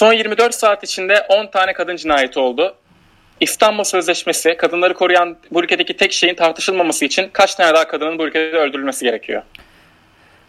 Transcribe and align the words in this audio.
Son 0.00 0.12
24 0.12 0.54
saat 0.54 0.84
içinde 0.84 1.26
10 1.28 1.46
tane 1.46 1.72
kadın 1.72 1.96
cinayeti 1.96 2.38
oldu. 2.38 2.74
İstanbul 3.40 3.84
Sözleşmesi 3.84 4.56
kadınları 4.56 4.94
koruyan 4.94 5.36
bu 5.50 5.62
ülkedeki 5.62 5.96
tek 5.96 6.12
şeyin 6.12 6.34
tartışılmaması 6.34 7.04
için 7.04 7.30
kaç 7.32 7.54
tane 7.54 7.74
daha 7.74 7.88
kadının 7.88 8.18
bu 8.18 8.26
ülkede 8.26 8.56
öldürülmesi 8.56 9.04
gerekiyor? 9.04 9.42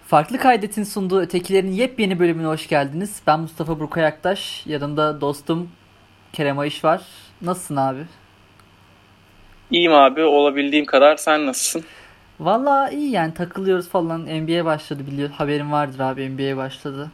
Farklı 0.08 0.38
Kaydet'in 0.38 0.84
sunduğu 0.84 1.22
Ötekilerin 1.22 1.72
yepyeni 1.72 2.20
bölümüne 2.20 2.48
hoş 2.48 2.68
geldiniz. 2.68 3.22
Ben 3.28 3.40
Mustafa 3.40 3.80
Burkay 3.80 4.06
Aktaş. 4.06 4.64
Yanımda 4.66 5.22
dostum 5.22 5.72
Kerem 6.34 6.60
Ayış 6.60 6.84
var. 6.84 7.02
Nasılsın 7.42 7.76
abi? 7.76 8.02
İyiyim 9.72 9.94
abi 9.94 10.24
olabildiğim 10.24 10.86
kadar. 10.86 11.18
Sen 11.18 11.46
nasılsın? 11.46 11.86
Valla 12.40 12.90
iyi 12.90 13.12
yani 13.12 13.34
takılıyoruz 13.34 13.90
falan. 13.90 14.22
NBA 14.22 14.66
başladı 14.66 15.04
biliyor. 15.08 15.30
Haberin 15.30 15.72
vardır 15.72 16.00
abi 16.00 16.30
NBA 16.30 16.58
başladı. 16.58 17.12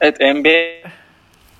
Evet 0.00 0.20
NBA 0.20 0.90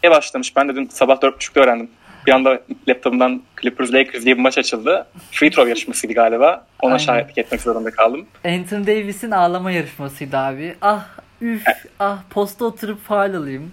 başlamış. 0.02 0.56
Ben 0.56 0.68
de 0.68 0.76
dün 0.76 0.86
sabah 0.88 1.16
4.30'da 1.16 1.60
öğrendim. 1.60 1.90
Bir 2.26 2.32
anda 2.32 2.60
laptopumdan 2.88 3.42
Clippers 3.62 3.92
Lakers 3.92 4.24
diye 4.24 4.36
bir 4.36 4.42
maç 4.42 4.58
açıldı. 4.58 5.06
Free 5.30 5.50
throw 5.50 5.68
yarışmasıydı 5.68 6.12
galiba. 6.14 6.66
Ona 6.80 6.92
Aynen. 6.92 7.04
şahitlik 7.04 7.38
etmek 7.38 7.60
zorunda 7.60 7.90
kaldım. 7.90 8.26
Anthony 8.44 8.86
Davis'in 8.86 9.30
ağlama 9.30 9.70
yarışmasıydı 9.70 10.36
abi. 10.36 10.74
Ah 10.82 11.06
üf 11.40 11.64
ah 11.98 12.18
posta 12.30 12.64
oturup 12.64 13.04
faal 13.04 13.34
alayım. 13.34 13.72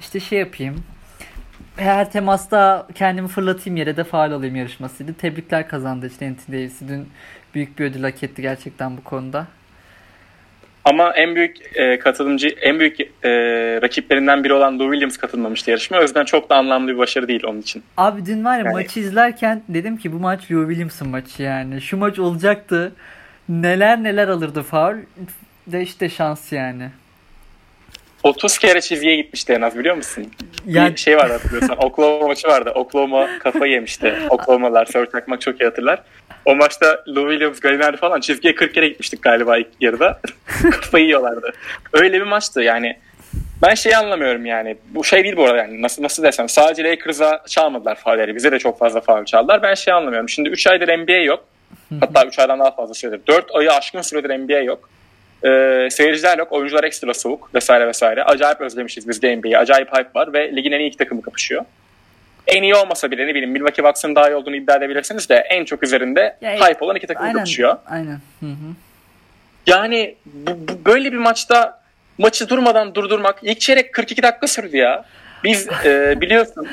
İşte 0.00 0.20
şey 0.20 0.38
yapayım. 0.38 0.84
Her 1.76 2.10
temasta 2.12 2.86
kendimi 2.94 3.28
fırlatayım 3.28 3.76
yere 3.76 3.96
de 3.96 4.04
faal 4.04 4.32
alayım 4.32 4.56
yarışmasıydı. 4.56 5.14
Tebrikler 5.14 5.68
kazandı 5.68 6.06
işte 6.06 6.26
Anthony 6.28 6.56
Davis'i. 6.58 6.88
Dün 6.88 7.08
büyük 7.54 7.78
bir 7.78 7.84
ödül 7.84 8.02
hak 8.02 8.22
etti 8.22 8.42
gerçekten 8.42 8.96
bu 8.96 9.04
konuda. 9.04 9.46
Ama 10.84 11.12
en 11.12 11.34
büyük 11.34 11.56
e, 11.74 11.98
katılımcı, 11.98 12.48
en 12.48 12.80
büyük 12.80 13.00
e, 13.00 13.30
rakiplerinden 13.82 14.44
biri 14.44 14.52
olan 14.52 14.78
Lou 14.78 14.92
Williams 14.92 15.16
katılmamıştı 15.16 15.70
yarışmaya. 15.70 15.98
O 15.98 16.02
yüzden 16.02 16.24
çok 16.24 16.50
da 16.50 16.56
anlamlı 16.56 16.92
bir 16.92 16.98
başarı 16.98 17.28
değil 17.28 17.44
onun 17.44 17.60
için. 17.60 17.82
Abi 17.96 18.26
dün 18.26 18.44
var 18.44 18.58
ya 18.58 18.64
yani... 18.64 18.72
maçı 18.72 19.00
izlerken 19.00 19.62
dedim 19.68 19.96
ki 19.96 20.12
bu 20.12 20.18
maç 20.18 20.50
Lou 20.50 20.68
Williams'ın 20.68 21.08
maçı 21.08 21.42
yani. 21.42 21.80
Şu 21.80 21.96
maç 21.96 22.18
olacaktı. 22.18 22.92
Neler 23.48 24.02
neler 24.02 24.28
alırdı 24.28 24.62
faul. 24.62 24.96
De 25.66 25.82
işte 25.82 26.08
şans 26.08 26.52
yani. 26.52 26.90
30 28.24 28.58
kere 28.58 28.80
çizgiye 28.80 29.16
gitmişti 29.16 29.52
en 29.52 29.62
az 29.62 29.78
biliyor 29.78 29.96
musun? 29.96 30.30
Yani... 30.66 30.92
Bir 30.92 30.96
şey 30.96 31.16
vardı 31.16 31.32
hatırlıyorsan. 31.32 31.84
Oklahoma 31.84 32.26
maçı 32.26 32.48
vardı. 32.48 32.72
Oklahoma 32.74 33.38
kafa 33.38 33.66
yemişti. 33.66 34.14
Oklahoma'lar 34.30 34.86
Sör 34.86 35.06
Takmak 35.06 35.40
çok 35.40 35.60
iyi 35.60 35.64
hatırlar. 35.64 36.02
O 36.44 36.54
maçta 36.54 37.04
Lou 37.08 37.30
Williams, 37.30 37.60
Gallinari 37.60 37.96
falan 37.96 38.20
çizgiye 38.20 38.54
40 38.54 38.74
kere 38.74 38.88
gitmiştik 38.88 39.22
galiba 39.22 39.58
ilk 39.58 39.68
yarıda. 39.80 40.20
Kafayı 40.72 41.04
yiyorlardı. 41.04 41.52
Öyle 41.92 42.12
bir 42.12 42.26
maçtı 42.26 42.60
yani. 42.60 42.96
Ben 43.62 43.74
şeyi 43.74 43.96
anlamıyorum 43.96 44.46
yani. 44.46 44.76
Bu 44.88 45.04
şey 45.04 45.24
değil 45.24 45.36
bu 45.36 45.44
arada 45.44 45.56
yani. 45.56 45.82
Nasıl, 45.82 46.02
nasıl 46.02 46.22
desem. 46.22 46.48
Sadece 46.48 46.84
Lakers'a 46.84 47.42
çalmadılar 47.48 47.94
faulleri. 47.94 48.36
Bize 48.36 48.52
de 48.52 48.58
çok 48.58 48.78
fazla 48.78 49.00
faul 49.00 49.24
çaldılar. 49.24 49.62
Ben 49.62 49.74
şey 49.74 49.94
anlamıyorum. 49.94 50.28
Şimdi 50.28 50.48
3 50.48 50.66
aydır 50.66 50.98
NBA 50.98 51.12
yok. 51.12 51.44
Hatta 52.00 52.26
3 52.26 52.38
aydan 52.38 52.60
daha 52.60 52.70
fazla 52.70 52.94
süredir. 52.94 53.20
4 53.26 53.54
ayı 53.54 53.72
aşkın 53.72 54.02
süredir 54.02 54.38
NBA 54.38 54.58
yok. 54.58 54.88
Ee, 55.44 55.88
seyirciler 55.90 56.38
yok. 56.38 56.52
Oyuncular 56.52 56.84
ekstra 56.84 57.14
soğuk 57.14 57.54
vesaire 57.54 57.86
vesaire. 57.86 58.24
Acayip 58.24 58.60
özlemişiz 58.60 59.08
biz 59.08 59.22
de 59.22 59.36
NBA'yi. 59.36 59.58
Acayip 59.58 59.88
hype 59.96 60.10
var 60.14 60.32
ve 60.32 60.56
ligin 60.56 60.72
en 60.72 60.80
iyi 60.80 60.88
iki 60.88 60.96
takımı 60.96 61.22
kapışıyor 61.22 61.64
en 62.46 62.62
iyi 62.62 62.74
olmasa 62.74 63.10
bile 63.10 63.26
ne 63.26 63.34
bileyim 63.34 63.50
Milwaukee 63.50 63.84
Bucks'ın 63.84 64.14
daha 64.14 64.30
iyi 64.30 64.34
olduğunu 64.34 64.56
iddia 64.56 64.76
edebilirsiniz 64.76 65.28
de 65.28 65.34
en 65.34 65.64
çok 65.64 65.82
üzerinde 65.82 66.36
ya, 66.40 66.68
hype 66.68 66.84
olan 66.84 66.96
iki 66.96 67.06
takım 67.06 67.22
aynen, 67.22 67.36
kapışıyor. 67.36 67.76
Aynen. 67.86 68.20
Hı 68.40 68.46
hı. 68.46 68.74
Yani 69.66 70.14
bu, 70.24 70.50
bu, 70.68 70.84
böyle 70.84 71.12
bir 71.12 71.18
maçta 71.18 71.80
maçı 72.18 72.48
durmadan 72.48 72.94
durdurmak 72.94 73.38
ilk 73.42 73.60
çeyrek 73.60 73.92
42 73.92 74.22
dakika 74.22 74.46
sürdü 74.46 74.76
ya. 74.76 75.04
Biz 75.44 75.68
e, 75.84 76.14
biliyorsun 76.20 76.68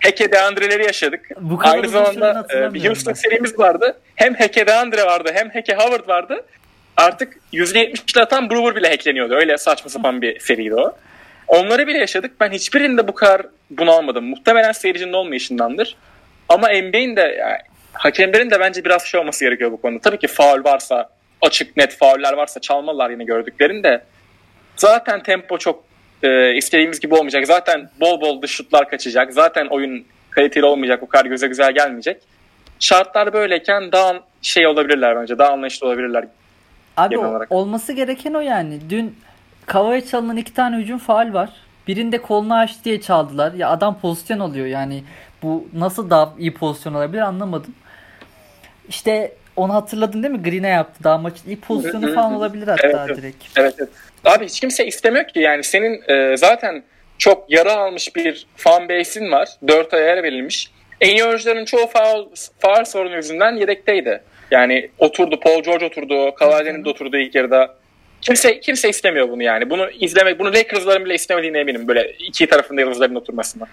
Heke 0.00 0.32
Deandre'leri 0.32 0.84
yaşadık. 0.84 1.20
Bu 1.40 1.58
Aynı 1.62 1.88
zamanda 1.88 2.46
e, 2.54 2.74
bir 2.74 2.86
Houston 2.86 3.12
serimiz 3.12 3.58
vardı. 3.58 3.98
Hem 4.14 4.34
Heke 4.34 4.66
Deandre 4.66 5.04
vardı 5.04 5.30
hem 5.34 5.50
Heke 5.50 5.74
Howard 5.74 6.08
vardı. 6.08 6.44
Artık 6.96 7.36
%70'le 7.52 8.20
atan 8.20 8.50
Brewer 8.50 8.76
bile 8.76 8.88
hackleniyordu. 8.88 9.34
Öyle 9.34 9.58
saçma 9.58 9.90
sapan 9.90 10.22
bir 10.22 10.40
seriydi 10.40 10.74
o. 10.74 10.96
Onları 11.48 11.86
bile 11.86 11.98
yaşadık. 11.98 12.40
Ben 12.40 12.50
hiçbirinde 12.50 13.08
bu 13.08 13.14
kadar 13.14 13.42
bunalmadım. 13.70 14.24
Muhtemelen 14.24 14.72
seyircinin 14.72 15.12
olmayışındandır. 15.12 15.96
Ama 16.48 16.68
NBA'in 16.68 17.16
de 17.16 17.20
yani, 17.20 17.58
hakemlerin 17.92 18.50
de 18.50 18.60
bence 18.60 18.84
biraz 18.84 19.06
şey 19.06 19.20
olması 19.20 19.44
gerekiyor 19.44 19.72
bu 19.72 19.80
konuda. 19.80 20.00
Tabii 20.00 20.18
ki 20.18 20.26
faul 20.26 20.64
varsa, 20.64 21.08
açık 21.42 21.76
net 21.76 21.96
fauller 21.96 22.32
varsa 22.32 22.60
çalmalar 22.60 23.10
yine 23.10 23.24
gördüklerinde. 23.24 24.02
Zaten 24.76 25.22
tempo 25.22 25.58
çok 25.58 25.84
e, 26.22 26.54
istediğimiz 26.54 27.00
gibi 27.00 27.14
olmayacak. 27.14 27.46
Zaten 27.46 27.90
bol 28.00 28.20
bol 28.20 28.42
dış 28.42 28.50
şutlar 28.50 28.88
kaçacak. 28.88 29.32
Zaten 29.32 29.66
oyun 29.66 30.04
kaliteli 30.30 30.64
olmayacak. 30.64 31.02
O 31.02 31.06
kadar 31.06 31.26
göze 31.26 31.46
güzel 31.46 31.72
gelmeyecek. 31.72 32.22
Şartlar 32.80 33.32
böyleyken 33.32 33.92
daha 33.92 34.20
şey 34.42 34.66
olabilirler 34.66 35.16
bence. 35.16 35.38
Daha 35.38 35.52
anlayışlı 35.52 35.86
olabilirler. 35.86 36.24
Abi 36.96 37.18
olması 37.50 37.92
gereken 37.92 38.34
o 38.34 38.40
yani. 38.40 38.90
Dün 38.90 39.18
Kavaya 39.66 40.06
çalınan 40.06 40.36
iki 40.36 40.54
tane 40.54 40.76
hücum 40.76 40.98
faal 40.98 41.32
var. 41.32 41.50
Birinde 41.86 42.18
kolunu 42.18 42.54
aç 42.54 42.70
diye 42.84 43.00
çaldılar. 43.00 43.52
Ya 43.52 43.70
adam 43.70 44.00
pozisyon 44.00 44.38
alıyor 44.38 44.66
yani. 44.66 45.04
Bu 45.42 45.68
nasıl 45.74 46.10
daha 46.10 46.34
iyi 46.38 46.54
pozisyon 46.54 46.94
alabilir 46.94 47.20
anlamadım. 47.22 47.74
İşte 48.88 49.32
onu 49.56 49.74
hatırladın 49.74 50.22
değil 50.22 50.34
mi? 50.34 50.42
Green'e 50.42 50.68
yaptı. 50.68 51.04
Daha 51.04 51.18
maçın 51.18 51.50
ilk 51.50 51.62
pozisyonu 51.62 52.14
falan 52.14 52.34
olabilir 52.34 52.68
hatta 52.68 53.06
evet, 53.06 53.16
direkt. 53.16 53.44
Evet, 53.56 53.74
evet. 53.78 53.90
Abi 54.24 54.44
hiç 54.44 54.60
kimse 54.60 54.86
istemiyor 54.86 55.28
ki 55.28 55.40
yani 55.40 55.64
senin 55.64 56.02
e, 56.08 56.36
zaten 56.36 56.82
çok 57.18 57.50
yara 57.50 57.72
almış 57.72 58.16
bir 58.16 58.46
fan 58.56 58.88
base'in 58.88 59.32
var. 59.32 59.48
Dört 59.68 59.94
aya 59.94 60.06
yer 60.06 60.22
verilmiş. 60.22 60.70
En 61.00 61.10
iyi 61.10 61.24
oyuncuların 61.24 61.64
çoğu 61.64 61.86
faal, 61.86 62.26
faal 62.58 62.84
sorunu 62.84 63.16
yüzünden 63.16 63.56
yedekteydi. 63.56 64.22
Yani 64.50 64.90
oturdu. 64.98 65.40
Paul 65.40 65.62
George 65.62 65.86
oturdu. 65.86 66.34
Kavali'nin 66.34 66.84
de 66.84 66.88
oturdu 66.88 67.16
ilk 67.16 67.34
yarıda. 67.34 67.74
Kimse 68.26 68.60
kimse 68.60 68.88
istemiyor 68.88 69.28
bunu 69.28 69.42
yani. 69.42 69.70
Bunu 69.70 69.90
izlemek, 69.90 70.38
bunu 70.38 70.48
Lakers'ların 70.48 71.04
bile 71.04 71.14
istemediğine 71.14 71.58
eminim. 71.58 71.88
Böyle 71.88 72.12
iki 72.12 72.46
tarafında 72.46 72.80
yıldızların 72.80 73.14
oturmasına. 73.14 73.66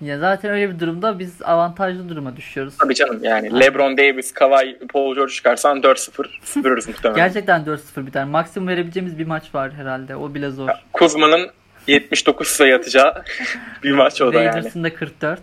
Ya 0.00 0.18
zaten 0.18 0.50
öyle 0.50 0.74
bir 0.74 0.80
durumda 0.80 1.18
biz 1.18 1.42
avantajlı 1.42 2.08
duruma 2.08 2.36
düşüyoruz. 2.36 2.76
Tabii 2.78 2.94
canım 2.94 3.20
yani. 3.22 3.60
LeBron 3.60 3.96
Davis, 3.96 4.32
Kawhi, 4.32 4.78
Paul 4.92 5.14
George 5.14 5.32
çıkarsan 5.32 5.78
4-0 5.80 6.26
süpürürüz 6.42 6.88
muhtemelen. 6.88 7.16
Gerçekten 7.16 7.60
4-0 7.60 8.06
biter. 8.06 8.24
Maksimum 8.24 8.68
verebileceğimiz 8.68 9.18
bir 9.18 9.26
maç 9.26 9.54
var 9.54 9.72
herhalde. 9.72 10.16
O 10.16 10.34
bile 10.34 10.50
zor. 10.50 10.68
Kuzma'nın 10.92 11.50
79 11.86 12.48
sayı 12.48 12.76
atacağı 12.76 13.22
bir 13.82 13.92
maç 13.92 14.22
o 14.22 14.32
da 14.32 14.42
yani. 14.42 14.54
Raiders'ın 14.56 14.84
da 14.84 14.94
44. 14.94 15.40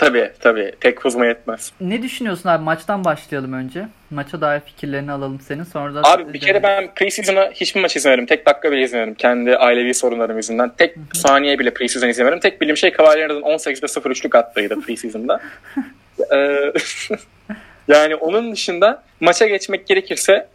Tabii 0.00 0.30
tabii. 0.40 0.72
Tek 0.80 1.04
hızma 1.04 1.26
yetmez. 1.26 1.72
Ne 1.80 2.02
düşünüyorsun 2.02 2.48
abi? 2.48 2.64
Maçtan 2.64 3.04
başlayalım 3.04 3.52
önce. 3.52 3.88
Maça 4.10 4.40
dair 4.40 4.60
fikirlerini 4.60 5.12
alalım 5.12 5.40
senin. 5.40 5.64
Sonra 5.64 5.94
da 5.94 6.02
Abi 6.04 6.32
bir 6.32 6.40
kere 6.40 6.62
ben 6.62 6.94
preseason'a 6.94 7.50
hiçbir 7.50 7.80
maç 7.80 7.96
izlemedim. 7.96 8.26
Tek 8.26 8.46
dakika 8.46 8.72
bile 8.72 8.82
izlemedim. 8.82 9.14
Kendi 9.14 9.56
ailevi 9.56 9.94
sorunlarım 9.94 10.36
yüzünden. 10.36 10.72
Tek 10.78 10.96
Hı-hı. 10.96 11.18
saniye 11.18 11.58
bile 11.58 11.74
preseason 11.74 12.08
izlemedim. 12.08 12.40
Tek 12.40 12.60
bildiğim 12.60 12.76
şey 12.76 12.92
Cavalier'ın 12.98 13.42
18'de 13.42 13.86
0-3'lük 13.86 14.38
attığıydı 14.38 14.80
preseason'da. 14.80 15.40
Ee, 16.32 16.72
yani 17.88 18.14
onun 18.16 18.52
dışında 18.52 19.02
maça 19.20 19.46
geçmek 19.46 19.86
gerekirse 19.86 20.48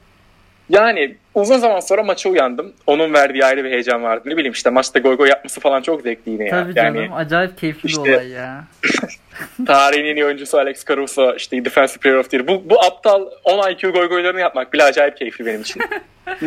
yani 0.69 1.15
uzun 1.33 1.57
zaman 1.57 1.79
sonra 1.79 2.03
maça 2.03 2.29
uyandım. 2.29 2.73
Onun 2.87 3.13
verdiği 3.13 3.45
ayrı 3.45 3.63
bir 3.63 3.71
heyecan 3.71 4.03
vardı. 4.03 4.23
Ne 4.25 4.37
bileyim 4.37 4.53
işte 4.53 4.69
maçta 4.69 4.99
goy 4.99 5.17
goy 5.17 5.29
yapması 5.29 5.59
falan 5.59 5.81
çok 5.81 6.01
zevkli 6.01 6.31
yine 6.31 6.43
ya. 6.43 6.49
Tabii 6.49 6.75
canım 6.75 6.95
yani, 6.95 7.13
acayip 7.13 7.57
keyifli 7.57 7.87
işte, 7.87 8.03
bir 8.03 8.13
olay 8.13 8.29
ya. 8.29 8.63
tarihin 9.65 10.05
en 10.05 10.15
iyi 10.15 10.25
oyuncusu 10.25 10.57
Alex 10.57 10.85
Caruso 10.85 11.35
işte 11.35 11.65
Defensive 11.65 11.99
Player 11.99 12.17
of 12.17 12.29
the 12.29 12.37
Year. 12.37 12.47
Bu, 12.47 12.69
bu 12.69 12.83
aptal 12.83 13.25
10 13.43 13.71
IQ 13.71 13.93
goy 13.93 14.09
goylarını 14.09 14.39
yapmak 14.39 14.73
bile 14.73 14.83
acayip 14.83 15.17
keyifli 15.17 15.45
benim 15.45 15.61
için. 15.61 15.81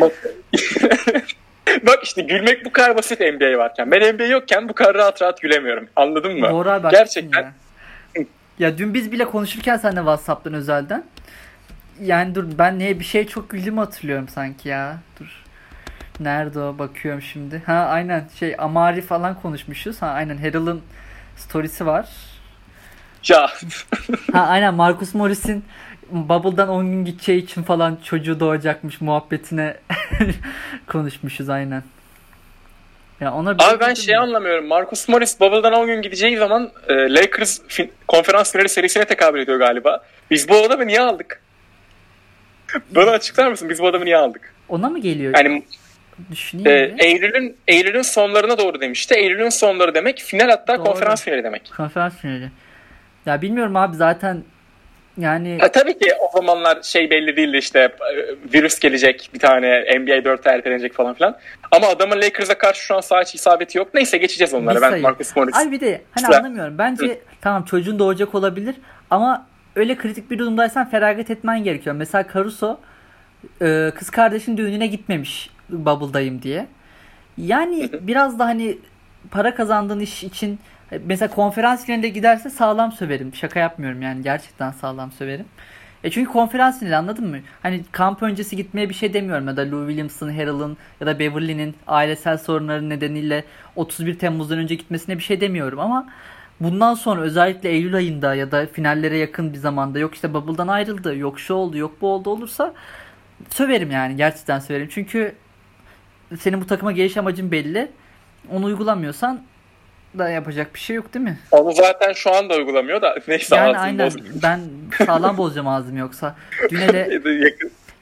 Bak 1.83 2.03
işte 2.03 2.21
gülmek 2.21 2.65
bu 2.65 2.71
kadar 2.71 2.97
basit 2.97 3.19
NBA 3.19 3.57
varken. 3.57 3.91
Ben 3.91 4.15
NBA 4.15 4.23
yokken 4.23 4.69
bu 4.69 4.73
kadar 4.73 4.95
rahat 4.95 5.21
rahat 5.21 5.41
gülemiyorum. 5.41 5.87
Anladın 5.95 6.39
mı? 6.39 6.49
Doğru 6.49 6.69
abi. 6.69 6.87
Gerçekten. 6.91 7.41
Ya. 8.15 8.23
ya 8.59 8.77
dün 8.77 8.93
biz 8.93 9.11
bile 9.11 9.25
konuşurken 9.25 9.77
sen 9.77 9.91
de 9.91 9.99
WhatsApp'tan 9.99 10.53
özelden 10.53 11.03
yani 12.01 12.35
dur 12.35 12.45
ben 12.57 12.79
ne 12.79 12.99
bir 12.99 13.05
şey 13.05 13.27
çok 13.27 13.49
güldüm 13.49 13.77
hatırlıyorum 13.77 14.27
sanki 14.27 14.69
ya. 14.69 14.97
Dur. 15.19 15.43
Nerede 16.19 16.59
o? 16.59 16.77
Bakıyorum 16.79 17.21
şimdi. 17.21 17.61
Ha 17.65 17.73
aynen 17.73 18.27
şey 18.39 18.55
Amari 18.57 19.01
falan 19.01 19.41
konuşmuşuz. 19.41 20.01
Ha 20.01 20.07
aynen 20.07 20.37
Harrell'ın 20.37 20.81
storiesi 21.37 21.85
var. 21.85 22.07
Ya. 23.27 23.47
ha 24.33 24.41
aynen 24.47 24.73
Marcus 24.73 25.13
Morris'in 25.13 25.65
Bubble'dan 26.11 26.69
10 26.69 26.85
gün 26.91 27.05
gideceği 27.05 27.43
için 27.43 27.63
falan 27.63 27.97
çocuğu 28.03 28.39
doğacakmış 28.39 29.01
muhabbetine 29.01 29.77
konuşmuşuz 30.87 31.49
aynen. 31.49 31.83
Ya 33.21 33.33
ona 33.33 33.49
Abi 33.49 33.79
ben 33.79 33.93
şey 33.93 34.15
mi? 34.15 34.21
anlamıyorum. 34.21 34.67
Marcus 34.67 35.09
Morris 35.09 35.39
Bubble'dan 35.39 35.73
10 35.73 35.87
gün 35.87 36.01
gideceği 36.01 36.37
zaman 36.37 36.71
e, 36.87 36.93
Lakers 37.13 37.59
fin- 37.67 37.89
konferans 38.07 38.51
finali 38.51 38.69
serisine 38.69 39.05
tekabül 39.05 39.39
ediyor 39.39 39.59
galiba. 39.59 40.03
Biz 40.31 40.49
bu 40.49 40.55
adamı 40.55 40.87
niye 40.87 41.01
aldık? 41.01 41.41
Bana 42.95 43.11
açıklar 43.11 43.51
mısın? 43.51 43.69
Biz 43.69 43.79
bu 43.79 43.87
adamı 43.87 44.05
niye 44.05 44.17
aldık? 44.17 44.53
Ona 44.69 44.89
mı 44.89 44.99
geliyor? 44.99 45.33
Yani 45.37 45.63
Düşüneyim 46.31 46.67
ee, 46.67 47.05
Eylül'ün 47.05 47.57
Eylül'ün 47.67 48.01
sonlarına 48.01 48.57
doğru 48.57 48.81
demişti. 48.81 49.15
Eylül'ün 49.15 49.49
sonları 49.49 49.95
demek 49.95 50.19
final 50.19 50.49
hatta 50.49 50.77
doğru. 50.77 50.85
konferans 50.85 51.23
finali 51.23 51.43
demek. 51.43 51.71
Konferans 51.77 52.17
finali. 52.17 52.51
Ya 53.25 53.41
bilmiyorum 53.41 53.75
abi 53.75 53.95
zaten 53.95 54.43
yani 55.17 55.57
ha, 55.61 55.71
tabii 55.71 55.99
ki 55.99 56.13
o 56.19 56.37
zamanlar 56.37 56.83
şey 56.83 57.09
belli 57.09 57.35
değildi 57.35 57.57
işte 57.57 57.79
e, 57.79 57.93
virüs 58.53 58.79
gelecek 58.79 59.29
bir 59.33 59.39
tane 59.39 59.99
NBA 59.99 60.25
4 60.25 60.47
ertelenecek 60.47 60.93
falan 60.93 61.13
filan. 61.13 61.37
Ama 61.71 61.87
adamın 61.87 62.21
Lakers'a 62.21 62.57
karşı 62.57 62.85
şu 62.85 62.95
an 62.95 63.01
sağ 63.01 63.21
isabeti 63.21 63.77
yok. 63.77 63.93
Neyse 63.93 64.17
geçeceğiz 64.17 64.53
onlara. 64.53 64.81
Ben 64.81 65.01
Marcus 65.01 65.35
Morris. 65.35 65.55
Ay 65.55 65.71
bir 65.71 65.79
de 65.79 66.01
hani 66.11 66.25
Sıra. 66.25 66.37
anlamıyorum. 66.37 66.77
Bence 66.77 67.05
Hı. 67.05 67.17
tamam 67.41 67.63
çocuğun 67.63 67.99
doğacak 67.99 68.35
olabilir 68.35 68.75
ama 69.09 69.47
öyle 69.79 69.97
kritik 69.97 70.31
bir 70.31 70.39
durumdaysan 70.39 70.89
feragat 70.89 71.29
etmen 71.31 71.63
gerekiyor. 71.63 71.95
Mesela 71.95 72.25
Caruso 72.33 72.79
e, 73.61 73.91
kız 73.95 74.09
kardeşin 74.09 74.57
düğününe 74.57 74.87
gitmemiş 74.87 75.49
Bubble'dayım 75.69 76.41
diye. 76.41 76.67
Yani 77.37 77.89
biraz 78.01 78.39
da 78.39 78.45
hani 78.45 78.77
para 79.31 79.55
kazandığın 79.55 79.99
iş 79.99 80.23
için 80.23 80.59
mesela 81.05 81.35
konferans 81.35 81.85
finalinde 81.85 82.09
giderse 82.09 82.49
sağlam 82.49 82.91
söverim. 82.91 83.35
Şaka 83.35 83.59
yapmıyorum 83.59 84.01
yani 84.01 84.23
gerçekten 84.23 84.71
sağlam 84.71 85.11
söverim. 85.11 85.45
E 86.03 86.09
çünkü 86.09 86.31
konferans 86.31 86.79
finali 86.79 86.95
anladın 86.95 87.27
mı? 87.27 87.37
Hani 87.61 87.83
kamp 87.91 88.23
öncesi 88.23 88.55
gitmeye 88.55 88.89
bir 88.89 88.93
şey 88.93 89.13
demiyorum 89.13 89.47
ya 89.47 89.57
da 89.57 89.71
Lou 89.71 89.87
Williams'ın, 89.87 90.29
Harrell'ın 90.29 90.77
ya 91.01 91.07
da 91.07 91.19
Beverly'nin 91.19 91.75
ailesel 91.87 92.37
sorunları 92.37 92.89
nedeniyle 92.89 93.43
31 93.75 94.19
Temmuz'dan 94.19 94.57
önce 94.57 94.75
gitmesine 94.75 95.17
bir 95.17 95.23
şey 95.23 95.41
demiyorum 95.41 95.79
ama 95.79 96.07
bundan 96.59 96.93
sonra 96.93 97.21
özellikle 97.21 97.69
Eylül 97.69 97.95
ayında 97.95 98.35
ya 98.35 98.51
da 98.51 98.67
finallere 98.67 99.17
yakın 99.17 99.53
bir 99.53 99.57
zamanda 99.57 99.99
yok 99.99 100.15
işte 100.15 100.33
Bubble'dan 100.33 100.67
ayrıldı, 100.67 101.15
yok 101.15 101.39
şu 101.39 101.53
oldu, 101.53 101.77
yok 101.77 102.01
bu 102.01 102.07
oldu 102.07 102.29
olursa 102.29 102.73
söverim 103.49 103.91
yani 103.91 104.15
gerçekten 104.15 104.59
söverim. 104.59 104.87
Çünkü 104.91 105.35
senin 106.39 106.61
bu 106.61 106.67
takıma 106.67 106.91
geliş 106.91 107.17
amacın 107.17 107.51
belli. 107.51 107.91
Onu 108.51 108.65
uygulamıyorsan 108.65 109.41
da 110.17 110.29
yapacak 110.29 110.75
bir 110.75 110.79
şey 110.79 110.95
yok 110.95 111.13
değil 111.13 111.25
mi? 111.25 111.39
Onu 111.51 111.71
zaten 111.71 112.13
şu 112.13 112.35
anda 112.35 112.55
uygulamıyor 112.55 113.01
da 113.01 113.15
neyse 113.27 113.55
yani 113.55 113.77
aynen 113.77 114.05
bozmayayım. 114.05 114.39
ben 114.43 114.59
sağlam 115.05 115.37
bozacağım 115.37 115.67
ağzım 115.67 115.97
yoksa. 115.97 116.35
Dün 116.69 116.77
hele 116.77 117.21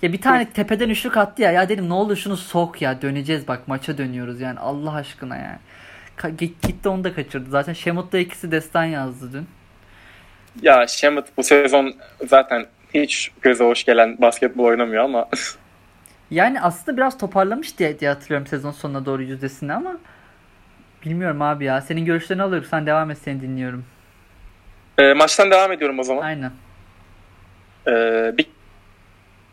ya 0.02 0.14
bir 0.14 0.22
tane 0.22 0.50
tepeden 0.50 0.90
üçlük 0.90 1.18
attı 1.18 1.42
ya 1.42 1.52
ya 1.52 1.70
dedim 1.70 1.90
ne 1.90 1.94
olur 1.94 2.16
şunu 2.16 2.38
sok 2.38 2.82
ya 2.82 3.02
döneceğiz 3.02 3.48
bak 3.48 3.68
maça 3.68 3.98
dönüyoruz 3.98 4.42
yani 4.42 4.60
Allah 4.60 4.94
aşkına 4.94 5.36
yani. 5.36 5.58
Gitti 6.38 6.90
onu 6.90 7.04
da 7.04 7.14
kaçırdı. 7.14 7.50
Zaten 7.50 7.74
Şemut'la 7.74 8.18
ikisi 8.18 8.52
destan 8.52 8.84
yazdı 8.84 9.34
dün. 9.34 9.48
Ya 10.62 10.88
Şemut 10.88 11.26
bu 11.38 11.44
sezon 11.44 11.96
zaten 12.28 12.66
hiç 12.94 13.32
göze 13.42 13.64
hoş 13.64 13.84
gelen 13.84 14.22
basketbol 14.22 14.64
oynamıyor 14.64 15.04
ama. 15.04 15.30
yani 16.32 16.62
aslında 16.62 16.98
biraz 16.98 17.18
toparlamış 17.18 17.80
diye, 17.80 18.00
diye 18.00 18.10
hatırlıyorum 18.10 18.48
sezon 18.48 18.72
sonuna 18.72 19.06
doğru 19.06 19.24
yüzdesini 19.24 19.74
ama 19.74 19.98
bilmiyorum 21.06 21.42
abi 21.42 21.66
ya. 21.66 21.82
Senin 21.82 22.06
görüşlerini 22.06 22.44
alıyorum. 22.44 22.68
Sen 22.72 22.86
devam 22.86 23.12
et 23.12 23.18
seni 23.18 23.42
dinliyorum. 23.42 23.86
E, 24.98 25.14
maçtan 25.14 25.52
devam 25.52 25.72
ediyorum 25.72 26.00
o 26.00 26.04
zaman. 26.04 26.22
Aynen. 26.22 26.52
E, 27.88 27.94
bir, 28.38 28.48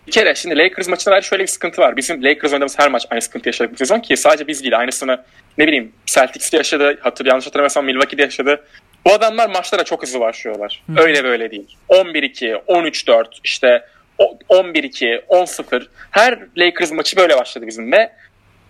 bir 0.06 0.12
kere 0.12 0.35
şimdi 0.35 0.59
Lakers 0.59 0.89
maçında 0.89 1.21
şöyle 1.21 1.43
bir 1.43 1.49
sıkıntı 1.49 1.83
var. 1.83 1.97
Bizim 1.97 2.25
Lakers 2.25 2.53
oynadığımız 2.53 2.79
her 2.79 2.91
maç 2.91 3.06
aynı 3.11 3.23
sıkıntı 3.23 3.49
yaşadık 3.49 3.73
bu 3.73 3.77
sezon 3.77 4.01
ki 4.01 4.17
sadece 4.17 4.47
biz 4.47 4.62
değil. 4.62 4.79
Aynısını 4.79 5.25
ne 5.59 5.67
bileyim 5.67 5.93
Celtics'te 6.06 6.56
yaşadı. 6.56 6.99
Hatır, 7.01 7.27
yanlış 7.27 7.47
hatırlamıyorsam 7.47 7.85
Milwaukee'de 7.85 8.23
yaşadı. 8.23 8.65
Bu 9.06 9.12
adamlar 9.12 9.49
maçlara 9.49 9.85
çok 9.85 10.03
hızlı 10.03 10.21
başlıyorlar. 10.21 10.83
Hı. 10.87 11.03
Öyle 11.03 11.25
böyle 11.25 11.51
değil. 11.51 11.77
11-2, 11.89 12.55
13-4, 12.55 13.25
işte 13.45 13.85
11-2, 14.19 15.25
10-0. 15.27 15.87
Her 16.11 16.39
Lakers 16.56 16.93
maçı 16.93 17.17
böyle 17.17 17.37
başladı 17.37 17.67
bizim 17.67 17.93
ve 17.93 18.12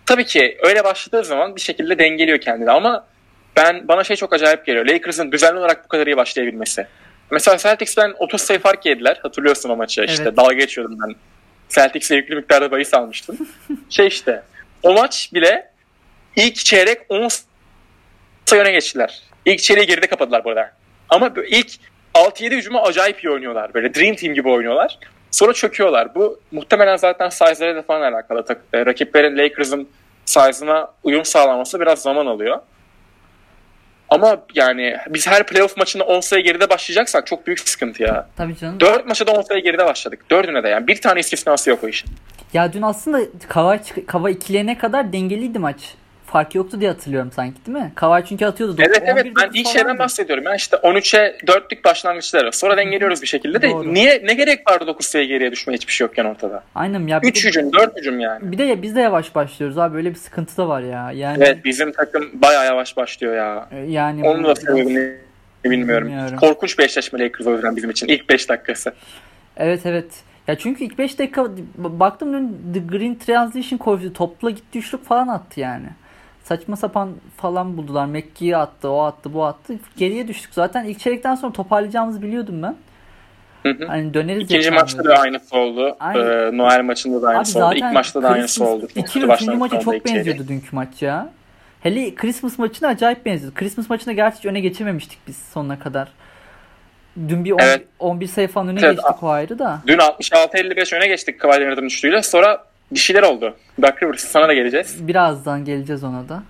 tabii 0.07 0.25
ki 0.25 0.59
öyle 0.63 0.85
başladığı 0.85 1.25
zaman 1.25 1.57
bir 1.57 1.61
şekilde 1.61 1.99
dengeliyor 1.99 2.39
kendini 2.39 2.71
ama 2.71 3.07
ben 3.57 3.89
bana 3.89 4.05
şey 4.05 4.17
çok 4.17 4.33
acayip 4.33 4.67
geliyor. 4.67 4.87
Lakers'ın 4.87 5.33
düzenli 5.33 5.59
olarak 5.59 5.85
bu 5.85 5.89
kadar 5.89 6.07
iyi 6.07 6.17
başlayabilmesi. 6.17 6.87
Mesela 7.31 7.57
Celtics'ten 7.57 8.15
30 8.19 8.41
sayı 8.41 8.59
fark 8.59 8.87
yediler. 8.87 9.19
Hatırlıyorsun 9.23 9.71
o 9.71 9.77
maçı. 9.77 10.01
Evet. 10.01 10.11
İşte 10.11 10.37
dalga 10.37 10.55
geçiyordum 10.55 10.99
ben. 11.07 11.15
Celtics'e 11.69 12.17
yüklü 12.17 12.37
miktarda 12.37 12.71
bahis 12.71 12.95
almıştım. 12.95 13.39
şey 13.91 14.07
işte 14.07 14.43
o 14.83 14.93
maç 14.93 15.31
bile 15.35 15.71
ilk 16.37 16.57
çeyrek 16.57 16.99
10 17.09 17.29
sayı 18.47 18.63
öne 18.63 18.73
geçtiler. 18.73 19.23
İlk 19.45 19.59
çeyreği 19.59 19.87
geride 19.87 20.07
kapadılar 20.07 20.45
bu 20.45 20.51
arada. 20.51 20.73
Ama 21.09 21.33
ilk 21.47 21.71
6-7 22.15 22.57
hücumu 22.57 22.79
acayip 22.79 23.25
iyi 23.25 23.31
oynuyorlar. 23.31 23.75
Böyle 23.75 23.95
Dream 23.95 24.15
Team 24.15 24.35
gibi 24.35 24.49
oynuyorlar. 24.49 24.99
Sonra 25.31 25.53
çöküyorlar. 25.53 26.15
Bu 26.15 26.41
muhtemelen 26.53 26.97
zaten 26.97 27.29
size'larıyla 27.29 27.83
falan 27.83 28.13
alakalı. 28.13 28.45
E, 28.73 28.87
rakiplerin 28.87 29.39
Lakers'ın 29.39 29.89
size'ına 30.25 30.89
uyum 31.03 31.25
sağlaması 31.25 31.81
biraz 31.81 32.03
zaman 32.03 32.27
alıyor. 32.27 32.59
Ama 34.15 34.37
yani 34.55 34.97
biz 35.09 35.27
her 35.27 35.47
playoff 35.47 35.77
maçında 35.77 36.05
10 36.05 36.21
sayı 36.21 36.45
geride 36.45 36.71
başlayacaksak 36.71 37.27
çok 37.27 37.47
büyük 37.47 37.61
sıkıntı 37.61 38.03
ya. 38.03 38.29
Tabii 38.37 38.57
canım. 38.57 38.81
4 38.81 39.07
maçta 39.07 39.27
da 39.27 39.33
10 39.33 39.43
sayı 39.43 39.63
geride 39.63 39.87
başladık. 39.87 40.31
Dördüne 40.31 40.63
de 40.63 40.69
yani. 40.69 40.87
Bir 40.87 41.01
tane 41.01 41.21
istisnası 41.21 41.71
yok 41.71 41.85
o 41.85 41.89
işin. 41.89 42.11
Ya 42.53 42.73
dün 42.73 42.83
aslında 42.83 43.21
Kava, 43.49 43.79
Kava 44.07 44.31
ikileyene 44.31 44.79
kadar 44.79 45.13
dengeliydi 45.13 45.59
maç 45.59 45.95
fark 46.35 46.55
yoktu 46.55 46.81
diye 46.81 46.91
hatırlıyorum 46.91 47.31
sanki 47.33 47.67
değil 47.67 47.79
mi? 47.79 47.93
Kavay 47.95 48.25
çünkü 48.25 48.47
atıyordu. 48.47 48.77
Evet 48.79 49.03
evet 49.05 49.27
ben 49.37 49.51
ilk 49.55 49.69
şeyden 49.69 49.99
bahsediyorum. 49.99 50.45
Ben 50.45 50.57
işte 50.57 50.77
13'e 50.77 51.39
4'lük 51.47 51.85
başlangıçları. 51.85 52.53
Sonra 52.53 52.77
dengeliyoruz 52.77 53.23
bir 53.23 53.27
şekilde 53.27 53.63
de 53.63 53.71
Doğru. 53.71 53.95
niye 53.95 54.23
ne 54.25 54.35
gerek 54.35 54.71
vardı 54.71 54.87
9 54.87 55.07
sayı 55.07 55.29
geriye 55.29 55.53
düşme 55.53 55.75
hiçbir 55.75 55.93
şey 55.93 56.07
yokken 56.07 56.25
ortada. 56.25 56.65
Aynen 56.75 57.07
ya. 57.07 57.21
3 57.23 57.47
hücum 57.47 57.73
4 57.73 57.97
hücum 57.97 58.21
yani. 58.21 58.53
Bir 58.53 58.59
de 58.59 58.65
ya, 58.65 58.83
biz 58.83 58.97
de 58.97 59.01
yavaş 59.01 59.35
başlıyoruz 59.35 59.79
abi 59.79 59.95
böyle 59.95 60.11
bir 60.11 60.15
sıkıntı 60.15 60.57
da 60.57 60.69
var 60.69 60.81
ya. 60.81 61.13
Yani 61.13 61.45
Evet 61.45 61.65
bizim 61.65 61.93
takım 61.93 62.31
baya 62.35 62.65
yavaş 62.65 62.97
başlıyor 62.97 63.37
ya. 63.37 63.69
E, 63.73 63.77
yani 63.77 64.29
Onu 64.29 64.45
da 64.45 64.55
sebebini 64.55 65.15
bilmiyorum. 65.65 66.09
bilmiyorum. 66.09 66.37
Korkunç 66.37 66.79
bir 66.79 66.85
eşleşme 66.85 67.19
Lakers 67.19 67.47
o 67.47 67.53
yüzden 67.53 67.77
bizim 67.77 67.91
için 67.91 68.09
ilk 68.09 68.31
5 68.31 68.49
dakikası. 68.49 68.95
Evet 69.57 69.81
evet. 69.85 70.13
Ya 70.49 70.59
çünkü 70.59 70.85
ilk 70.85 70.99
5 70.99 71.19
dakika 71.19 71.47
baktım 71.77 72.33
dün 72.33 72.73
The 72.75 72.97
Green 72.97 73.15
Transition 73.15 73.79
koydu. 73.79 74.13
Topla 74.13 74.51
gitti 74.51 74.79
üçlük 74.79 75.05
falan 75.05 75.29
attı 75.29 75.61
yani 75.61 75.87
saçma 76.45 76.77
sapan 76.77 77.11
falan 77.37 77.77
buldular. 77.77 78.07
Mekki'yi 78.07 78.57
attı, 78.57 78.89
o 78.89 79.01
attı, 79.01 79.35
bu 79.35 79.45
attı. 79.45 79.75
Geriye 79.97 80.29
düştük. 80.29 80.55
Zaten 80.55 80.85
ilk 80.85 81.01
çeyrekten 81.01 81.35
sonra 81.35 81.53
toparlayacağımızı 81.53 82.23
biliyordum 82.23 82.63
ben. 82.63 82.77
Hı 83.63 83.87
Hani 83.87 84.15
döneriz 84.15 84.43
İkinci 84.43 84.71
maçta 84.71 85.05
da 85.05 85.17
aynısı 85.17 85.57
oldu. 85.57 85.97
Ee, 86.15 86.59
Noel 86.59 86.83
maçında 86.83 87.23
da 87.23 87.29
aynısı 87.29 87.67
oldu. 87.67 87.75
İlk 87.75 87.93
maçta 87.93 88.23
da 88.23 88.29
aynısı 88.29 88.65
oldu. 88.65 88.89
İki 88.95 89.29
ve 89.29 89.35
üçüncü 89.35 89.53
maça 89.53 89.81
çok 89.81 90.07
benziyordu 90.07 90.49
dünkü 90.49 90.77
maç 90.77 91.03
ya. 91.03 91.31
Hele 91.81 92.15
Christmas 92.15 92.59
maçına 92.59 92.89
acayip 92.89 93.27
benziyordu. 93.27 93.55
Christmas 93.55 93.91
maçına 93.91 94.13
gerçi 94.13 94.49
öne 94.49 94.61
geçememiştik 94.61 95.19
biz 95.27 95.37
sonuna 95.37 95.79
kadar. 95.79 96.09
Dün 97.29 97.45
bir 97.45 97.53
10, 97.53 97.59
evet. 97.59 97.87
11 97.99 98.27
sayı 98.27 98.49
falan 98.49 98.69
öne 98.69 98.81
evet, 98.83 98.97
geçtik 98.97 99.23
o 99.23 99.29
ayrı 99.29 99.59
da. 99.59 99.81
Dün 99.87 99.99
66-55 99.99 100.97
öne 100.97 101.07
geçtik 101.09 101.45
Leonard'ın 101.45 101.85
üçlüyle. 101.85 102.23
Sonra 102.23 102.65
bir 102.95 102.99
şeyler 102.99 103.23
oldu. 103.23 103.57
Dark 103.83 104.03
Rivers 104.03 104.25
sana 104.25 104.49
da 104.49 104.55
geleceğiz. 104.55 105.09
Birazdan 105.09 105.65
geleceğiz 105.65 106.05
ona 106.05 106.29
da. 106.29 106.43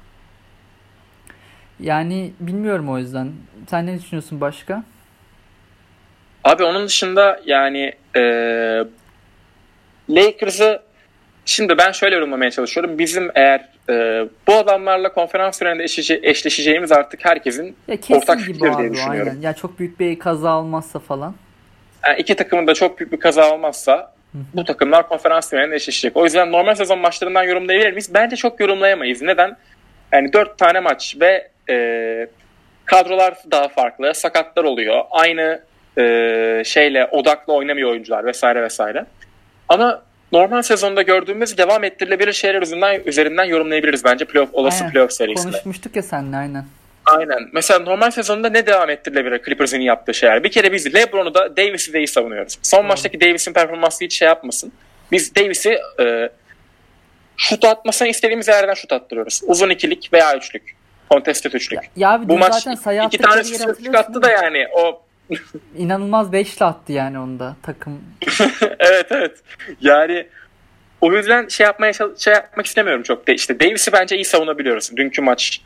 Yani 1.80 2.32
bilmiyorum 2.40 2.90
o 2.90 2.98
yüzden. 2.98 3.32
Sen 3.70 3.86
ne 3.86 3.98
düşünüyorsun 3.98 4.40
başka? 4.40 4.84
Abi 6.44 6.64
onun 6.64 6.86
dışında 6.86 7.40
yani 7.46 7.92
e, 8.16 8.22
Lakers'ı 10.10 10.82
şimdi 11.44 11.78
ben 11.78 11.92
şöyle 11.92 12.14
yorumlamaya 12.14 12.50
çalışıyorum. 12.50 12.98
Bizim 12.98 13.30
eğer 13.34 13.68
e, 13.88 14.28
bu 14.46 14.54
adamlarla 14.54 15.12
konferans 15.12 15.58
süreninde 15.58 15.84
eşleşe, 15.84 16.20
eşleşeceğimiz 16.22 16.92
artık 16.92 17.24
herkesin 17.24 17.76
ya 17.88 17.96
ortak 18.10 18.40
fikir 18.40 18.60
diye 18.60 18.92
düşünüyorum. 18.92 19.28
Aynen. 19.30 19.40
Ya 19.40 19.52
çok 19.52 19.78
büyük 19.78 20.00
bir 20.00 20.18
kaza 20.18 20.58
olmazsa 20.58 20.98
falan. 20.98 21.34
Yani 22.06 22.20
iki 22.20 22.34
takımın 22.34 22.66
da 22.66 22.74
çok 22.74 22.98
büyük 22.98 23.12
bir 23.12 23.20
kaza 23.20 23.54
olmazsa 23.54 24.13
bu 24.34 24.64
takımlar 24.64 25.08
konferans 25.08 25.50
finalinde 25.50 25.74
eşleşecek. 25.76 26.16
O 26.16 26.24
yüzden 26.24 26.52
normal 26.52 26.74
sezon 26.74 26.98
maçlarından 26.98 27.42
yorumlayabilir 27.42 27.90
miyiz? 27.90 28.14
Bence 28.14 28.36
çok 28.36 28.60
yorumlayamayız. 28.60 29.22
Neden? 29.22 29.56
Yani 30.12 30.32
dört 30.32 30.58
tane 30.58 30.80
maç 30.80 31.16
ve 31.20 31.48
e, 31.70 32.28
kadrolar 32.84 33.34
daha 33.50 33.68
farklı. 33.68 34.14
Sakatlar 34.14 34.64
oluyor. 34.64 35.02
Aynı 35.10 35.60
e, 35.98 36.62
şeyle 36.64 37.06
odaklı 37.06 37.52
oynamıyor 37.52 37.90
oyuncular 37.90 38.26
vesaire 38.26 38.62
vesaire. 38.62 39.06
Ama 39.68 40.02
normal 40.32 40.62
sezonda 40.62 41.02
gördüğümüz 41.02 41.58
devam 41.58 41.84
ettirilebilir 41.84 42.32
şeyler 42.32 42.62
üzerinden, 42.62 43.00
üzerinden 43.06 43.44
yorumlayabiliriz 43.44 44.04
bence 44.04 44.24
playoff, 44.24 44.50
olası 44.52 44.80
aynen. 44.80 44.92
playoff 44.92 45.12
serisinde. 45.12 45.52
Konuşmuştuk 45.52 45.96
ya 45.96 46.02
seninle 46.02 46.36
aynen. 46.36 46.64
Aynen. 47.06 47.48
Mesela 47.52 47.80
normal 47.80 48.10
sezonda 48.10 48.48
ne 48.48 48.66
devam 48.66 48.90
ettirilebilir 48.90 49.42
Clippers'ın 49.44 49.78
yaptığı 49.78 50.14
şeyler? 50.14 50.44
Bir 50.44 50.50
kere 50.50 50.72
biz 50.72 50.94
LeBron'u 50.94 51.34
da 51.34 51.56
Davis'i 51.56 51.92
de 51.92 51.98
iyi 51.98 52.08
savunuyoruz. 52.08 52.58
Son 52.62 52.80
hmm. 52.80 52.86
maçtaki 52.86 53.20
Davis'in 53.20 53.52
performansı 53.52 54.04
hiç 54.04 54.18
şey 54.18 54.28
yapmasın. 54.28 54.72
Biz 55.12 55.34
Davis'i 55.34 55.78
e, 56.00 56.30
şut 57.36 57.64
atmasını 57.64 58.08
istediğimiz 58.08 58.48
yerden 58.48 58.74
şut 58.74 58.92
attırıyoruz. 58.92 59.40
Uzun 59.46 59.70
ikilik 59.70 60.12
veya 60.12 60.36
üçlük. 60.36 60.76
Contested 61.10 61.52
üçlük. 61.52 61.82
Ya, 61.82 61.90
ya 61.96 62.10
abi, 62.10 62.28
Bu 62.28 62.38
maç 62.38 62.54
zaten 62.54 62.74
sayı 62.74 63.02
iki 63.06 63.18
tane 63.18 63.40
üçlük 63.40 63.94
attı 63.94 64.22
da 64.22 64.30
yani 64.30 64.66
o 64.72 65.02
inanılmaz 65.76 66.32
beşli 66.32 66.64
attı 66.64 66.92
yani 66.92 67.18
onda 67.18 67.56
takım. 67.62 68.04
evet 68.78 69.06
evet. 69.10 69.38
Yani 69.80 70.26
O 71.00 71.12
yüzden 71.12 71.48
şey 71.48 71.64
yapmaya 71.64 71.92
şey 71.92 72.34
yapmak 72.34 72.66
istemiyorum 72.66 73.02
çok. 73.02 73.26
De, 73.26 73.34
işte 73.34 73.60
Davis'i 73.60 73.92
bence 73.92 74.16
iyi 74.16 74.24
savunabiliyoruz. 74.24 74.96
Dünkü 74.96 75.22
maç 75.22 75.60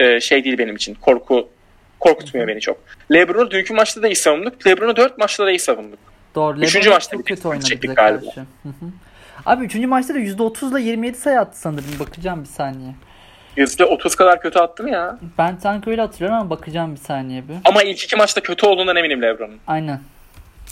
e, 0.00 0.20
şey 0.20 0.44
değil 0.44 0.58
benim 0.58 0.76
için. 0.76 0.94
Korku 0.94 1.48
korkutmuyor 2.00 2.48
beni 2.48 2.60
çok. 2.60 2.76
LeBron'u 3.12 3.50
dünkü 3.50 3.74
maçta 3.74 4.02
da 4.02 4.08
iyi 4.08 4.16
savunduk. 4.16 4.66
LeBron'u 4.66 4.96
4 4.96 5.18
maçta 5.18 5.46
da 5.46 5.50
iyi 5.50 5.58
savunduk. 5.58 5.98
Doğru. 6.34 6.56
Lebron 6.56 6.66
Üçüncü 6.66 6.90
maçta 6.90 7.16
çok 7.16 7.26
kötü 7.26 7.48
oynadı 7.48 7.68
galiba. 7.80 7.94
karşı. 7.94 8.44
Abi 9.46 9.64
üçüncü 9.64 9.86
maçta 9.86 10.14
da 10.14 10.18
%30 10.18 10.70
ile 10.80 10.82
27 10.90 11.18
sayı 11.18 11.40
attı 11.40 11.58
sanırım. 11.60 11.98
Bakacağım 11.98 12.40
bir 12.42 12.48
saniye. 12.48 12.94
%30 13.56 14.16
kadar 14.16 14.40
kötü 14.40 14.58
attı 14.58 14.82
mı 14.82 14.90
ya? 14.90 15.18
Ben 15.38 15.56
sanki 15.56 15.90
öyle 15.90 16.00
hatırlıyorum 16.00 16.36
ama 16.40 16.50
bakacağım 16.50 16.94
bir 16.94 17.00
saniye 17.00 17.48
bir. 17.48 17.54
Ama 17.64 17.82
ilk 17.82 18.02
iki 18.04 18.16
maçta 18.16 18.40
kötü 18.40 18.66
olduğundan 18.66 18.96
eminim 18.96 19.22
LeBron'un. 19.22 19.58
Aynen. 19.66 20.00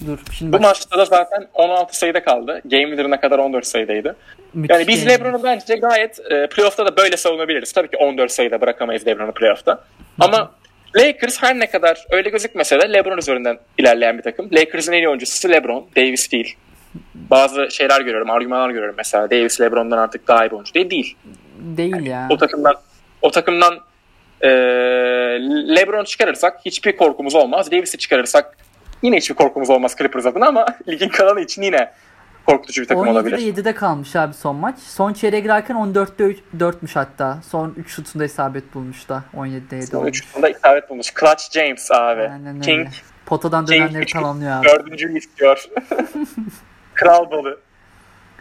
Dur. 0.07 0.19
Şimdi 0.33 0.53
Bu 0.53 0.61
maçta 0.61 0.99
da 0.99 1.05
zaten 1.05 1.49
16 1.55 1.99
sayıda 1.99 2.25
kaldı. 2.25 2.61
Game 2.65 2.83
winner'ına 2.83 3.21
kadar 3.21 3.39
14 3.39 3.67
sayıdaydı. 3.67 4.17
Müthiş 4.55 4.75
yani 4.75 4.89
biz 4.89 5.07
LeBron'u 5.07 5.43
bence 5.45 5.77
gayet 5.77 6.21
e, 6.31 6.47
playoff'ta 6.47 6.87
da 6.87 6.97
böyle 6.97 7.17
savunabiliriz. 7.17 7.73
Tabii 7.73 7.91
ki 7.91 7.97
14 7.97 8.33
sayıda 8.33 8.61
bırakamayız 8.61 9.07
LeBron'u 9.07 9.33
playoff'ta. 9.33 9.85
Ama 10.21 10.53
Lakers 10.97 11.43
her 11.43 11.59
ne 11.59 11.71
kadar 11.71 12.07
öyle 12.11 12.31
gözükmese 12.31 12.81
de 12.81 12.93
LeBron 12.93 13.19
üzerinden 13.19 13.59
ilerleyen 13.79 14.19
bir 14.19 14.23
takım. 14.23 14.49
Lakers'ın 14.53 14.93
en 14.93 14.99
iyi 14.99 15.09
oyuncusu 15.09 15.49
LeBron, 15.49 15.87
Davis 15.97 16.33
değil. 16.33 16.57
Bazı 17.15 17.71
şeyler 17.71 18.01
görüyorum, 18.01 18.31
argümanlar 18.31 18.71
görüyorum 18.71 18.95
mesela. 18.99 19.31
Davis 19.31 19.61
LeBron'dan 19.61 19.99
artık 19.99 20.29
daha 20.29 20.47
iyi 20.47 20.51
bir 20.51 20.55
oyuncu 20.55 20.75
değil. 20.75 20.91
Değil. 20.91 21.17
Değil 21.59 22.07
ya. 22.07 22.27
O 22.31 22.37
takımdan 22.37 22.75
o 23.23 23.31
takımdan 23.31 23.79
e, 24.41 24.49
LeBron 25.77 26.05
çıkarırsak 26.05 26.61
hiçbir 26.67 26.97
korkumuz 26.97 27.35
olmaz. 27.35 27.71
Davis'i 27.71 27.99
çıkarırsak 27.99 28.57
yine 29.03 29.17
hiçbir 29.17 29.35
korkumuz 29.35 29.71
olmaz 29.71 29.95
Clippers 29.99 30.27
adına 30.27 30.47
ama 30.47 30.67
ligin 30.89 31.09
kalanı 31.09 31.41
için 31.41 31.63
yine 31.63 31.93
korkutucu 32.47 32.83
bir 32.83 32.89
takım 32.89 33.03
17'de 33.03 33.11
olabilir. 33.11 33.39
17'de 33.39 33.61
7'de 33.61 33.75
kalmış 33.75 34.17
abi 34.17 34.35
son 34.35 34.57
maç. 34.57 34.79
Son 34.79 35.13
çeyreğe 35.13 35.41
girerken 35.41 35.77
14'te 35.77 36.37
4'müş 36.59 36.95
hatta. 36.95 37.39
Son 37.49 37.75
3 37.77 37.91
şutunda 37.91 38.25
isabet 38.25 38.75
bulmuş 38.75 39.09
da 39.09 39.25
17'de 39.37 39.77
7 39.77 39.87
Son 39.87 40.07
3 40.07 40.25
şutunda 40.25 40.49
isabet 40.49 40.91
bulmuş. 40.91 41.15
Clutch 41.21 41.51
James 41.51 41.91
abi. 41.91 42.23
Aynen 42.23 42.61
King. 42.61 42.79
Öyle. 42.79 42.91
Potadan 43.27 43.67
dönenleri 43.67 44.07
King, 44.07 44.13
tamamlıyor 44.13 44.53
abi. 44.53 44.67
Dördüncüyü 44.69 45.19
istiyor. 45.19 45.69
Kral 46.95 47.31
balı. 47.31 47.61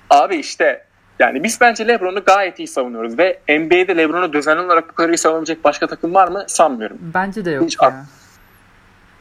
Abi 0.10 0.36
işte 0.36 0.84
yani 1.20 1.44
biz 1.44 1.62
bence 1.62 1.88
LeBron'u 1.88 2.24
gayet 2.24 2.60
iyi 2.60 2.68
savunuyoruz 2.68 3.18
ve 3.18 3.40
NBA'de 3.50 3.98
LeBron'u 3.98 4.34
düzenli 4.34 4.62
olarak 4.62 4.90
bu 4.90 4.94
kadar 4.94 5.10
iyi 5.10 5.18
savunabilecek 5.18 5.64
başka 5.64 5.88
takım 5.88 6.14
var 6.14 6.28
mı 6.28 6.46
sanmıyorum. 6.48 6.98
Bence 7.02 7.46
de 7.46 7.52
yok 7.52 7.66
Hiç 7.66 7.78
ya. 7.82 8.06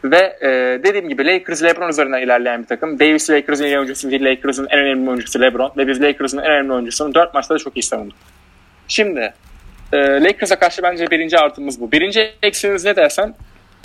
Ve 0.05 0.37
e, 0.41 0.49
dediğim 0.85 1.09
gibi 1.09 1.27
Lakers 1.27 1.63
LeBron 1.63 1.89
üzerinden 1.89 2.23
ilerleyen 2.23 2.63
bir 2.63 2.67
takım. 2.67 2.99
Davis 3.01 3.31
Lakers'ın 3.31 3.65
en 3.65 3.77
oyuncusu 3.77 4.11
değil. 4.11 4.25
Lakers'ın 4.25 4.67
en 4.71 4.79
önemli 4.79 5.11
oyuncusu 5.11 5.41
LeBron. 5.41 5.73
Ve 5.77 5.89
biz 5.89 6.03
Lakers'ın 6.03 6.39
en 6.39 6.51
önemli 6.51 6.73
oyuncusunu 6.73 7.15
4 7.15 7.35
maçta 7.35 7.55
da 7.55 7.59
çok 7.59 7.77
iyi 7.77 7.83
savunduk. 7.83 8.17
Şimdi 8.89 9.33
e, 9.93 9.97
Lakers'a 9.99 10.59
karşı 10.59 10.83
bence 10.83 11.11
birinci 11.11 11.39
artımız 11.39 11.81
bu. 11.81 11.93
Birinci 11.93 12.33
eksimiz 12.43 12.85
ne 12.85 12.97
dersen 12.97 13.35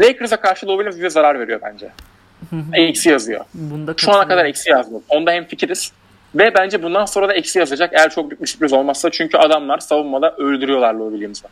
Lakers'a 0.01 0.37
karşı 0.37 0.67
Lou 0.67 0.77
Williams 0.77 0.95
bize 0.95 1.09
zarar 1.09 1.39
veriyor 1.39 1.59
bence. 1.63 1.89
eksi 2.73 3.09
yazıyor. 3.09 3.45
Bunda 3.53 3.93
Şu 3.97 4.11
ana 4.11 4.27
kadar 4.27 4.45
eksi 4.45 4.69
yazdı. 4.69 4.95
Onda 5.09 5.31
hem 5.31 5.45
fikiriz. 5.45 5.91
Ve 6.35 6.53
bence 6.57 6.83
bundan 6.83 7.05
sonra 7.05 7.29
da 7.29 7.33
eksi 7.33 7.59
yazacak 7.59 7.93
eğer 7.93 8.09
çok 8.09 8.29
büyük 8.29 8.41
bir 8.41 8.47
sürpriz 8.47 8.73
olmazsa. 8.73 9.09
Çünkü 9.11 9.37
adamlar 9.37 9.79
savunmada 9.79 10.35
öldürüyorlar 10.37 10.93
Lou 10.93 11.09
Williams'ı. 11.11 11.47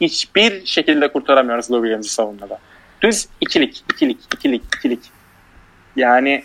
Hiçbir 0.00 0.66
şekilde 0.66 1.08
kurtaramıyoruz 1.08 1.70
Lou 1.70 1.78
Williams'ı 1.78 2.14
savunmada. 2.14 2.58
Düz 3.02 3.28
ikilik, 3.40 3.84
ikilik, 3.92 4.18
ikilik, 4.34 4.62
ikilik. 4.76 5.00
Yani 5.96 6.44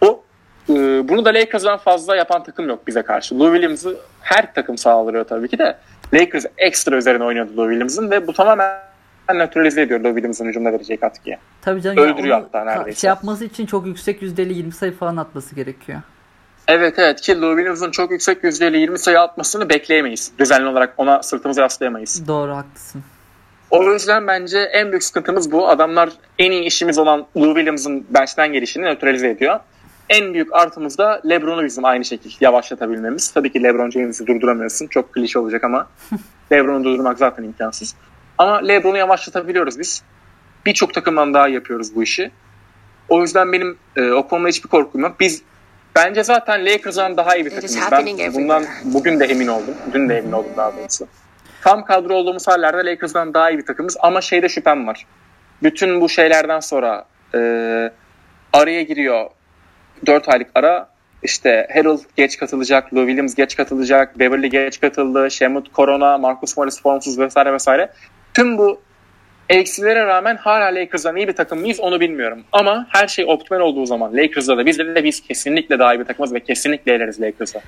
o 0.00 0.24
e, 0.70 0.74
bunu 1.08 1.24
da 1.24 1.34
Lakers'dan 1.34 1.78
fazla 1.78 2.16
yapan 2.16 2.44
takım 2.44 2.68
yok 2.68 2.86
bize 2.86 3.02
karşı. 3.02 3.38
Lou 3.38 3.52
Williams'ı 3.52 3.96
her 4.20 4.54
takım 4.54 4.78
sağlıyor 4.78 5.24
tabii 5.24 5.48
ki 5.48 5.58
de. 5.58 5.78
Lakers 6.14 6.44
ekstra 6.58 6.96
üzerine 6.96 7.24
oynuyordu 7.24 7.56
Lou 7.56 7.68
Williams'ın 7.68 8.10
ve 8.10 8.26
bu 8.26 8.32
tamamen 8.32 8.80
nötralize 9.34 9.82
ediyor 9.82 10.00
Lou 10.00 10.14
Williams'ın 10.14 10.46
hücumda 10.46 10.72
verecek 10.72 11.00
katkıyı. 11.00 11.36
Tabii 11.62 11.82
canım. 11.82 11.98
Öldürüyor 11.98 12.40
hatta 12.40 12.64
neredeyse. 12.64 13.00
Şey 13.00 13.08
yapması 13.08 13.44
için 13.44 13.66
çok 13.66 13.86
yüksek 13.86 14.22
yüzdeli 14.22 14.54
20 14.54 14.72
sayı 14.72 14.92
falan 14.92 15.16
atması 15.16 15.54
gerekiyor. 15.54 16.00
Evet 16.68 16.98
evet 16.98 17.20
ki 17.20 17.40
Lou 17.40 17.50
Williams'ın 17.56 17.90
çok 17.90 18.10
yüksek 18.10 18.44
yüzdeli 18.44 18.78
20 18.78 18.98
sayı 18.98 19.20
atmasını 19.20 19.68
bekleyemeyiz. 19.68 20.32
Düzenli 20.38 20.68
olarak 20.68 20.94
ona 20.96 21.22
sırtımızı 21.22 21.60
yaslayamayız. 21.60 22.28
Doğru 22.28 22.56
haklısın. 22.56 23.02
O 23.74 23.92
yüzden 23.92 24.26
bence 24.26 24.58
en 24.58 24.90
büyük 24.90 25.04
sıkıntımız 25.04 25.52
bu. 25.52 25.68
Adamlar 25.68 26.10
en 26.38 26.50
iyi 26.50 26.62
işimiz 26.62 26.98
olan 26.98 27.26
Lou 27.36 27.54
Williams'ın 27.54 28.06
bench'ten 28.10 28.52
gelişini 28.52 28.84
nötralize 28.84 29.28
ediyor. 29.28 29.60
En 30.08 30.34
büyük 30.34 30.54
artımız 30.54 30.98
da 30.98 31.20
LeBron'u 31.28 31.64
bizim 31.64 31.84
aynı 31.84 32.04
şekilde 32.04 32.34
yavaşlatabilmemiz. 32.40 33.32
Tabii 33.32 33.52
ki 33.52 33.62
LeBron 33.62 33.90
James'i 33.90 34.26
durduramıyorsun. 34.26 34.86
Çok 34.86 35.12
klişe 35.12 35.38
olacak 35.38 35.64
ama 35.64 35.86
LeBron'u 36.52 36.84
durdurmak 36.84 37.18
zaten 37.18 37.42
imkansız. 37.42 37.94
Ama 38.38 38.56
LeBron'u 38.56 38.96
yavaşlatabiliyoruz 38.96 39.78
biz. 39.78 40.02
Birçok 40.66 40.94
takımdan 40.94 41.34
daha 41.34 41.48
yapıyoruz 41.48 41.94
bu 41.94 42.02
işi. 42.02 42.30
O 43.08 43.22
yüzden 43.22 43.52
benim 43.52 43.78
e, 43.96 44.10
o 44.10 44.28
konuda 44.28 44.48
hiçbir 44.48 44.68
korkum 44.68 45.00
yok. 45.00 45.20
Biz 45.20 45.42
bence 45.96 46.24
zaten 46.24 46.66
Lakers'dan 46.66 47.16
daha 47.16 47.36
iyi 47.36 47.44
bir 47.44 47.50
takımız. 47.50 47.78
Ben 47.90 48.34
bundan 48.34 48.64
bugün 48.84 49.20
de 49.20 49.24
emin 49.24 49.46
oldum. 49.46 49.74
Dün 49.92 50.08
de 50.08 50.18
emin 50.18 50.32
oldum 50.32 50.50
daha 50.56 50.76
doğrusu 50.76 51.08
tam 51.64 51.84
kadro 51.84 52.14
olduğumuz 52.14 52.48
hallerde 52.48 52.90
Lakers'dan 52.90 53.34
daha 53.34 53.50
iyi 53.50 53.58
bir 53.58 53.66
takımız 53.66 53.96
ama 54.00 54.20
şeyde 54.20 54.48
şüphem 54.48 54.86
var. 54.86 55.06
Bütün 55.62 56.00
bu 56.00 56.08
şeylerden 56.08 56.60
sonra 56.60 57.04
e, 57.34 57.38
araya 58.52 58.82
giriyor 58.82 59.30
4 60.06 60.28
aylık 60.28 60.50
ara 60.54 60.88
işte 61.22 61.68
Harold 61.74 62.00
geç 62.16 62.36
katılacak, 62.38 62.94
Lou 62.94 63.06
Williams 63.06 63.34
geç 63.34 63.56
katılacak, 63.56 64.18
Beverly 64.18 64.50
geç 64.50 64.80
katıldı, 64.80 65.30
Shemut 65.30 65.72
korona, 65.72 66.18
Marcus 66.18 66.56
Morris 66.56 66.82
formsuz 66.82 67.18
vesaire 67.18 67.52
vesaire. 67.52 67.92
Tüm 68.34 68.58
bu 68.58 68.80
eksilere 69.48 70.06
rağmen 70.06 70.36
hala 70.36 70.74
Lakers'dan 70.74 71.16
iyi 71.16 71.28
bir 71.28 71.36
takım 71.36 71.60
mıyız 71.60 71.80
onu 71.80 72.00
bilmiyorum. 72.00 72.44
Ama 72.52 72.86
her 72.90 73.08
şey 73.08 73.24
optimal 73.28 73.60
olduğu 73.60 73.86
zaman 73.86 74.16
Lakers'da 74.16 74.58
da 74.58 74.66
bizde 74.66 74.94
de 74.94 75.04
biz 75.04 75.20
kesinlikle 75.20 75.78
daha 75.78 75.94
iyi 75.94 76.00
bir 76.00 76.04
takımız 76.04 76.34
ve 76.34 76.40
kesinlikle 76.40 76.94
eleriz 76.94 77.20
Lakers'a. 77.20 77.60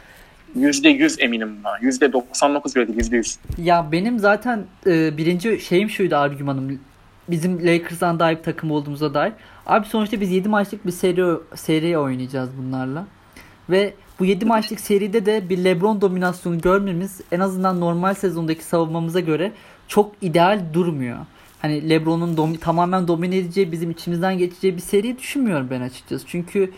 %100 0.59 1.21
eminim 1.21 1.57
buna. 1.65 1.79
%99 1.79 2.75
bile 2.77 2.89
değil 2.89 2.99
%100. 2.99 3.37
Ya 3.59 3.89
benim 3.93 4.19
zaten 4.19 4.65
e, 4.87 5.17
birinci 5.17 5.61
şeyim 5.61 5.91
şuydu 5.91 6.17
argümanım. 6.17 6.81
Bizim 7.29 7.67
Lakers'dan 7.67 8.19
daha 8.19 8.33
iyi 8.33 8.39
bir 8.39 8.43
takım 8.43 8.71
olduğumuza 8.71 9.15
dair. 9.15 9.33
Abi 9.67 9.87
sonuçta 9.87 10.21
biz 10.21 10.31
7 10.31 10.49
maçlık 10.49 10.87
bir 10.87 10.93
seri 10.93 11.37
seri 11.55 11.99
oynayacağız 11.99 12.51
bunlarla. 12.59 13.07
Ve 13.71 13.95
bu 14.19 14.25
7 14.25 14.45
maçlık 14.45 14.81
seride 14.81 15.27
de 15.27 15.49
bir 15.49 15.65
LeBron 15.65 16.01
dominasyonu 16.01 16.61
görmemiz 16.61 17.21
en 17.33 17.41
azından 17.41 17.81
normal 17.81 18.15
sezondaki 18.15 18.65
savunmamıza 18.65 19.21
göre 19.21 19.53
çok 19.89 20.13
ideal 20.23 20.61
durmuyor. 20.73 21.19
Hani 21.63 21.89
LeBron'un 21.91 22.37
dom- 22.37 22.59
tamamen 22.59 23.09
domine 23.09 23.37
edeceği, 23.37 23.73
bizim 23.73 23.91
içimizden 23.91 24.39
geçeceği 24.39 24.77
bir 24.77 24.83
seri 24.83 25.19
düşünmüyorum 25.19 25.69
ben 25.71 25.81
açıkçası. 25.81 26.27
Çünkü 26.27 26.73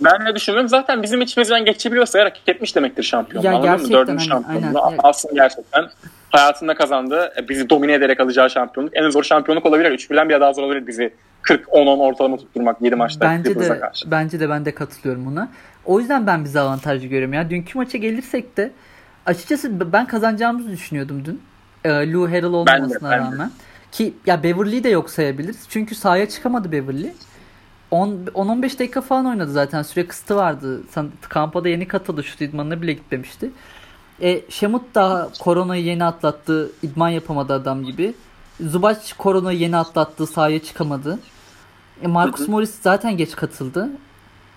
ben 0.00 0.24
ne 0.24 0.34
düşünüyorum? 0.34 0.68
Zaten 0.68 1.02
bizim 1.02 1.20
içimizden 1.20 1.64
geçebiliyorsa 1.64 2.24
hak 2.24 2.48
etmiş 2.48 2.76
demektir 2.76 3.02
şampiyon. 3.02 3.42
Ya 3.42 3.56
Anladın 3.56 3.86
mı? 3.86 3.92
Dördüncü 3.92 4.30
hani, 4.30 4.44
şampiyonluğu 4.44 4.80
alsın 4.98 5.30
gerçekten. 5.34 5.86
Hayatında 6.30 6.74
kazandı. 6.74 7.32
E, 7.38 7.48
bizi 7.48 7.70
domine 7.70 7.92
ederek 7.92 8.20
alacağı 8.20 8.50
şampiyonluk. 8.50 8.96
En 8.96 9.10
zor 9.10 9.22
şampiyonluk 9.22 9.66
olabilir. 9.66 9.90
Üç 9.90 10.10
birden 10.10 10.28
bir 10.28 10.40
daha 10.40 10.52
zor 10.52 10.62
olabilir 10.62 10.86
bizi 10.86 11.14
40-10-10 11.42 11.98
ortalama 11.98 12.36
tutturmak 12.36 12.82
7 12.82 12.94
maçta. 12.94 13.26
Bence 13.26 13.60
de, 13.60 13.80
karşı. 13.80 14.10
bence 14.10 14.40
de 14.40 14.50
ben 14.50 14.64
de 14.64 14.74
katılıyorum 14.74 15.26
buna. 15.26 15.48
O 15.84 16.00
yüzden 16.00 16.26
ben 16.26 16.44
bizi 16.44 16.60
avantajlı 16.60 17.06
görüyorum. 17.06 17.32
Ya 17.32 17.50
dünkü 17.50 17.78
maça 17.78 17.98
gelirsek 17.98 18.56
de 18.56 18.70
açıkçası 19.26 19.92
ben 19.92 20.06
kazanacağımızı 20.06 20.70
düşünüyordum 20.70 21.24
dün. 21.24 21.42
E, 21.84 22.12
Lou 22.12 22.28
Harrell 22.28 22.44
olmamasına 22.44 23.10
ben 23.10 23.18
de, 23.18 23.22
ben 23.22 23.32
rağmen. 23.32 23.48
De. 23.48 23.52
Ki 23.92 24.14
ya 24.26 24.42
Beverly'yi 24.42 24.84
de 24.84 24.88
yok 24.88 25.10
sayabiliriz. 25.10 25.66
Çünkü 25.68 25.94
sahaya 25.94 26.28
çıkamadı 26.28 26.72
Beverly. 26.72 27.12
10-15 27.92 28.78
dakika 28.78 29.00
falan 29.00 29.26
oynadı 29.26 29.52
zaten. 29.52 29.82
Süre 29.82 30.06
kısıtı 30.06 30.36
vardı. 30.36 30.82
Kampa 31.28 31.64
da 31.64 31.68
yeni 31.68 31.88
katıldı. 31.88 32.24
Şu 32.24 32.44
idmanına 32.44 32.82
bile 32.82 32.92
gitmemişti. 32.92 33.50
E, 34.22 34.50
Şemut 34.50 34.94
da 34.94 35.30
koronayı 35.40 35.84
yeni 35.84 36.04
atlattı. 36.04 36.70
İdman 36.82 37.08
yapamadı 37.08 37.52
adam 37.52 37.84
gibi. 37.84 38.14
Zubac 38.60 38.98
koronayı 39.18 39.58
yeni 39.58 39.76
atlattı. 39.76 40.26
Sahaya 40.26 40.62
çıkamadı. 40.62 41.18
E, 42.02 42.06
Marcus 42.06 42.48
Morris 42.48 42.74
zaten 42.82 43.16
geç 43.16 43.36
katıldı. 43.36 43.88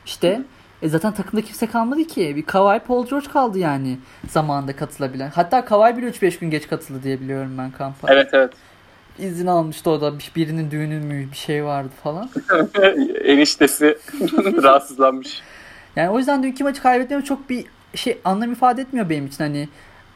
İşte 0.06 0.42
e, 0.82 0.90
zaten 0.90 1.12
takımda 1.14 1.46
kimse 1.46 1.68
kalmadı 1.68 2.04
ki. 2.04 2.36
Bir 2.36 2.46
Kawhi 2.46 2.80
Paul 2.80 3.06
George 3.08 3.28
kaldı 3.28 3.60
yani 3.60 4.00
zamanında 4.30 4.76
katılabilen. 4.76 5.30
Hatta 5.30 5.66
Kawhi 5.66 5.98
bile 5.98 6.08
3-5 6.08 6.40
gün 6.40 6.50
geç 6.50 6.68
katıldı 6.68 7.04
diye 7.04 7.22
biliyorum 7.22 7.52
ben 7.58 7.72
kampa. 7.72 8.14
Evet 8.14 8.30
evet 8.34 8.54
izin 9.20 9.48
almıştı 9.48 9.90
o 9.90 10.02
da 10.02 10.14
birinin 10.36 10.72
düğünü 10.72 11.00
mü 11.00 11.32
bir 11.32 11.38
şey 11.38 11.66
vardı 11.66 11.90
falan. 12.04 12.30
Eniştesi 13.24 13.98
rahatsızlanmış. 14.64 15.42
Yani 15.96 16.10
o 16.10 16.18
yüzden 16.18 16.44
dünkü 16.44 16.64
maçı 16.64 16.82
kaybetmem 16.82 17.22
çok 17.22 17.50
bir 17.50 17.66
şey 17.96 18.18
anlam 18.26 18.52
ifade 18.52 18.82
etmiyor 18.82 19.10
benim 19.10 19.26
için 19.26 19.44
hani 19.44 19.70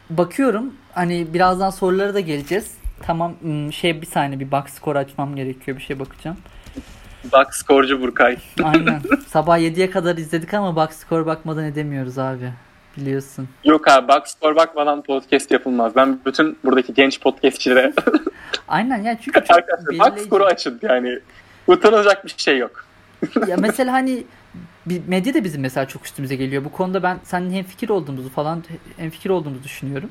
bakıyorum 0.09 0.73
hani 0.93 1.33
birazdan 1.33 1.69
sorulara 1.69 2.13
da 2.13 2.19
geleceğiz. 2.19 2.71
Tamam 3.01 3.35
şey 3.71 4.01
bir 4.01 4.07
saniye 4.07 4.39
bir 4.39 4.51
box 4.51 4.63
score 4.65 4.99
açmam 4.99 5.35
gerekiyor 5.35 5.77
bir 5.77 5.81
şey 5.83 5.99
bakacağım. 5.99 6.37
Box 7.31 7.47
skorcu 7.51 8.01
Burkay. 8.01 8.37
Aynen. 8.63 9.01
Sabah 9.27 9.59
7'ye 9.59 9.89
kadar 9.89 10.17
izledik 10.17 10.53
ama 10.53 10.75
box 10.75 10.89
score 10.89 11.25
bakmadan 11.25 11.65
edemiyoruz 11.65 12.17
abi. 12.17 12.53
Biliyorsun. 12.97 13.47
Yok 13.63 13.87
abi 13.87 14.07
bak 14.07 14.29
spor 14.29 14.55
bakmadan 14.55 15.01
podcast 15.01 15.51
yapılmaz. 15.51 15.95
Ben 15.95 16.19
bütün 16.25 16.57
buradaki 16.63 16.93
genç 16.93 17.21
podcastçilere 17.21 17.93
Aynen 18.67 19.03
yani 19.03 19.17
çünkü 19.21 19.39
çok 19.39 19.57
Arkadaşlar 19.57 19.99
bak 19.99 20.19
skoru 20.19 20.45
açın 20.45 20.79
yani. 20.81 21.19
Utanılacak 21.67 22.25
bir 22.25 22.33
şey 22.37 22.57
yok. 22.57 22.85
ya 23.47 23.57
mesela 23.59 23.93
hani 23.93 24.23
bir 24.85 25.01
medya 25.07 25.33
da 25.33 25.43
bizim 25.43 25.61
mesela 25.61 25.87
çok 25.87 26.05
üstümüze 26.05 26.35
geliyor. 26.35 26.65
Bu 26.65 26.71
konuda 26.71 27.03
ben 27.03 27.17
seninle 27.23 27.55
hem 27.55 27.63
fikir 27.65 27.89
olduğumuzu 27.89 28.29
falan 28.29 28.63
hem 28.97 29.09
fikir 29.09 29.29
olduğumuzu 29.29 29.63
düşünüyorum. 29.63 30.09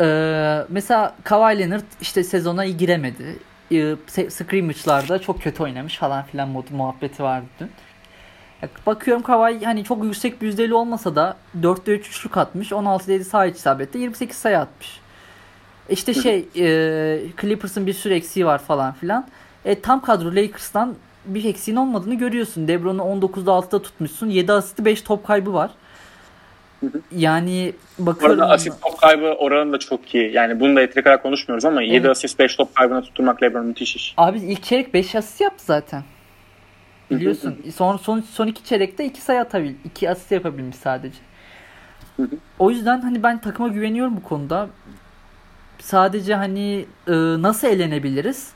Ee, 0.00 0.64
mesela 0.68 1.14
Kawhi 1.24 1.58
Leonard 1.58 1.84
işte 2.00 2.24
sezona 2.24 2.64
iyi 2.64 2.76
giremedi. 2.76 3.36
Ee, 3.72 3.96
scrimmage'larda 4.30 5.18
çok 5.18 5.42
kötü 5.42 5.62
oynamış 5.62 5.96
falan 5.96 6.24
filan 6.24 6.48
mod 6.48 6.70
muhabbeti 6.70 7.22
vardı 7.22 7.46
dün. 7.60 7.70
Bakıyorum 8.86 9.22
Kawhi 9.22 9.64
hani 9.64 9.84
çok 9.84 10.04
yüksek 10.04 10.42
bir 10.42 10.46
yüzdeli 10.46 10.74
olmasa 10.74 11.16
da 11.16 11.36
4'te 11.60 11.92
3 11.92 12.08
üçlük 12.08 12.36
atmış. 12.36 12.70
16'da 12.70 13.12
7 13.12 13.24
sağ 13.24 13.46
isabette 13.46 13.98
28 13.98 14.36
sayı 14.36 14.58
atmış. 14.58 15.00
İşte 15.88 16.14
şey 16.14 16.48
e, 16.56 17.22
Clippers'ın 17.40 17.86
bir 17.86 17.92
sürü 17.92 18.14
eksiği 18.14 18.46
var 18.46 18.58
falan 18.58 18.92
filan. 18.92 19.28
E, 19.64 19.80
tam 19.80 20.02
kadro 20.02 20.28
Lakers'tan 20.28 20.94
bir 21.24 21.44
eksiğin 21.44 21.76
olmadığını 21.76 22.14
görüyorsun. 22.14 22.68
Lebron'u 22.68 23.02
19'da 23.02 23.50
6'da 23.50 23.82
tutmuşsun. 23.82 24.30
7 24.30 24.52
asisti 24.52 24.84
5 24.84 25.02
top 25.02 25.26
kaybı 25.26 25.52
var. 25.52 25.70
Yani 27.16 27.72
bakıyorum. 27.98 28.38
Bu 28.38 28.42
arada 28.42 28.54
asist 28.54 28.82
top 28.82 28.98
kaybı 28.98 29.26
oranı 29.26 29.72
da 29.72 29.78
çok 29.78 30.14
iyi. 30.14 30.32
Yani 30.32 30.60
bunu 30.60 30.76
da 30.76 30.80
yeteri 30.80 31.04
kadar 31.04 31.22
konuşmuyoruz 31.22 31.64
ama 31.64 31.82
evet. 31.82 31.92
7 31.92 32.10
asist 32.10 32.38
5 32.38 32.56
top 32.56 32.74
kaybına 32.74 33.02
tutturmak 33.02 33.42
Lebron 33.42 33.66
müthiş 33.66 33.96
iş. 33.96 34.14
Abi 34.16 34.38
ilk 34.38 34.62
çeyrek 34.62 34.94
5 34.94 35.14
asist 35.14 35.40
yaptı 35.40 35.64
zaten. 35.64 36.02
Biliyorsun. 37.10 37.58
son, 37.74 37.96
son, 37.96 38.20
son 38.20 38.46
iki 38.46 38.64
çeyrekte 38.64 39.04
2 39.04 39.20
sayı 39.20 39.40
atabil, 39.40 39.74
2 39.84 40.10
asist 40.10 40.32
yapabilmiş 40.32 40.76
sadece. 40.76 41.18
o 42.58 42.70
yüzden 42.70 43.00
hani 43.00 43.22
ben 43.22 43.40
takıma 43.40 43.68
güveniyorum 43.68 44.16
bu 44.16 44.22
konuda. 44.22 44.68
Sadece 45.78 46.34
hani 46.34 46.86
e, 47.06 47.12
nasıl 47.12 47.68
elenebiliriz? 47.68 48.52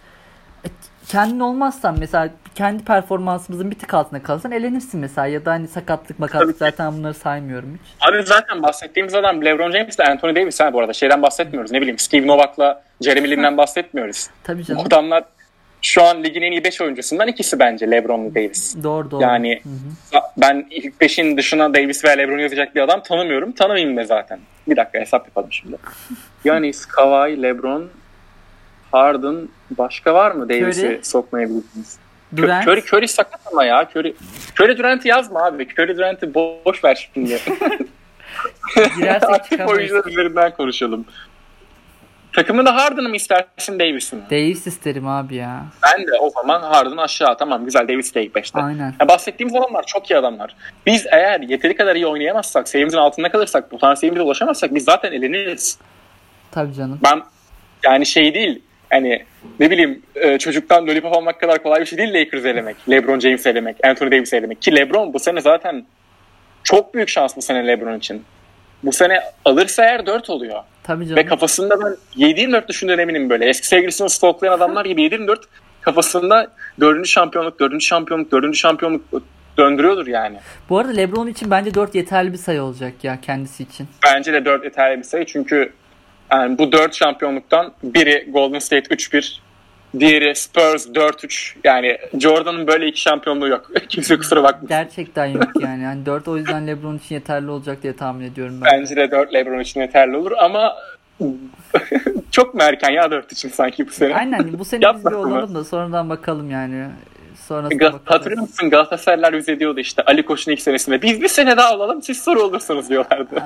E, 0.65 0.69
kendin 1.09 1.41
olmazsan 1.41 1.97
mesela 1.99 2.31
kendi 2.55 2.85
performansımızın 2.85 3.71
bir 3.71 3.79
tık 3.79 3.95
altında 3.95 4.23
kalırsan 4.23 4.53
elenirsin 4.53 5.01
mesela 5.01 5.27
ya 5.27 5.45
da 5.45 5.51
hani 5.51 5.69
sakatlık 5.69 6.19
makatlık 6.19 6.57
zaten 6.57 6.93
bunları 6.93 7.15
saymıyorum 7.15 7.79
hiç. 7.83 8.09
Abi 8.09 8.23
zaten 8.23 8.63
bahsettiğimiz 8.63 9.15
adam 9.15 9.45
LeBron 9.45 9.71
James 9.71 9.97
ile 9.97 10.05
Anthony 10.05 10.37
Davis 10.37 10.61
ha 10.61 10.73
bu 10.73 10.81
arada 10.81 10.93
şeyden 10.93 11.23
bahsetmiyoruz 11.23 11.73
ne 11.73 11.81
bileyim 11.81 11.99
Steve 11.99 12.27
Novak'la 12.27 12.83
Jeremy 13.01 13.31
Lin'den 13.31 13.57
bahsetmiyoruz. 13.57 14.31
Tabii 14.45 14.65
canım. 14.65 14.81
Bu 14.83 14.87
adamlar 14.87 15.25
şu 15.85 16.03
an 16.03 16.25
ligin 16.25 16.43
en 16.43 16.53
iyi 16.53 16.65
5 16.65 16.81
oyuncusundan 16.81 17.29
ikisi 17.29 17.59
bence 17.59 17.91
LeBron 17.91 18.25
ve 18.25 18.35
Davis. 18.35 18.77
Doğru 18.83 19.11
doğru. 19.11 19.23
Yani 19.23 19.61
Hı-hı. 19.63 20.21
ben 20.37 20.67
ilk 20.71 20.95
5'in 20.95 21.37
dışına 21.37 21.75
Davis 21.75 22.05
veya 22.05 22.17
LeBron 22.17 22.39
yazacak 22.39 22.75
bir 22.75 22.81
adam 22.81 23.03
tanımıyorum. 23.03 23.53
Tanımayayım 23.53 23.97
da 23.97 24.05
zaten. 24.05 24.41
Bir 24.69 24.77
dakika 24.77 24.99
hesap 24.99 25.27
yapalım 25.27 25.53
şimdi. 25.53 25.77
Yanis, 26.45 26.87
Kawhi, 26.87 27.43
LeBron, 27.43 27.91
Harden 28.93 29.49
başka 29.71 30.15
var 30.15 30.31
mı 30.31 30.49
Davis'i 30.49 31.01
sokmayabilirsiniz? 31.03 31.99
Durant. 32.37 32.69
Curry, 32.69 32.81
Curry 32.81 33.09
sakat 33.09 33.41
ama 33.53 33.65
ya. 33.65 33.89
Curry, 33.97 34.15
Curry 34.61 34.79
Durant'i 34.79 35.09
yazma 35.09 35.47
abi. 35.47 35.69
Curry 35.79 35.97
Durant'i 35.97 36.35
boş 36.35 36.85
ver 36.85 37.11
şimdi. 37.15 37.39
Aktif 39.23 39.69
oyuncular 39.69 40.05
üzerinden 40.05 40.51
konuşalım. 40.51 41.07
Takımında 42.35 42.77
Harden'ı 42.77 43.09
mı 43.09 43.17
istersin 43.17 43.79
Davis'i 43.79 44.17
mi? 44.17 44.23
Davis 44.31 44.67
isterim 44.67 45.09
abi 45.09 45.35
ya. 45.37 45.65
Ben 45.83 46.07
de 46.07 46.19
o 46.21 46.31
zaman 46.31 46.63
Harden 46.63 46.97
aşağı 46.97 47.37
tamam 47.37 47.65
güzel 47.65 47.89
Davis 47.89 48.15
de 48.15 48.25
ilk 48.25 48.37
5'te. 48.37 48.61
Aynen. 48.63 48.95
Ya 49.01 49.09
bahsettiğimiz 49.09 49.55
adamlar 49.55 49.87
çok 49.87 50.11
iyi 50.11 50.17
adamlar. 50.17 50.57
Biz 50.87 51.07
eğer 51.11 51.41
yeteri 51.41 51.77
kadar 51.77 51.97
iyi 51.97 52.07
oynayamazsak, 52.07 52.69
seviyemizin 52.69 52.99
altında 52.99 53.29
kalırsak, 53.29 53.73
bu 53.73 53.79
tarz 53.79 53.99
seviyemize 53.99 54.23
ulaşamazsak 54.23 54.75
biz 54.75 54.85
zaten 54.85 55.13
eleniriz. 55.13 55.79
Tabii 56.51 56.75
canım. 56.75 57.01
Ben 57.03 57.23
yani 57.85 58.07
şey 58.07 58.35
değil 58.35 58.63
hani 58.91 59.25
ne 59.61 59.71
bileyim 59.71 60.03
e, 60.15 60.39
çocuktan 60.39 60.87
lollipop 60.87 61.13
almak 61.13 61.41
kadar 61.41 61.63
kolay 61.63 61.81
bir 61.81 61.87
şey 61.87 61.99
değil 61.99 62.15
Lakers 62.15 62.45
elemek. 62.45 62.77
LeBron 62.91 63.21
James 63.21 63.47
elemek, 63.47 63.77
Anthony 63.87 64.11
Davis 64.11 64.33
elemek. 64.33 64.63
Ki 64.63 64.77
LeBron 64.77 65.15
bu 65.15 65.19
sene 65.19 65.41
zaten 65.41 65.87
çok 66.65 66.95
büyük 66.95 67.09
şans 67.09 67.37
bu 67.37 67.43
sene 67.43 67.67
LeBron 67.67 67.99
için. 67.99 68.25
Bu 68.83 68.93
sene 68.93 69.21
alırsa 69.45 69.85
eğer 69.85 70.07
4 70.07 70.31
oluyor. 70.31 70.63
Tabii 70.85 71.05
canım. 71.05 71.17
Ve 71.17 71.27
kafasında 71.27 71.81
ben 71.81 71.97
7-24 72.17 72.69
düşündüğüne 72.69 73.03
eminim 73.03 73.31
böyle. 73.31 73.45
Eski 73.49 73.67
sevgilisini 73.67 74.11
stoklayan 74.11 74.53
adamlar 74.53 74.85
gibi 74.85 75.03
7-24 75.03 75.37
kafasında 75.81 76.53
4. 76.81 77.07
şampiyonluk, 77.07 77.61
4. 77.61 77.83
şampiyonluk, 77.83 78.33
4. 78.33 78.57
şampiyonluk 78.57 79.03
döndürüyordur 79.59 80.07
yani. 80.07 80.37
Bu 80.69 80.79
arada 80.79 80.93
LeBron 80.93 81.27
için 81.27 81.51
bence 81.51 81.75
4 81.75 81.95
yeterli 81.95 82.33
bir 82.33 82.39
sayı 82.39 82.63
olacak 82.63 82.93
ya 83.03 83.21
kendisi 83.21 83.63
için. 83.63 83.89
Bence 84.05 84.33
de 84.33 84.45
4 84.45 84.65
yeterli 84.65 84.99
bir 84.99 85.05
sayı 85.05 85.27
çünkü 85.27 85.73
yani 86.33 86.59
bu 86.59 86.73
4 86.73 86.95
şampiyonluktan 86.95 87.73
biri 87.83 88.29
Golden 88.33 88.59
State 88.59 88.95
3-1, 88.95 89.39
diğeri 90.01 90.35
Spurs 90.37 90.87
4-3. 90.87 91.55
Yani 91.65 91.99
Jordan'ın 92.21 92.67
böyle 92.67 92.87
iki 92.87 93.01
şampiyonluğu 93.01 93.49
yok. 93.49 93.71
Kimse 93.89 94.17
kusura 94.17 94.43
bakmasın. 94.43 94.69
Gerçekten 94.69 95.27
yok 95.27 95.49
yani. 95.61 95.83
yani 95.83 96.07
4 96.07 96.29
o 96.29 96.37
yüzden 96.37 96.67
LeBron 96.67 96.97
için 96.99 97.15
yeterli 97.15 97.51
olacak 97.51 97.83
diye 97.83 97.97
tahmin 97.97 98.25
ediyorum 98.31 98.61
ben. 98.65 98.81
Bence 98.81 98.97
de 98.97 99.11
4 99.11 99.35
LeBron 99.35 99.61
için 99.61 99.81
yeterli 99.81 100.17
olur 100.17 100.33
ama 100.39 100.77
çok 102.31 102.55
mu 102.55 102.63
erken 102.63 102.91
ya 102.91 103.11
4 103.11 103.33
için 103.33 103.49
sanki 103.49 103.89
bu 103.89 103.93
sene? 103.93 104.15
Aynen 104.15 104.59
bu 104.59 104.65
sene 104.65 104.95
biz 104.95 105.05
bir 105.07 105.13
olalım 105.13 105.55
da 105.55 105.65
sonradan 105.65 106.11
bakalım 106.11 106.51
yani. 106.51 106.85
Sonrasında 107.49 107.85
Gal- 107.85 107.99
Hatırlıyor 108.05 108.43
musun 108.43 108.71
Galatasaraylar 108.71 109.33
bize 109.35 109.59
diyordu 109.61 109.81
işte 109.81 110.03
Ali 110.03 110.25
Koç'un 110.25 110.53
ilk 110.53 110.61
senesinde 110.61 111.03
biz 111.03 111.23
bir 111.23 111.29
sene 111.29 111.57
daha 111.57 111.75
olalım 111.75 112.03
siz 112.03 112.23
soru 112.25 112.43
olursunuz 112.43 112.89
diyorlardı. 112.89 113.43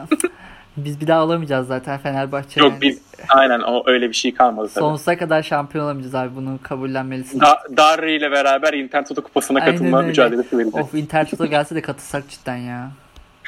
Biz 0.85 1.01
bir 1.01 1.07
daha 1.07 1.21
alamayacağız 1.21 1.67
zaten 1.67 1.99
Fenerbahçe. 1.99 2.61
Yok 2.61 2.71
yani. 2.73 2.81
biz 2.81 3.01
aynen 3.29 3.61
o 3.61 3.83
öyle 3.87 4.09
bir 4.09 4.15
şey 4.15 4.35
kalmadı 4.35 4.69
tabii. 4.75 4.81
Sonsuza 4.85 5.19
kadar 5.19 5.43
şampiyon 5.43 5.85
olamayacağız 5.85 6.15
abi 6.15 6.37
bunu 6.37 6.59
kabullenmelisin. 6.63 7.41
Da 7.41 7.59
Darri 7.77 8.13
ile 8.13 8.31
beraber 8.31 8.73
Inter 8.73 9.07
Toto 9.07 9.23
kupasına 9.23 9.61
aynen 9.61 9.73
katılma 9.73 9.99
öyle. 9.99 10.09
mücadelesi 10.09 10.59
verecek. 10.59 10.75
Of 10.75 10.95
Inter 10.95 11.31
Toto 11.31 11.47
gelse 11.47 11.75
de 11.75 11.83
katılsak 11.83 12.29
cidden 12.29 12.57
ya. 12.57 12.91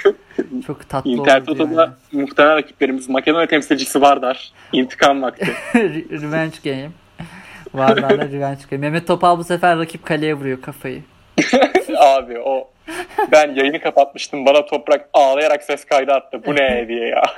Çok 0.67 0.89
tatlı 0.89 1.11
Inter 1.11 1.45
Toto'da 1.45 1.83
yani. 2.13 2.23
muhtemelen 2.23 2.57
rakiplerimiz 2.57 3.09
Makedonya 3.09 3.47
temsilcisi 3.47 4.01
Vardar. 4.01 4.53
İntikam 4.73 5.23
vakti. 5.23 5.53
revenge 6.11 6.57
game. 6.65 6.91
Vardar'la 7.75 8.25
revenge 8.33 8.61
game. 8.71 8.81
Mehmet 8.91 9.07
Topal 9.07 9.39
bu 9.39 9.45
sefer 9.45 9.79
rakip 9.79 10.07
kaleye 10.07 10.35
vuruyor 10.35 10.61
kafayı. 10.63 11.03
Abi 12.01 12.39
o 12.39 12.71
ben 13.33 13.55
yayını 13.55 13.81
kapatmıştım. 13.81 14.47
Bana 14.47 14.67
toprak 14.67 15.09
ağlayarak 15.13 15.63
ses 15.63 15.85
kaydı 15.85 16.13
attı. 16.13 16.41
Bu 16.47 16.55
ne 16.57 16.85
diye 16.89 17.09
ya. 17.09 17.23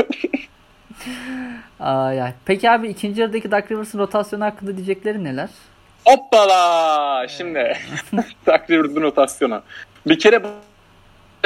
Ay 1.80 2.22
ay. 2.22 2.32
Peki 2.44 2.70
abi 2.70 2.88
ikinci 2.88 3.20
yarıdaki 3.20 3.50
Duck 3.50 3.70
Rivers'ın 3.70 3.98
rotasyonu 3.98 4.44
hakkında 4.44 4.76
diyecekleri 4.76 5.24
neler? 5.24 5.48
Hoppala! 6.04 7.28
Şimdi 7.28 7.76
Duck 8.46 8.70
Rivers'ın 8.70 9.02
rotasyonu. 9.02 9.62
Bir 10.06 10.18
kere 10.18 10.44
bu 10.44 10.48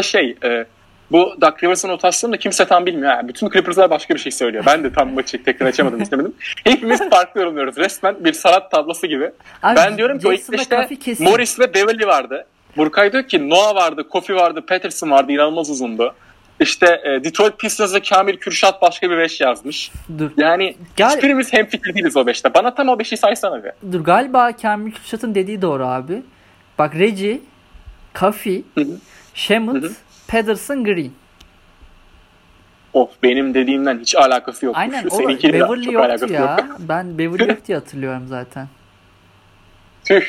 şey 0.02 0.37
e, 0.44 0.64
bu 1.11 1.35
Duck 1.40 1.64
Rivers'ın 1.64 1.88
rotasyonu 1.88 2.33
da 2.33 2.37
kimse 2.37 2.64
tam 2.64 2.87
bilmiyor. 2.87 3.12
Yani 3.12 3.29
bütün 3.29 3.50
Clippers'lar 3.50 3.90
başka 3.90 4.14
bir 4.14 4.20
şey 4.20 4.33
söylüyor. 4.33 4.64
Ben 4.66 4.85
de 4.85 4.92
tam 4.92 5.14
maçı 5.14 5.44
tekrar 5.44 5.66
açamadım 5.66 6.02
istemedim. 6.02 6.35
Hepimiz 6.64 7.11
farklı 7.11 7.40
yorumluyoruz. 7.40 7.76
Resmen 7.76 8.24
bir 8.24 8.33
sanat 8.33 8.70
tablosu 8.70 9.07
gibi. 9.07 9.31
Abi, 9.62 9.76
ben 9.76 9.98
diyorum 9.98 10.18
ki 10.18 10.29
o 10.29 10.33
ilk 10.33 10.55
işte 10.55 10.88
Morris 11.20 11.61
ve 11.61 11.74
Beverly 11.74 12.07
vardı. 12.07 12.46
Burkay 12.76 13.12
diyor 13.12 13.28
ki 13.28 13.48
Noah 13.48 13.74
vardı, 13.74 14.08
Kofi 14.08 14.34
vardı, 14.34 14.66
Peterson 14.66 15.10
vardı 15.10 15.32
inanılmaz 15.32 15.70
uzundu. 15.70 16.14
İşte 16.60 17.00
e, 17.04 17.24
Detroit 17.24 17.58
Pistons'da 17.58 18.02
Kamil 18.02 18.36
Kürşat 18.36 18.82
başka 18.82 19.10
bir 19.10 19.18
5 19.18 19.40
yazmış. 19.40 19.92
Dur. 20.18 20.30
Yani 20.36 20.76
Gal- 20.96 21.16
hiçbirimiz 21.16 21.52
hemfikir 21.52 21.94
değiliz 21.94 22.16
o 22.16 22.20
5'te. 22.20 22.54
Bana 22.54 22.74
tam 22.74 22.88
o 22.88 22.92
5'i 22.92 23.16
saysana 23.16 23.64
bir. 23.64 23.72
Dur 23.92 24.00
galiba 24.04 24.52
Kamil 24.56 24.92
Kürşat'ın 24.92 25.34
dediği 25.34 25.62
doğru 25.62 25.86
abi. 25.86 26.22
Bak 26.78 26.94
Reggie, 26.94 27.40
Kofi, 28.14 28.64
Shemut, 29.34 29.92
Pedersen, 30.28 30.84
Green. 30.84 31.10
Of 32.92 33.10
benim 33.22 33.54
dediğimden 33.54 33.98
hiç 33.98 34.14
alakası 34.14 34.66
yok. 34.66 34.74
Aynen 34.78 35.04
o 35.10 35.18
Beverly 35.18 35.92
yoktu 35.92 36.32
ya. 36.32 36.40
Yok. 36.40 36.76
Ben 36.78 37.18
Beverly 37.18 37.48
yok 37.48 37.66
diye 37.66 37.78
hatırlıyorum 37.78 38.26
zaten. 38.28 38.68
Tüh. 40.04 40.24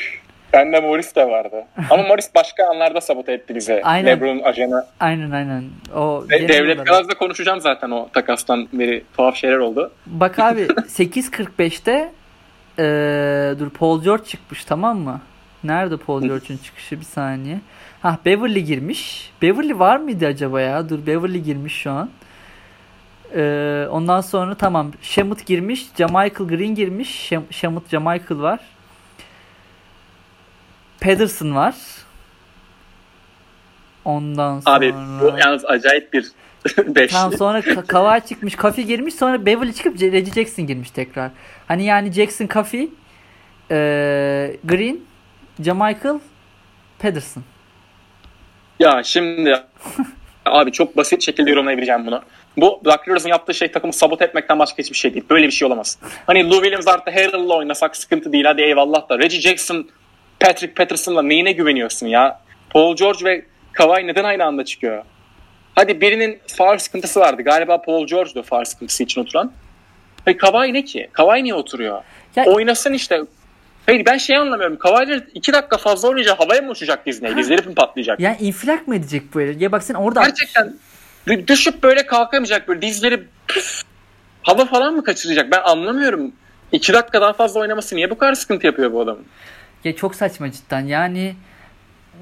Bende 0.52 0.80
Morris 0.80 1.16
de 1.16 1.28
vardı. 1.28 1.64
Ama 1.90 2.02
Morris 2.02 2.30
başka 2.34 2.66
anlarda 2.66 3.00
sabote 3.00 3.32
etti 3.32 3.54
bize. 3.54 3.82
Aynen. 3.82 4.06
Lebron 4.06 4.38
ajanı. 4.38 4.86
Aynen 5.00 5.30
aynen. 5.30 5.64
O 5.96 6.24
Ve 6.30 6.48
Devlet 6.48 6.86
Gaz'da 6.86 7.14
konuşacağım 7.14 7.60
zaten 7.60 7.90
o 7.90 8.08
takastan 8.12 8.68
beri 8.72 9.04
tuhaf 9.16 9.36
şeyler 9.36 9.58
oldu. 9.58 9.92
Bak 10.06 10.38
abi 10.38 10.60
8.45'te 10.66 12.12
ee, 12.78 13.54
dur 13.58 13.70
Paul 13.70 14.02
George 14.02 14.24
çıkmış 14.24 14.64
tamam 14.64 14.98
mı? 14.98 15.20
Nerede 15.64 15.96
Paul 15.96 16.22
George'un 16.22 16.56
çıkışı 16.56 17.00
bir 17.00 17.04
saniye. 17.04 17.60
Ha 18.02 18.18
Beverly 18.24 18.60
girmiş. 18.64 19.32
Beverly 19.42 19.78
var 19.78 19.96
mıydı 19.96 20.26
acaba 20.26 20.60
ya? 20.60 20.88
Dur 20.88 21.06
Beverly 21.06 21.42
girmiş 21.42 21.74
şu 21.74 21.90
an. 21.90 22.10
Ee, 23.34 23.86
ondan 23.90 24.20
sonra 24.20 24.54
tamam 24.54 24.92
Shamut 25.02 25.46
girmiş. 25.46 25.86
Jamichael 25.98 26.48
Green 26.48 26.74
girmiş. 26.74 27.32
Shamut 27.50 27.88
Jamichael 27.88 28.40
var. 28.40 28.60
Pedersen 31.00 31.56
var. 31.56 31.74
Ondan 34.04 34.60
sonra... 34.60 34.76
Abi 34.76 34.94
bu 34.94 35.38
yalnız 35.38 35.64
acayip 35.64 36.12
bir 36.12 36.26
5. 36.78 37.12
Tamam 37.12 37.32
sonra 37.32 37.62
Kawhi 37.86 38.28
çıkmış, 38.28 38.56
Kafi 38.56 38.86
girmiş, 38.86 39.14
sonra 39.14 39.46
Beverly 39.46 39.72
çıkıp 39.74 40.00
Reggie 40.00 40.34
Jackson 40.34 40.66
girmiş 40.66 40.90
tekrar. 40.90 41.30
Hani 41.68 41.84
yani 41.84 42.12
Jackson, 42.12 42.46
Kafi, 42.46 42.90
e, 43.70 43.76
Green, 44.64 45.00
Jamichael, 45.64 46.18
Pedersen. 46.98 47.42
Ya 48.78 49.02
şimdi 49.04 49.56
abi 50.46 50.72
çok 50.72 50.96
basit 50.96 51.22
şekilde 51.22 51.50
yorumlayabileceğim 51.50 52.06
bunu. 52.06 52.22
Bu 52.56 52.80
Doug 52.84 53.08
Rivers'ın 53.08 53.28
yaptığı 53.28 53.54
şey 53.54 53.72
takımı 53.72 53.92
sabote 53.92 54.24
etmekten 54.24 54.58
başka 54.58 54.78
hiçbir 54.82 54.96
şey 54.96 55.14
değil. 55.14 55.24
Böyle 55.30 55.46
bir 55.46 55.52
şey 55.52 55.66
olamaz. 55.66 55.98
Hani 56.26 56.50
Lou 56.50 56.62
Williams 56.62 56.88
artı 56.88 57.10
Harrell'la 57.10 57.54
oynasak 57.54 57.96
sıkıntı 57.96 58.32
değil 58.32 58.44
hadi 58.44 58.62
eyvallah 58.62 59.08
da. 59.08 59.18
Reggie 59.18 59.40
Jackson, 59.40 59.88
Patrick 60.40 60.74
Patterson'la 60.74 61.22
neyine 61.22 61.52
güveniyorsun 61.52 62.06
ya? 62.06 62.40
Paul 62.70 62.96
George 62.96 63.24
ve 63.24 63.44
Kawhi 63.72 64.06
neden 64.06 64.24
aynı 64.24 64.44
anda 64.44 64.64
çıkıyor? 64.64 65.04
Hadi 65.74 66.00
birinin 66.00 66.38
far 66.56 66.78
sıkıntısı 66.78 67.20
vardı. 67.20 67.42
Galiba 67.42 67.82
Paul 67.82 68.06
George'du 68.06 68.42
far 68.42 68.64
sıkıntısı 68.64 69.02
için 69.02 69.20
oturan. 69.20 69.52
Hayır 70.24 70.38
Kawhi 70.38 70.72
ne 70.72 70.84
ki? 70.84 71.08
Kawhi 71.12 71.44
niye 71.44 71.54
oturuyor? 71.54 72.02
Ya, 72.36 72.44
Oynasın 72.44 72.92
işte. 72.92 73.20
Hayır 73.86 74.06
ben 74.06 74.18
şey 74.18 74.36
anlamıyorum. 74.36 74.78
Kawhi 74.78 75.22
iki 75.34 75.52
dakika 75.52 75.78
fazla 75.78 76.08
oynayacak 76.08 76.40
havaya 76.40 76.62
mı 76.62 76.70
uçacak 76.70 77.06
Disney? 77.06 77.36
Dizleri 77.36 77.68
mi 77.68 77.74
patlayacak? 77.74 78.20
Yani 78.20 78.36
infilak 78.40 78.88
mı 78.88 78.96
edecek 78.96 79.34
böyle? 79.34 79.64
Ya 79.64 79.72
bak 79.72 79.82
sen 79.82 79.94
orada... 79.94 80.24
Gerçekten 80.24 80.74
düşüp 81.46 81.82
böyle 81.82 82.06
kalkamayacak 82.06 82.68
böyle 82.68 82.82
dizleri 82.82 83.24
püf, 83.48 83.82
hava 84.42 84.64
falan 84.64 84.94
mı 84.94 85.04
kaçıracak? 85.04 85.50
Ben 85.50 85.60
anlamıyorum. 85.60 86.32
İki 86.72 86.92
dakika 86.92 87.20
daha 87.20 87.32
fazla 87.32 87.60
oynaması 87.60 87.96
niye 87.96 88.10
bu 88.10 88.18
kadar 88.18 88.34
sıkıntı 88.34 88.66
yapıyor 88.66 88.92
bu 88.92 89.00
adamın? 89.00 89.24
Ya 89.84 89.96
çok 89.96 90.14
saçma 90.14 90.50
cidden. 90.50 90.86
Yani 90.86 91.34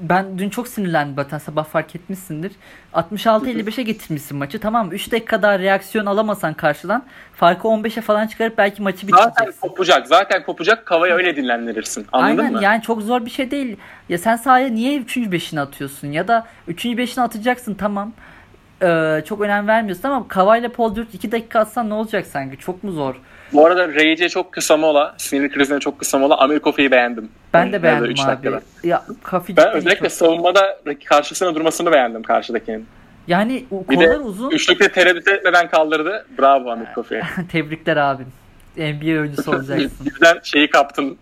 ben 0.01 0.37
dün 0.39 0.49
çok 0.49 0.67
sinirlendim 0.67 1.15
zaten 1.15 1.37
sabah 1.37 1.65
fark 1.65 1.95
etmişsindir. 1.95 2.51
66-55'e 2.93 3.83
getirmişsin 3.83 4.37
maçı. 4.37 4.59
Tamam 4.59 4.91
3 4.91 5.11
dakika 5.11 5.41
daha 5.41 5.59
reaksiyon 5.59 6.05
alamasan 6.05 6.53
karşıdan 6.53 7.03
farkı 7.33 7.67
15'e 7.67 8.01
falan 8.01 8.27
çıkarıp 8.27 8.57
belki 8.57 8.81
maçı 8.81 9.07
bitireceksin. 9.07 9.33
Zaten 9.45 9.53
kopacak. 9.61 10.07
Zaten 10.07 10.43
kopacak. 10.43 10.85
Kavayı 10.85 11.13
öyle 11.13 11.35
dinlendirirsin. 11.35 12.07
Anladın 12.11 12.37
Aynen, 12.37 12.53
mı? 12.53 12.63
yani 12.63 12.81
çok 12.81 13.01
zor 13.01 13.25
bir 13.25 13.29
şey 13.29 13.51
değil. 13.51 13.77
Ya 14.09 14.17
sen 14.17 14.35
sahaya 14.35 14.69
niye 14.69 14.97
3. 14.99 15.17
5'ini 15.17 15.59
atıyorsun? 15.59 16.07
Ya 16.07 16.27
da 16.27 16.47
3. 16.67 16.85
5'ini 16.85 17.21
atacaksın 17.21 17.73
tamam. 17.73 18.13
Ee, 18.81 19.23
çok 19.27 19.41
önem 19.41 19.67
vermiyorsun 19.67 20.09
ama 20.09 20.27
Kava 20.27 20.57
ile 20.57 20.67
Paul 20.67 20.95
George 20.95 21.09
2 21.13 21.31
dakika 21.31 21.59
atsan 21.59 21.89
ne 21.89 21.93
olacak 21.93 22.25
sanki? 22.27 22.57
Çok 22.57 22.83
mu 22.83 22.91
zor? 22.91 23.15
Bu 23.53 23.65
arada 23.65 23.87
Rage'e 23.87 24.29
çok 24.29 24.51
kısa 24.51 24.77
mola, 24.77 25.15
sinir 25.17 25.51
krizine 25.51 25.79
çok 25.79 25.99
kısa 25.99 26.17
mola. 26.17 26.37
Amir 26.37 26.59
Kofi'yi 26.59 26.91
beğendim. 26.91 27.29
Ben 27.53 27.73
de 27.73 27.83
beğendim 27.83 28.11
abi. 28.11 28.27
Dakikada. 28.27 28.61
Ya, 28.83 29.03
Kofi 29.23 29.57
ben 29.57 29.71
özellikle 29.71 30.09
çok... 30.09 30.11
savunmada 30.11 30.79
karşısına 31.05 31.55
durmasını 31.55 31.91
beğendim 31.91 32.23
karşıdakinin. 32.23 32.85
Yani 33.27 33.65
bir 33.71 33.99
de 33.99 34.17
uzun. 34.17 34.51
Üçlükte 34.51 34.91
tereddüt 34.91 35.27
etmeden 35.27 35.69
kaldırdı. 35.69 36.25
Bravo 36.39 36.71
Amir 36.71 36.93
Kofi. 36.95 37.21
Tebrikler 37.51 37.97
abim. 37.97 38.27
NBA 38.77 39.19
oyuncusu 39.19 39.51
olacaksın. 39.51 39.91
Bizden 40.05 40.39
şeyi 40.43 40.69
kaptın. 40.69 41.17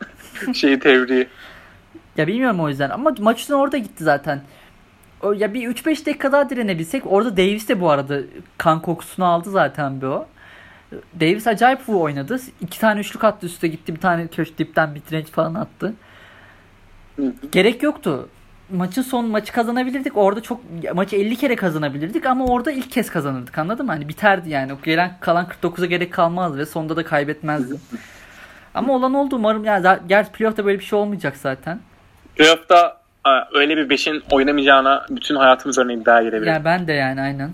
şeyi 0.53 0.79
tebriği. 0.79 1.27
Ya 2.17 2.27
bilmiyorum 2.27 2.59
o 2.59 2.69
yüzden 2.69 2.89
ama 2.89 3.13
maçın 3.19 3.53
orada 3.53 3.77
gitti 3.77 4.03
zaten. 4.03 4.41
Ya 5.35 5.53
bir 5.53 5.69
3-5 5.69 6.05
dakika 6.05 6.31
daha 6.31 6.49
direnebilsek 6.49 7.03
orada 7.05 7.37
Davis 7.37 7.69
de 7.69 7.81
bu 7.81 7.89
arada 7.89 8.19
kan 8.57 8.81
kokusunu 8.81 9.25
aldı 9.25 9.51
zaten 9.51 10.01
bir 10.01 10.05
o. 10.07 10.27
Davis 11.19 11.47
acayip 11.47 11.87
bu 11.87 12.01
oynadı. 12.01 12.39
İki 12.61 12.79
tane 12.79 12.99
üçlük 12.99 13.23
attı 13.23 13.45
üstte 13.45 13.67
gitti. 13.67 13.95
Bir 13.95 14.01
tane 14.01 14.27
köşe 14.27 14.57
dipten 14.57 14.95
bir 14.95 15.23
falan 15.23 15.53
attı. 15.53 15.93
Gerek 17.51 17.83
yoktu. 17.83 18.29
Maçın 18.69 19.01
son 19.01 19.25
maçı 19.25 19.53
kazanabilirdik. 19.53 20.17
Orada 20.17 20.41
çok 20.41 20.61
maçı 20.93 21.15
50 21.15 21.35
kere 21.35 21.55
kazanabilirdik 21.55 22.25
ama 22.25 22.45
orada 22.45 22.71
ilk 22.71 22.91
kez 22.91 23.09
kazanırdık. 23.09 23.57
Anladın 23.57 23.85
mı? 23.85 23.91
Hani 23.91 24.09
biterdi 24.09 24.49
yani. 24.49 24.73
O 24.73 24.77
gelen 24.83 25.17
kalan 25.19 25.47
49'a 25.63 25.85
gerek 25.85 26.13
kalmaz 26.13 26.57
ve 26.57 26.65
sonunda 26.65 26.95
da 26.95 27.03
kaybetmezdi. 27.03 27.75
ama 28.73 28.93
olan 28.93 29.13
oldu 29.13 29.35
umarım. 29.35 29.63
Yani 29.63 29.99
gerçi 30.07 30.31
playoff'ta 30.31 30.65
böyle 30.65 30.79
bir 30.79 30.83
şey 30.83 30.99
olmayacak 30.99 31.37
zaten. 31.37 31.79
Playoff'ta 32.35 32.97
öyle 33.53 33.77
bir 33.77 33.89
beşin 33.89 34.23
oynamayacağına 34.31 35.05
bütün 35.09 35.35
hayatımız 35.35 35.77
örneğin 35.77 36.01
iddia 36.01 36.23
girebilir. 36.23 36.51
Yani 36.51 36.65
ben 36.65 36.87
de 36.87 36.93
yani 36.93 37.21
aynen 37.21 37.51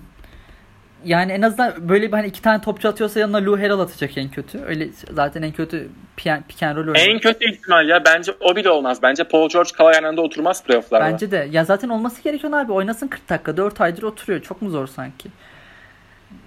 yani 1.04 1.32
en 1.32 1.42
azından 1.42 1.88
böyle 1.88 2.06
bir 2.06 2.12
hani 2.12 2.26
iki 2.26 2.42
tane 2.42 2.60
topçu 2.60 2.88
atıyorsa 2.88 3.20
yanına 3.20 3.44
Lou 3.44 3.58
Harrell 3.58 3.78
atacak 3.78 4.18
en 4.18 4.28
kötü. 4.28 4.60
Öyle 4.66 4.88
zaten 5.10 5.42
en 5.42 5.52
kötü 5.52 5.88
pick 6.16 6.62
and 6.62 6.76
roll 6.76 6.80
oynuyor. 6.80 6.96
En 6.96 7.18
kötü 7.18 7.50
ihtimal 7.50 7.88
ya. 7.88 8.04
Bence 8.04 8.32
o 8.40 8.56
bile 8.56 8.70
olmaz. 8.70 8.98
Bence 9.02 9.24
Paul 9.24 9.48
George 9.48 9.70
Kawhi 9.76 9.94
yanında 9.94 10.20
oturmaz 10.22 10.64
playoff'larda. 10.64 11.12
Bence 11.12 11.30
de. 11.30 11.48
Ya 11.50 11.64
zaten 11.64 11.88
olması 11.88 12.22
gereken 12.22 12.52
abi. 12.52 12.72
Oynasın 12.72 13.08
40 13.08 13.28
dakika. 13.28 13.56
4 13.56 13.80
aydır 13.80 14.02
oturuyor. 14.02 14.42
Çok 14.42 14.62
mu 14.62 14.70
zor 14.70 14.86
sanki? 14.86 15.28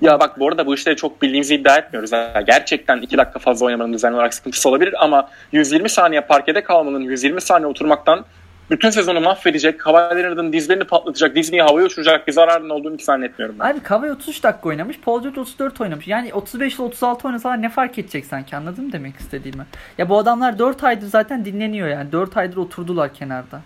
Ya 0.02 0.20
bak 0.20 0.40
bu 0.40 0.48
arada 0.48 0.66
bu 0.66 0.76
işleri 0.76 0.96
çok 0.96 1.22
bildiğimizi 1.22 1.56
iddia 1.56 1.78
etmiyoruz. 1.78 2.12
Ha. 2.12 2.42
Gerçekten 2.48 3.02
2 3.02 3.18
dakika 3.18 3.40
fazla 3.40 3.66
oynamanın 3.66 3.94
düzenli 3.94 4.16
olarak 4.16 4.34
sıkıntısı 4.34 4.70
olabilir 4.70 4.96
ama 5.00 5.30
120 5.52 5.90
saniye 5.90 6.22
parkede 6.22 6.64
kalmanın 6.64 7.02
120 7.02 7.42
saniye 7.42 7.68
oturmaktan 7.68 8.26
bütün 8.70 8.90
sezonu 8.90 9.22
mahvedecek, 9.22 9.88
Leonard'ın 9.88 10.54
dizlerini 10.54 10.84
patlatacak, 10.84 11.36
Disney'i 11.36 11.62
havaya 11.62 11.86
uçuracak 11.86 12.28
bir 12.28 12.32
zararın 12.32 12.70
olduğunu 12.70 12.94
hiç 12.94 13.02
zannetmiyorum 13.02 13.56
ben. 13.60 13.66
Abi 13.66 13.80
Kawhi 13.80 14.12
33 14.12 14.44
dakika 14.44 14.70
oynamış, 14.70 15.00
Paul 15.00 15.22
George 15.22 15.40
34 15.40 15.82
oynamış. 15.82 16.08
Yani 16.08 16.34
35 16.34 16.76
ile 16.76 16.84
36 16.84 17.28
oynasalar 17.28 17.62
ne 17.62 17.70
fark 17.70 18.00
edecek 18.00 18.26
sanki 18.26 18.56
anladın 18.56 18.86
mı 18.86 18.92
demek 18.92 19.16
istediğimi? 19.16 19.66
Ya 19.98 20.10
bu 20.10 20.18
adamlar 20.18 20.60
4 20.60 20.84
aydır 20.84 21.08
zaten 21.08 21.46
dinleniyor 21.46 21.88
yani. 21.88 22.12
4 22.12 22.38
aydır 22.38 22.58
oturdular 22.58 23.14
kenarda. 23.14 23.62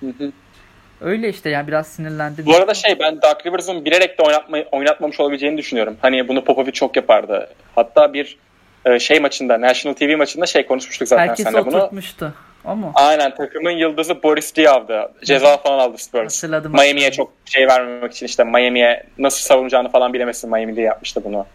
Hı 0.00 0.06
hı. 0.06 0.32
Öyle 1.00 1.28
işte 1.28 1.50
yani 1.50 1.68
biraz 1.68 1.86
sinirlendim. 1.86 2.46
Bu 2.46 2.56
arada 2.56 2.74
şey 2.74 2.98
ben 3.00 3.22
Dark 3.22 3.46
Rivers'ın 3.46 3.84
bilerek 3.84 4.18
de 4.18 4.22
oynatma, 4.22 4.58
oynatmamış 4.72 5.20
olabileceğini 5.20 5.58
düşünüyorum. 5.58 5.96
Hani 6.02 6.28
bunu 6.28 6.44
Popovic 6.44 6.72
çok 6.72 6.96
yapardı. 6.96 7.48
Hatta 7.74 8.12
bir 8.12 8.36
e, 8.84 8.98
şey 8.98 9.20
maçında, 9.20 9.60
National 9.60 9.94
TV 9.94 10.16
maçında 10.16 10.46
şey 10.46 10.66
konuşmuştuk 10.66 11.08
zaten 11.08 11.28
Herkes 11.28 11.44
seninle 11.44 11.60
bunu. 11.60 11.66
Herkes 11.66 11.82
oturtmuştu. 11.82 12.34
O 12.64 12.76
mu? 12.76 12.92
Aynen 12.94 13.34
takımın 13.34 13.70
yıldızı 13.70 14.22
Boris 14.22 14.56
Diaw'dı. 14.56 15.12
Ceza 15.24 15.56
falan 15.56 15.78
aldı 15.78 15.98
Spurs. 15.98 16.44
Miami'ye 16.44 17.10
çok 17.10 17.32
şey 17.44 17.68
vermemek 17.68 18.12
için 18.12 18.26
işte 18.26 18.44
Miami'ye 18.44 19.06
nasıl 19.18 19.40
savunacağını 19.40 19.88
falan 19.88 20.12
bilemesin 20.12 20.50
Miami'de 20.50 20.80
yapmıştı 20.80 21.24
bunu. 21.24 21.46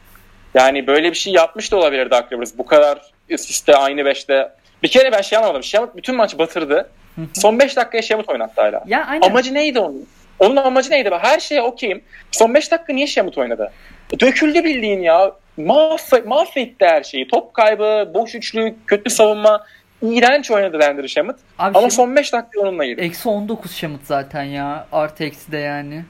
Yani 0.53 0.87
böyle 0.87 1.09
bir 1.09 1.17
şey 1.17 1.33
yapmış 1.33 1.71
da 1.71 1.77
olabilir 1.77 2.11
Dark 2.11 2.31
Rivers. 2.31 2.57
Bu 2.57 2.65
kadar 2.65 3.01
üst 3.29 3.69
aynı 3.69 4.05
beşte. 4.05 4.49
Bir 4.83 4.87
kere 4.87 5.11
ben 5.11 5.21
şey 5.21 5.37
anlamadım. 5.37 5.63
Şamut 5.63 5.95
bütün 5.95 6.15
maçı 6.15 6.39
batırdı. 6.39 6.89
Son 7.33 7.59
5 7.59 7.75
dakikaya 7.75 8.01
Şamut 8.01 8.29
oynattı 8.29 8.61
hala. 8.61 8.83
Ya, 8.87 9.05
aynen. 9.05 9.27
Amacı 9.27 9.53
neydi 9.53 9.79
onun? 9.79 10.07
Onun 10.39 10.55
amacı 10.55 10.91
neydi? 10.91 11.09
Her 11.21 11.39
şeye 11.39 11.61
okeyim. 11.61 12.03
Son 12.31 12.53
5 12.53 12.71
dakika 12.71 12.93
niye 12.93 13.07
Şamut 13.07 13.37
oynadı? 13.37 13.71
Döküldü 14.19 14.63
bildiğin 14.63 15.01
ya. 15.01 15.31
Mahv 15.57 16.25
mahvetti 16.25 16.85
her 16.85 17.03
şeyi. 17.03 17.27
Top 17.27 17.53
kaybı, 17.53 18.11
boş 18.13 18.35
üçlük, 18.35 18.87
kötü 18.87 19.09
savunma 19.09 19.65
iğrenç 20.11 20.51
oynadı 20.51 20.79
Landry. 20.79 21.33
Abi 21.59 21.77
Ama 21.77 21.89
son 21.89 22.15
5 22.15 22.33
dakika 22.33 22.59
onunla 22.61 22.85
girdi. 22.85 23.01
Eksi 23.01 23.29
19 23.29 23.75
Shamet 23.75 24.05
zaten 24.05 24.43
ya. 24.43 24.87
Artı 24.91 25.23
eksi 25.23 25.51
de 25.51 25.57
yani. 25.57 26.05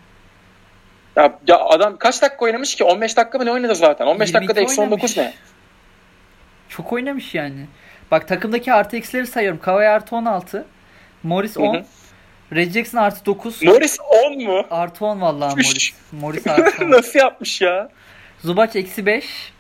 Ya, 1.16 1.40
ya 1.48 1.60
adam 1.60 1.98
kaç 1.98 2.22
dakika 2.22 2.46
oynamış 2.46 2.76
ki? 2.76 2.84
15 2.84 3.18
dakika 3.18 3.38
mı 3.38 3.46
ne 3.46 3.52
oynadı 3.52 3.76
zaten? 3.76 4.06
15 4.06 4.34
dakikada 4.34 4.62
eksi 4.62 4.82
19 4.82 5.18
ne? 5.18 5.34
Çok 6.70 6.94
oynamış 6.94 7.36
yani. 7.36 7.66
Bak 8.12 8.28
takımdaki 8.28 8.74
artı 8.74 8.98
eksileri 8.98 9.28
sayıyorum. 9.28 9.60
Kawhi 9.60 9.88
artı 9.88 10.16
16. 10.16 10.66
Morris 11.24 11.58
10. 11.58 11.86
Red 12.56 12.72
Jackson 12.72 12.98
artı 12.98 13.26
9. 13.26 13.64
Morris 13.64 13.98
10 14.26 14.44
mu? 14.44 14.66
Artı 14.72 15.06
10 15.06 15.22
vallahi 15.22 15.56
Morris. 15.56 15.94
Morris 16.12 16.48
artı 16.48 16.86
10. 16.86 16.92
Nasıl 16.92 17.20
yapmış 17.20 17.62
ya? 17.62 17.90
Zubac 18.42 18.80
eksi 18.80 19.06
5. 19.06 19.54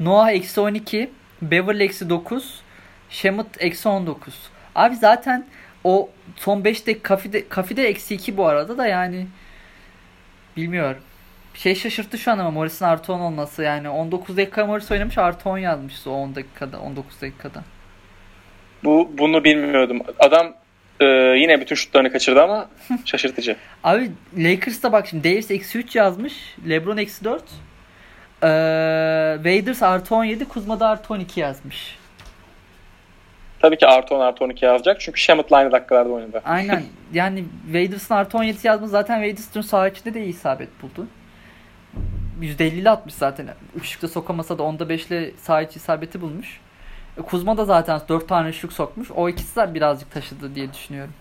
Noah 0.00 0.30
eksi 0.30 0.60
12. 0.60 1.10
Beverly 1.42 1.84
eksi 1.84 2.10
9. 2.10 2.60
Şemut 3.10 3.46
eksi 3.58 3.88
19. 3.88 4.34
Abi 4.74 4.96
zaten 4.96 5.46
o 5.84 6.10
son 6.36 6.64
5 6.64 6.86
dakika 6.86 7.02
kafide, 7.02 7.48
kafide 7.48 7.88
eksi 7.88 8.14
2 8.14 8.36
bu 8.36 8.46
arada 8.46 8.78
da 8.78 8.86
yani 8.86 9.26
bilmiyorum. 10.56 11.02
Şey 11.54 11.74
şaşırttı 11.74 12.18
şu 12.18 12.30
an 12.32 12.38
ama 12.38 12.50
Morris'in 12.50 12.84
artı 12.84 13.12
10 13.12 13.20
olması 13.20 13.62
yani 13.62 13.88
19 13.88 14.36
dakika 14.36 14.66
Morris 14.66 14.90
oynamış 14.90 15.18
artı 15.18 15.48
10 15.48 15.58
yazmış 15.58 16.06
o 16.06 16.10
10 16.10 16.34
dakikada 16.34 16.80
19 16.80 17.22
dakikada. 17.22 17.64
Bu 18.84 19.10
bunu 19.18 19.44
bilmiyordum. 19.44 20.00
Adam 20.18 20.54
e, 21.00 21.04
yine 21.38 21.60
bütün 21.60 21.74
şutlarını 21.74 22.12
kaçırdı 22.12 22.42
ama 22.42 22.68
şaşırtıcı. 23.04 23.56
Abi 23.84 24.10
Lakers'ta 24.36 24.92
bak 24.92 25.06
şimdi 25.06 25.24
Davis 25.24 25.50
eksi 25.50 25.78
3 25.78 25.96
yazmış. 25.96 26.56
Lebron 26.68 26.96
eksi 26.96 27.24
4. 27.24 27.42
Ee, 28.42 29.36
Waders 29.36 29.82
artı 29.82 30.14
17. 30.14 30.44
Kuzma 30.44 30.80
da 30.80 30.88
artı 30.88 31.14
12 31.14 31.40
yazmış. 31.40 31.96
Tabii 33.60 33.78
ki 33.78 33.86
artı 33.86 34.14
10 34.14 34.20
artı 34.20 34.44
12 34.44 34.64
yazacak. 34.64 35.00
Çünkü 35.00 35.20
Shamet'la 35.20 35.56
aynı 35.56 35.72
dakikalarda 35.72 36.10
oynadı. 36.10 36.42
Aynen. 36.44 36.82
Yani 37.12 37.44
Waders'ın 37.64 38.14
artı 38.14 38.38
17 38.38 38.66
yazması 38.66 38.90
zaten 38.90 39.22
Waders'ın 39.22 39.60
sağ 39.60 39.88
içinde 39.88 40.14
de 40.14 40.24
iyi 40.24 40.28
isabet 40.28 40.68
buldu. 40.82 41.06
%50'li 42.40 42.90
atmış 42.90 43.14
zaten. 43.14 43.48
Üçlükte 43.74 44.08
sokamasa 44.08 44.58
da 44.58 44.62
onda 44.62 44.84
5'le 44.84 45.30
sağ 45.36 45.62
içi 45.62 45.76
isabeti 45.76 46.20
bulmuş. 46.20 46.60
E, 47.18 47.22
Kuzma 47.22 47.56
da 47.56 47.64
zaten 47.64 48.00
4 48.08 48.28
tane 48.28 48.48
üçlük 48.48 48.72
sokmuş. 48.72 49.10
O 49.10 49.28
ikisi 49.28 49.56
de 49.56 49.74
birazcık 49.74 50.10
taşıdı 50.12 50.54
diye 50.54 50.72
düşünüyorum. 50.72 51.12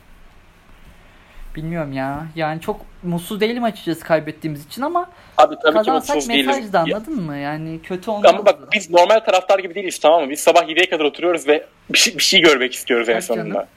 Bilmiyorum 1.56 1.94
ya. 1.94 2.28
Yani 2.36 2.62
çok 2.62 2.82
mutsuz 3.04 3.42
değilim 3.42 3.64
açıkçası 3.64 4.04
kaybettiğimiz 4.04 4.66
için 4.66 4.82
ama 4.82 5.10
Abi 5.38 5.56
tabii 5.64 5.84
ki 5.84 5.92
mutsuz 5.92 6.30
değiliz. 6.30 6.48
mesajdı 6.48 6.80
anladın 6.80 7.22
mı? 7.22 7.38
Yani 7.38 7.80
kötü 7.82 8.12
olmaz. 8.12 8.32
Ama 8.34 8.46
bak 8.46 8.74
biz 8.74 8.90
normal 8.90 9.20
taraftar 9.20 9.60
gibi 9.60 9.76
değiliz 9.76 10.00
tamam 10.00 10.24
mı? 10.24 10.30
Biz 10.30 10.40
sabah 10.40 10.64
7'ye 10.70 10.90
kadar 10.90 11.06
oturuyoruz 11.06 11.48
ve 11.48 11.66
bir 11.90 11.98
şey, 11.98 12.18
bir 12.18 12.24
şey 12.24 12.42
görmek 12.42 12.74
istiyoruz 12.74 13.10
en 13.10 13.20
sonunda. 13.20 13.68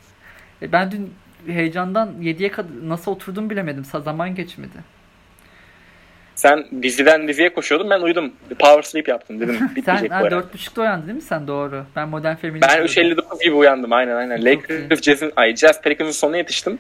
E 0.63 0.73
ben 0.73 0.91
dün 0.91 1.15
heyecandan 1.47 2.13
7'ye 2.21 2.51
kadar 2.51 2.71
nasıl 2.83 3.13
oturdum 3.13 3.51
bilemedim. 3.51 3.85
Zaman 3.85 4.35
geçmedi. 4.35 4.99
Sen 6.35 6.67
diziden 6.83 7.29
diziye 7.29 7.55
koşuyordun 7.55 7.91
ben 7.91 8.01
uyudum. 8.01 8.33
Power 8.59 8.83
sleep 8.83 9.09
yaptım 9.09 9.41
dedim. 9.41 9.71
sen 9.85 10.09
ha, 10.09 10.21
4.30'da 10.21 10.81
uyandın 10.81 11.07
değil 11.07 11.17
mi 11.17 11.23
sen 11.23 11.49
doğru? 11.49 11.85
Ben 11.97 12.09
modern 12.09 12.37
feminin. 12.37 12.63
Ben 12.63 12.79
3.59 12.79 13.43
gibi 13.43 13.55
uyandım 13.55 13.93
aynen 13.93 14.17
aynen. 14.17 14.45
Lakers 14.45 15.03
Jazz'in 15.03 15.33
ay 15.37 15.57
Jazz 15.57 15.83
Pelicans'ın 15.83 16.13
sonuna 16.13 16.37
yetiştim. 16.37 16.79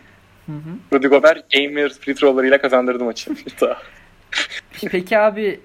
Hı 0.48 0.52
hı. 0.52 0.96
Rudy 0.98 1.06
Gobert 1.06 1.52
gamer 1.52 1.88
free 1.88 2.14
throw'larıyla 2.14 2.60
kazandırdı 2.60 3.04
maçı. 3.04 3.30
Peki 4.90 5.18
abi 5.18 5.60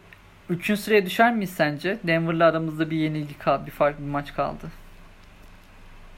3. 0.49 0.79
sıraya 0.79 1.05
düşer 1.05 1.33
miyiz 1.35 1.53
sence? 1.57 1.97
Denver'la 2.03 2.49
aramızda 2.49 2.89
bir 2.89 2.97
yenilgi 2.97 3.37
kaldı, 3.37 3.65
bir 3.65 3.71
farklı 3.71 4.03
bir 4.03 4.09
maç 4.09 4.33
kaldı. 4.33 4.65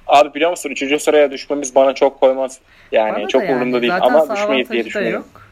Abi 0.08 0.34
biliyor 0.34 0.50
musun 0.50 0.70
3. 0.70 1.02
sıraya 1.02 1.32
düşmemiz 1.32 1.76
bana 1.76 1.96
çok 1.96 2.20
koymaz. 2.20 2.60
Yani 2.92 3.16
bana 3.16 3.28
çok 3.28 3.44
yani. 3.44 3.52
umurumda 3.52 3.82
değil 3.82 3.94
Zaten 3.94 4.08
ama 4.08 4.36
düşmeyiz 4.36 4.70
diye 4.70 4.86
düşünüyorum. 4.86 5.26
Yok. 5.34 5.46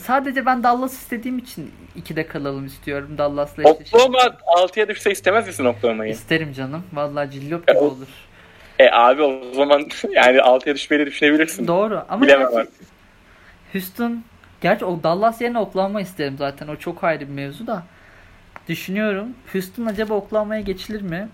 Sadece 0.00 0.46
ben 0.46 0.62
Dallas 0.62 0.92
istediğim 0.92 1.38
için 1.38 1.72
2'de 1.98 2.26
kalalım 2.26 2.66
istiyorum. 2.66 3.18
Dallas'la. 3.18 3.62
Oklahoma 3.62 4.18
6'ya 4.18 4.88
düşse 4.88 5.10
istemez 5.10 5.46
misin 5.46 5.64
Oklahoma'yı? 5.64 6.12
İsterim 6.12 6.52
canım. 6.52 6.84
Vallahi 6.92 7.30
cillop 7.30 7.66
gibi 7.68 7.78
olur. 7.78 8.08
E 8.78 8.90
abi 8.90 9.22
o 9.22 9.54
zaman 9.54 9.80
yani 10.10 10.38
6'ya 10.38 10.74
düşmeyi 10.74 11.06
düşünebilirsin. 11.06 11.66
Doğru 11.66 12.04
ama 12.08 12.22
Bilemem 12.22 12.48
gerçi, 12.52 12.70
Houston 13.72 14.24
gerçi 14.60 14.84
o 14.84 15.02
Dallas 15.02 15.40
yerine 15.40 15.58
Oklahoma 15.58 16.00
isterim 16.00 16.34
zaten. 16.38 16.68
O 16.68 16.76
çok 16.76 17.04
ayrı 17.04 17.20
bir 17.20 17.34
mevzu 17.34 17.66
da. 17.66 17.82
Düşünüyorum. 18.68 19.28
Houston 19.52 19.86
acaba 19.86 20.14
Oklahoma'ya 20.14 20.60
geçilir 20.60 21.02
mi? 21.02 21.28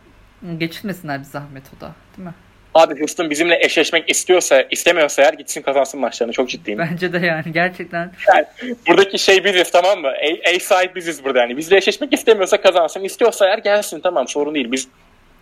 Geçilmesinler 0.59 1.18
bir 1.20 1.24
zahmet 1.24 1.64
o 1.76 1.81
da. 1.81 1.92
Değil 2.16 2.29
mi? 2.29 2.35
Abi 2.74 2.98
Houston 2.98 3.31
bizimle 3.31 3.59
eşleşmek 3.64 4.11
istiyorsa, 4.11 4.62
istemiyorsa 4.70 5.22
eğer 5.22 5.33
gitsin 5.33 5.62
kazansın 5.62 6.00
maçlarını. 6.00 6.33
Çok 6.33 6.48
ciddiyim. 6.50 6.79
Bence 6.90 7.12
de 7.12 7.26
yani 7.26 7.53
gerçekten. 7.53 8.12
Yani 8.29 8.46
buradaki 8.88 9.18
şey 9.18 9.44
biziz 9.44 9.70
tamam 9.70 10.00
mı? 10.00 10.09
A, 10.09 10.50
A 10.50 10.61
side 10.61 10.94
biziz 10.94 11.24
burada 11.24 11.38
yani. 11.38 11.57
Bizle 11.57 11.76
eşleşmek 11.76 12.12
istemiyorsa 12.12 12.61
kazansın. 12.61 13.05
istiyorsa 13.05 13.46
eğer 13.46 13.59
gelsin 13.59 14.00
tamam 14.00 14.29
sorun 14.29 14.55
değil. 14.55 14.72
Biz 14.72 14.88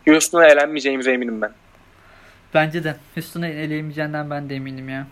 Houston'a 0.06 0.46
elenmeyeceğimize 0.46 1.12
eminim 1.12 1.42
ben. 1.42 1.50
Bence 2.54 2.84
de. 2.84 2.96
Houston'a 3.14 3.46
eleyemeyeceğinden 3.46 4.30
ben 4.30 4.50
de 4.50 4.54
eminim 4.54 4.88
ya. 4.88 5.06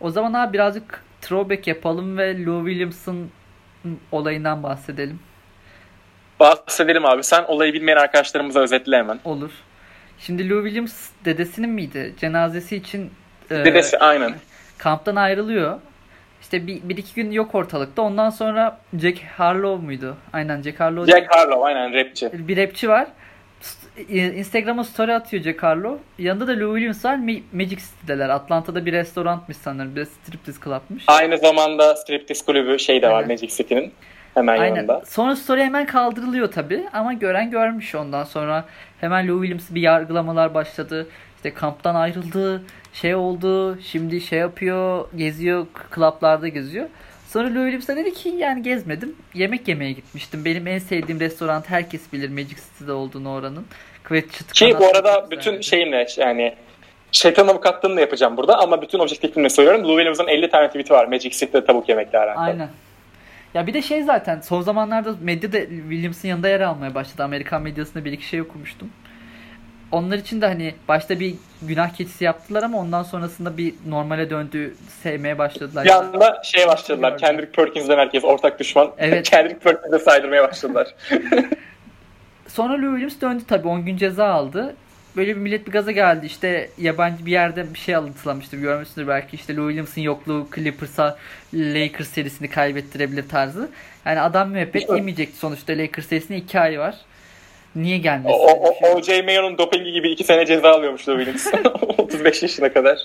O 0.00 0.10
zaman 0.10 0.32
abi 0.32 0.52
birazcık 0.52 1.02
throwback 1.20 1.66
yapalım 1.66 2.18
ve 2.18 2.44
Lou 2.44 2.66
Williams'ın 2.66 3.30
olayından 4.12 4.62
bahsedelim. 4.62 5.18
Bahsedelim 6.40 7.04
abi. 7.04 7.24
Sen 7.24 7.44
olayı 7.44 7.72
bilmeyen 7.72 7.96
arkadaşlarımıza 7.96 8.60
özetle 8.60 8.96
hemen. 8.96 9.20
Olur. 9.24 9.50
Şimdi 10.18 10.50
Lou 10.50 10.62
Williams 10.64 11.08
dedesinin 11.24 11.70
miydi? 11.70 12.14
Cenazesi 12.20 12.76
için 12.76 13.10
e, 13.50 13.64
Dedesi 13.64 13.98
aynen. 13.98 14.34
Kamptan 14.78 15.16
ayrılıyor. 15.16 15.80
İşte 16.42 16.66
bir, 16.66 16.80
bir 16.82 16.96
iki 16.96 17.14
gün 17.14 17.30
yok 17.30 17.54
ortalıkta. 17.54 18.02
Ondan 18.02 18.30
sonra 18.30 18.78
Jack 19.00 19.18
Harlow 19.36 19.84
muydu? 19.84 20.16
Aynen 20.32 20.62
Jack 20.62 20.80
Harlow. 20.80 21.12
Jack 21.12 21.34
Harlow 21.34 21.66
aynen 21.66 21.94
rapçi. 21.94 22.30
Bir 22.32 22.56
rapçi 22.56 22.88
var. 22.88 23.06
Instagram'a 24.08 24.84
story 24.84 25.14
atıyor 25.14 25.54
Harlow. 25.56 26.02
Yanında 26.18 26.46
da 26.46 26.52
Lou 26.52 26.74
Williams 26.74 27.04
var. 27.04 27.16
Magic 27.52 27.76
City'deler. 27.76 28.28
Atlanta'da 28.28 28.86
bir 28.86 28.92
restoranmış 28.92 29.56
sanırım. 29.56 29.96
Bir 29.96 30.04
striptease 30.04 30.60
club'mış. 30.64 31.04
Aynı 31.06 31.38
zamanda 31.38 31.96
striptease 31.96 32.44
kulübü 32.44 32.78
şey 32.78 33.02
de 33.02 33.08
var 33.08 33.14
Aynen. 33.14 33.28
Magic 33.28 33.48
City'nin. 33.56 33.92
Hemen 34.34 34.58
Aynen. 34.58 34.76
yanında. 34.76 35.02
Sonra 35.06 35.36
story 35.36 35.62
hemen 35.62 35.86
kaldırılıyor 35.86 36.52
tabi 36.52 36.84
ama 36.92 37.12
gören 37.12 37.50
görmüş 37.50 37.94
ondan 37.94 38.24
sonra 38.24 38.64
hemen 39.00 39.28
Lou 39.28 39.42
Williams 39.42 39.70
bir 39.70 39.80
yargılamalar 39.80 40.54
başladı. 40.54 41.06
İşte 41.36 41.54
kamptan 41.54 41.94
ayrıldı, 41.94 42.62
şey 42.92 43.14
oldu, 43.14 43.78
şimdi 43.82 44.20
şey 44.20 44.38
yapıyor, 44.38 45.08
geziyor, 45.16 45.66
klaplarda 45.90 46.48
geziyor. 46.48 46.86
Sonra 47.34 47.48
Lou 47.48 47.64
Williams 47.64 47.88
da 47.88 47.96
dedi 47.96 48.14
ki 48.14 48.28
yani 48.28 48.62
gezmedim, 48.62 49.16
yemek 49.34 49.68
yemeye 49.68 49.92
gitmiştim. 49.92 50.44
Benim 50.44 50.66
en 50.66 50.78
sevdiğim 50.78 51.20
restoran 51.20 51.64
herkes 51.66 52.12
bilir 52.12 52.28
Magic 52.28 52.56
City'de 52.56 52.92
olduğunu 52.92 53.30
oranın. 53.32 53.66
Ki 54.52 54.76
bu 54.80 54.86
arada 54.86 55.30
bütün 55.30 55.60
şeyimle 55.60 56.06
yani 56.16 56.54
şeytan 57.12 57.48
avukatlığını 57.48 57.96
da 57.96 58.00
yapacağım 58.00 58.36
burada 58.36 58.58
ama 58.58 58.82
bütün 58.82 58.98
objektifimle 58.98 59.48
söylüyorum. 59.48 59.84
Lou 59.84 59.96
Williams'ın 59.96 60.26
50 60.26 60.50
tane 60.50 60.66
tweet'i 60.66 60.92
var 60.92 61.06
Magic 61.06 61.30
City'de 61.30 61.64
tavuk 61.64 61.88
yemekle 61.88 62.18
alakalı. 62.18 62.44
Aynen. 62.44 62.68
Ya 63.54 63.66
bir 63.66 63.74
de 63.74 63.82
şey 63.82 64.02
zaten 64.02 64.40
son 64.40 64.60
zamanlarda 64.60 65.14
medyada 65.20 65.58
Williams'ın 65.60 66.28
yanında 66.28 66.48
yer 66.48 66.60
almaya 66.60 66.94
başladı. 66.94 67.22
Amerikan 67.22 67.62
medyasında 67.62 68.04
bir 68.04 68.12
iki 68.12 68.26
şey 68.26 68.40
okumuştum. 68.40 68.90
Onlar 69.94 70.18
için 70.18 70.40
de 70.40 70.46
hani 70.46 70.74
başta 70.88 71.20
bir 71.20 71.34
günah 71.62 71.94
keçisi 71.94 72.24
yaptılar 72.24 72.62
ama 72.62 72.78
ondan 72.78 73.02
sonrasında 73.02 73.56
bir 73.56 73.74
normale 73.88 74.30
döndü, 74.30 74.74
sevmeye 75.02 75.38
başladılar. 75.38 75.84
Bir 75.84 75.90
anda 75.90 76.42
şey 76.44 76.68
başladılar. 76.68 77.18
Kendrick 77.18 77.52
Perkins'den 77.52 77.98
herkes 77.98 78.24
ortak 78.24 78.58
düşman. 78.60 78.90
Evet. 78.98 79.28
Kendrick 79.30 79.58
Perkins'e 79.58 79.98
saydırmaya 79.98 80.48
başladılar. 80.48 80.94
Sonra 82.48 82.72
Lou 82.72 82.98
Williams 82.98 83.20
döndü 83.20 83.42
tabii 83.48 83.68
10 83.68 83.84
gün 83.84 83.96
ceza 83.96 84.26
aldı 84.26 84.74
böyle 85.16 85.36
bir 85.36 85.40
millet 85.40 85.66
bir 85.66 85.72
gaza 85.72 85.90
geldi. 85.90 86.26
İşte 86.26 86.70
yabancı 86.78 87.26
bir 87.26 87.32
yerde 87.32 87.74
bir 87.74 87.78
şey 87.78 87.96
alıntılamıştır. 87.96 88.58
Görmüşsündür 88.58 89.08
belki 89.08 89.36
işte 89.36 89.56
Lou 89.56 89.68
Williams'ın 89.68 90.00
yokluğu 90.00 90.48
Clippers'a 90.54 91.18
Lakers 91.54 92.08
serisini 92.08 92.50
kaybettirebilir 92.50 93.28
tarzı. 93.28 93.68
Yani 94.06 94.20
adam 94.20 94.50
müebbet 94.50 94.90
yemeyecekti 94.90 95.38
sonuçta 95.38 95.72
Lakers 95.72 96.06
serisinde 96.06 96.36
2 96.36 96.60
ay 96.60 96.78
var. 96.78 96.94
Niye 97.76 97.98
gelmesin? 97.98 98.38
O, 98.38 98.74
şey 98.78 98.92
O.J. 98.94 99.22
Mayo'nun 99.22 99.58
dopingi 99.58 99.92
gibi 99.92 100.10
2 100.10 100.24
sene 100.24 100.46
ceza 100.46 100.70
alıyormuş 100.70 101.08
Lou 101.08 101.24
Williams. 101.24 101.46
35 101.98 102.42
yaşına 102.42 102.72
kadar. 102.72 102.98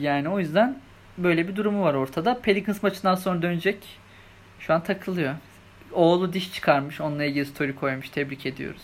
Yani 0.00 0.28
o 0.28 0.38
yüzden 0.38 0.78
böyle 1.18 1.48
bir 1.48 1.56
durumu 1.56 1.84
var 1.84 1.94
ortada. 1.94 2.38
Pelicans 2.42 2.82
maçından 2.82 3.14
sonra 3.14 3.42
dönecek. 3.42 3.76
Şu 4.60 4.74
an 4.74 4.82
takılıyor. 4.82 5.34
Oğlu 5.92 6.32
diş 6.32 6.52
çıkarmış. 6.52 7.00
Onunla 7.00 7.24
ilgili 7.24 7.46
story 7.46 7.74
koymuş. 7.76 8.10
Tebrik 8.10 8.46
ediyoruz. 8.46 8.82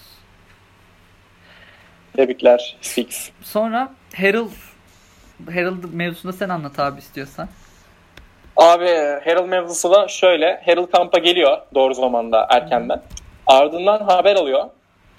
Tebrikler 2.17 2.77
Six. 2.81 3.31
Sonra 3.43 3.93
Harold 4.17 4.51
Harold 5.55 5.85
mevzusunda 5.93 6.33
sen 6.33 6.49
anlat 6.49 6.79
abi 6.79 6.99
istiyorsan. 6.99 7.49
Abi 8.57 8.89
Harold 9.25 9.49
mevzusu 9.49 9.91
da 9.93 10.09
şöyle. 10.09 10.63
Harold 10.67 10.91
kampa 10.91 11.19
geliyor 11.19 11.59
doğru 11.75 11.95
zamanda 11.95 12.47
erkenden. 12.51 13.03
Ardından 13.47 14.01
haber 14.05 14.37
alıyor. 14.37 14.65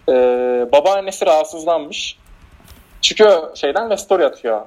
Ee, 0.10 0.66
babaannesi 0.72 1.26
rahatsızlanmış. 1.26 2.18
Çıkıyor 3.02 3.56
şeyden 3.56 3.90
ve 3.90 3.98
story 3.98 4.26
atıyor. 4.26 4.62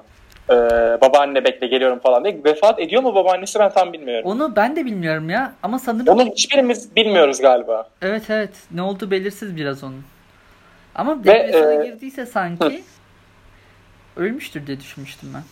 Ee, 0.49 0.53
babaanne 1.01 1.43
bekle 1.43 1.67
geliyorum 1.67 1.99
falan 1.99 2.23
diye. 2.23 2.43
Vefat 2.45 2.79
ediyor 2.79 3.01
mu 3.01 3.15
babaannesi 3.15 3.59
ben 3.59 3.71
tam 3.71 3.93
bilmiyorum. 3.93 4.29
Onu 4.29 4.55
ben 4.55 4.75
de 4.75 4.85
bilmiyorum 4.85 5.29
ya. 5.29 5.53
Ama 5.63 5.79
sanırım... 5.79 6.07
Onu 6.07 6.25
hiçbirimiz 6.25 6.95
bilmiyoruz 6.95 7.41
galiba. 7.41 7.87
Evet 8.01 8.29
evet. 8.29 8.53
Ne 8.71 8.81
oldu 8.81 9.11
belirsiz 9.11 9.55
biraz 9.55 9.83
onun. 9.83 10.03
Ama 10.95 11.23
depresyona 11.23 11.83
e, 11.83 11.85
girdiyse 11.85 12.25
sanki 12.25 12.65
hı. 12.65 14.21
ölmüştür 14.21 14.67
diye 14.67 14.79
düşünmüştüm 14.79 15.29
ben. 15.33 15.43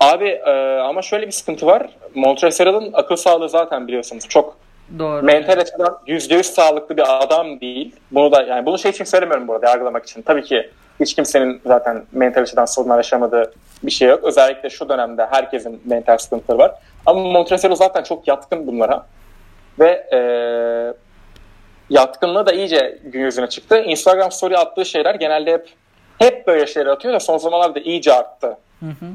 Abi 0.00 0.28
e, 0.28 0.78
ama 0.78 1.02
şöyle 1.02 1.26
bir 1.26 1.32
sıkıntı 1.32 1.66
var. 1.66 1.90
Montrezl 2.14 2.90
akıl 2.92 3.16
sağlığı 3.16 3.48
zaten 3.48 3.88
biliyorsunuz 3.88 4.28
çok 4.28 4.56
Doğru. 4.98 5.22
mental 5.22 5.58
açıdan 5.58 5.98
%100 6.06 6.42
sağlıklı 6.42 6.96
bir 6.96 7.22
adam 7.24 7.60
değil. 7.60 7.96
Bunu 8.10 8.32
da 8.32 8.42
yani 8.42 8.66
bunu 8.66 8.78
şey 8.78 8.90
için 8.90 9.04
söylemiyorum 9.04 9.48
burada 9.48 9.68
yargılamak 9.68 10.04
için. 10.04 10.22
Tabii 10.22 10.42
ki 10.42 10.70
hiç 11.00 11.14
kimsenin 11.14 11.60
zaten 11.66 12.04
mental 12.12 12.42
açıdan 12.42 12.64
sorunlar 12.64 12.96
yaşamadığı 12.96 13.52
bir 13.82 13.90
şey 13.90 14.08
yok. 14.08 14.24
Özellikle 14.24 14.70
şu 14.70 14.88
dönemde 14.88 15.26
herkesin 15.26 15.82
mental 15.84 16.18
sıkıntıları 16.18 16.58
var. 16.58 16.74
Ama 17.06 17.20
Montrezl 17.20 17.72
zaten 17.74 18.02
çok 18.02 18.28
yatkın 18.28 18.66
bunlara. 18.66 19.06
Ve 19.78 20.06
e, 20.12 20.18
yatkınlığı 21.90 22.46
da 22.46 22.52
iyice 22.52 22.98
gün 23.04 23.20
yüzüne 23.20 23.46
çıktı. 23.46 23.82
Instagram 23.82 24.32
story 24.32 24.56
attığı 24.56 24.84
şeyler 24.84 25.14
genelde 25.14 25.52
hep 25.52 25.68
hep 26.18 26.46
böyle 26.46 26.66
şeyler 26.66 26.90
atıyor 26.90 27.14
da 27.14 27.20
son 27.20 27.38
zamanlarda 27.38 27.80
iyice 27.80 28.12
arttı. 28.12 28.56
Hı 28.80 28.86
hı. 28.86 29.06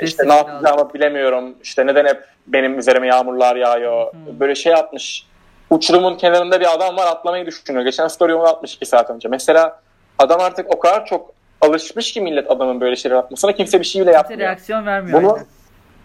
İşte 0.00 0.28
ne 0.28 0.34
yapacağımı 0.34 0.78
lazım. 0.78 0.90
bilemiyorum. 0.94 1.54
İşte 1.62 1.86
neden 1.86 2.04
hep 2.06 2.24
benim 2.46 2.78
üzerime 2.78 3.06
yağmurlar 3.06 3.56
yağıyor. 3.56 4.06
Hı. 4.06 4.40
Böyle 4.40 4.54
şey 4.54 4.74
atmış. 4.74 5.26
Uçurumun 5.70 6.16
kenarında 6.16 6.60
bir 6.60 6.74
adam 6.74 6.96
var 6.96 7.06
atlamayı 7.06 7.46
düşünüyor. 7.46 7.84
Geçen 7.84 8.08
story 8.08 8.34
onu 8.34 8.48
atmış 8.48 8.74
iki 8.74 8.86
saat 8.86 9.10
önce. 9.10 9.28
Mesela 9.28 9.80
adam 10.18 10.40
artık 10.40 10.74
o 10.74 10.78
kadar 10.78 11.06
çok 11.06 11.34
alışmış 11.60 12.12
ki 12.12 12.20
millet 12.20 12.50
adamın 12.50 12.80
böyle 12.80 12.96
şeyler 12.96 13.16
atmasına 13.16 13.52
kimse 13.52 13.80
bir 13.80 13.84
şey 13.84 14.02
bile 14.02 14.10
yapmıyor. 14.10 14.38
Kimse 14.38 14.50
reaksiyon 14.50 14.86
vermiyor. 14.86 15.22
Bunu, 15.22 15.32
aynen. 15.32 15.46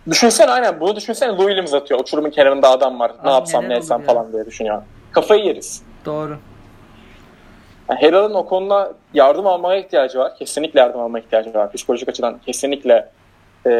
Düşünsene 0.10 0.52
aynen 0.52 0.80
bunu 0.80 0.96
düşünsene 0.96 1.30
Lou 1.30 1.48
Williams 1.48 1.74
atıyor. 1.74 2.00
Uçurumun 2.00 2.30
kenarında 2.30 2.70
adam 2.70 3.00
var. 3.00 3.12
Abi 3.20 3.28
ne 3.28 3.32
yapsam 3.32 3.70
ne 3.70 3.76
etsem 3.76 4.02
falan 4.02 4.34
diye 4.34 4.46
düşünüyor. 4.46 4.82
Kafayı 5.12 5.44
yeriz. 5.44 5.84
Doğru. 6.06 6.38
Yani 7.90 8.02
Herald'ın 8.02 8.34
o 8.34 8.46
konuda 8.46 8.94
yardım 9.14 9.48
almaya 9.48 9.80
ihtiyacı 9.80 10.20
var. 10.20 10.36
Kesinlikle 10.36 10.80
yardım 10.80 11.02
almaya 11.02 11.20
ihtiyacı 11.20 11.54
var. 11.54 11.72
Psikolojik 11.72 12.10
açıdan 12.10 12.40
kesinlikle 12.46 13.10
e, 13.66 13.72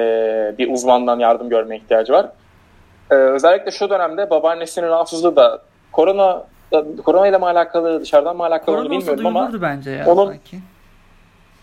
bir 0.58 0.74
uzmandan 0.74 1.20
yardım 1.20 1.50
görmeye 1.50 1.78
ihtiyacı 1.78 2.14
var. 2.14 2.30
E, 3.12 3.16
özellikle 3.16 3.72
şu 3.72 3.90
dönemde 3.90 4.30
babaannesinin 4.30 4.88
rahatsızlığı 4.88 5.36
da 5.36 5.62
korona 5.92 6.44
korona 7.06 7.28
ile 7.28 7.38
mi 7.38 7.46
alakalı 7.46 8.02
dışarıdan 8.02 8.38
mı 8.38 8.46
alakalı 8.46 8.76
korona 8.76 8.92
bilmiyorum 8.92 9.26
ama 9.26 9.62
bence 9.62 9.92
ya 9.92 10.06
onun 10.06 10.26
sanki. 10.26 10.60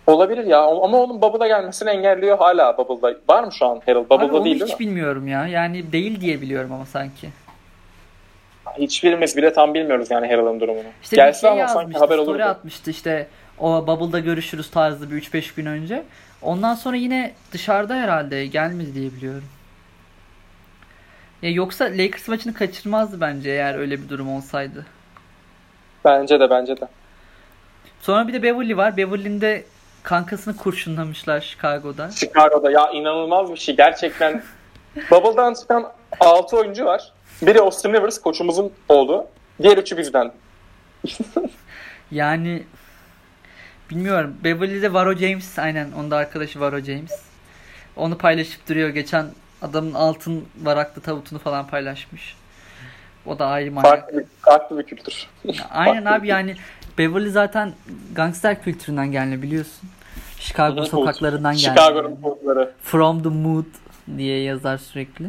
olabilir 0.06 0.44
ya 0.44 0.60
ama 0.60 0.98
onun 0.98 1.22
Bubble'a 1.22 1.48
gelmesini 1.48 1.90
engelliyor 1.90 2.38
hala 2.38 2.78
Bubble'da. 2.78 3.14
Var 3.28 3.44
mı 3.44 3.52
şu 3.52 3.66
an 3.66 3.82
Harold? 3.86 4.10
Bubble'da 4.10 4.44
değil 4.44 4.60
değil 4.60 4.72
hiç 4.72 4.80
bilmiyorum 4.80 5.28
ya. 5.28 5.46
Yani 5.46 5.92
değil 5.92 6.20
diye 6.20 6.40
biliyorum 6.40 6.72
ama 6.72 6.86
sanki. 6.86 7.28
Hiçbirimiz 8.78 9.36
bile 9.36 9.52
tam 9.52 9.74
bilmiyoruz 9.74 10.10
yani 10.10 10.26
Harold'un 10.28 10.60
durumunu. 10.60 10.84
İşte 11.02 11.16
Gelse 11.16 11.40
şey 11.40 11.50
ama 11.50 11.68
sanki 11.68 11.98
haber 11.98 12.18
olurdu. 12.18 12.42
atmıştı 12.42 12.90
işte 12.90 13.26
o 13.58 13.86
Bubble'da 13.86 14.18
görüşürüz 14.18 14.70
tarzı 14.70 15.10
bir 15.10 15.22
3-5 15.22 15.56
gün 15.56 15.66
önce. 15.66 16.02
Ondan 16.42 16.74
sonra 16.74 16.96
yine 16.96 17.34
dışarıda 17.52 17.94
herhalde 17.94 18.46
gelmedi 18.46 18.94
diye 18.94 19.12
biliyorum. 19.12 19.48
Ya 21.42 21.50
yoksa 21.50 21.84
Lakers 21.84 22.28
maçını 22.28 22.54
kaçırmazdı 22.54 23.20
bence 23.20 23.50
eğer 23.50 23.74
öyle 23.74 24.02
bir 24.02 24.08
durum 24.08 24.32
olsaydı. 24.32 24.86
Bence 26.04 26.40
de 26.40 26.50
bence 26.50 26.80
de. 26.80 26.88
Sonra 28.00 28.28
bir 28.28 28.32
de 28.32 28.42
Beverly 28.42 28.76
var. 28.76 28.96
Beverly'nin 28.96 29.40
de 29.40 29.64
kankasını 30.02 30.56
kurşunlamışlar 30.56 31.40
Chicago'da. 31.40 32.10
Chicago'da 32.10 32.70
ya 32.70 32.90
inanılmaz 32.90 33.52
bir 33.52 33.56
şey. 33.56 33.76
Gerçekten 33.76 34.42
Bubble'dan 35.10 35.54
çıkan 35.54 35.92
6 36.20 36.56
oyuncu 36.56 36.84
var. 36.84 37.12
Biri 37.42 37.60
Austin 37.60 37.92
Rivers 37.92 38.20
koçumuzun 38.20 38.72
oğlu. 38.88 39.26
Diğer 39.62 39.78
üçü 39.78 39.98
bizden. 39.98 40.32
yani 42.10 42.62
bilmiyorum. 43.90 44.36
Beverly'de 44.44 44.92
Varo 44.92 45.14
James 45.14 45.58
aynen. 45.58 45.92
Onda 45.92 46.16
arkadaşı 46.16 46.60
Varo 46.60 46.80
James. 46.80 47.22
Onu 47.96 48.18
paylaşıp 48.18 48.68
duruyor. 48.68 48.88
Geçen 48.88 49.26
adamın 49.62 49.94
altın 49.94 50.44
varaklı 50.62 51.02
tavutunu 51.02 51.38
falan 51.38 51.66
paylaşmış. 51.66 52.36
O 53.26 53.38
da 53.38 53.46
ayrı 53.46 53.72
manyak. 53.72 53.90
Farklı, 53.90 54.24
farklı 54.40 54.78
bir 54.78 54.82
kültür. 54.82 55.26
Aynen 55.70 56.04
abi 56.04 56.28
yani 56.28 56.56
Beverly 56.98 57.30
zaten 57.30 57.72
gangster 58.14 58.62
kültüründen 58.62 59.12
gelme 59.12 59.42
biliyorsun. 59.42 59.88
Chicago 60.38 60.84
sokaklarından 60.84 61.56
gelme. 61.56 61.76
Chicago'nun 61.76 62.16
pozları. 62.16 62.72
From 62.82 63.22
the 63.22 63.28
mood 63.28 63.64
diye 64.16 64.42
yazar 64.42 64.78
sürekli. 64.78 65.26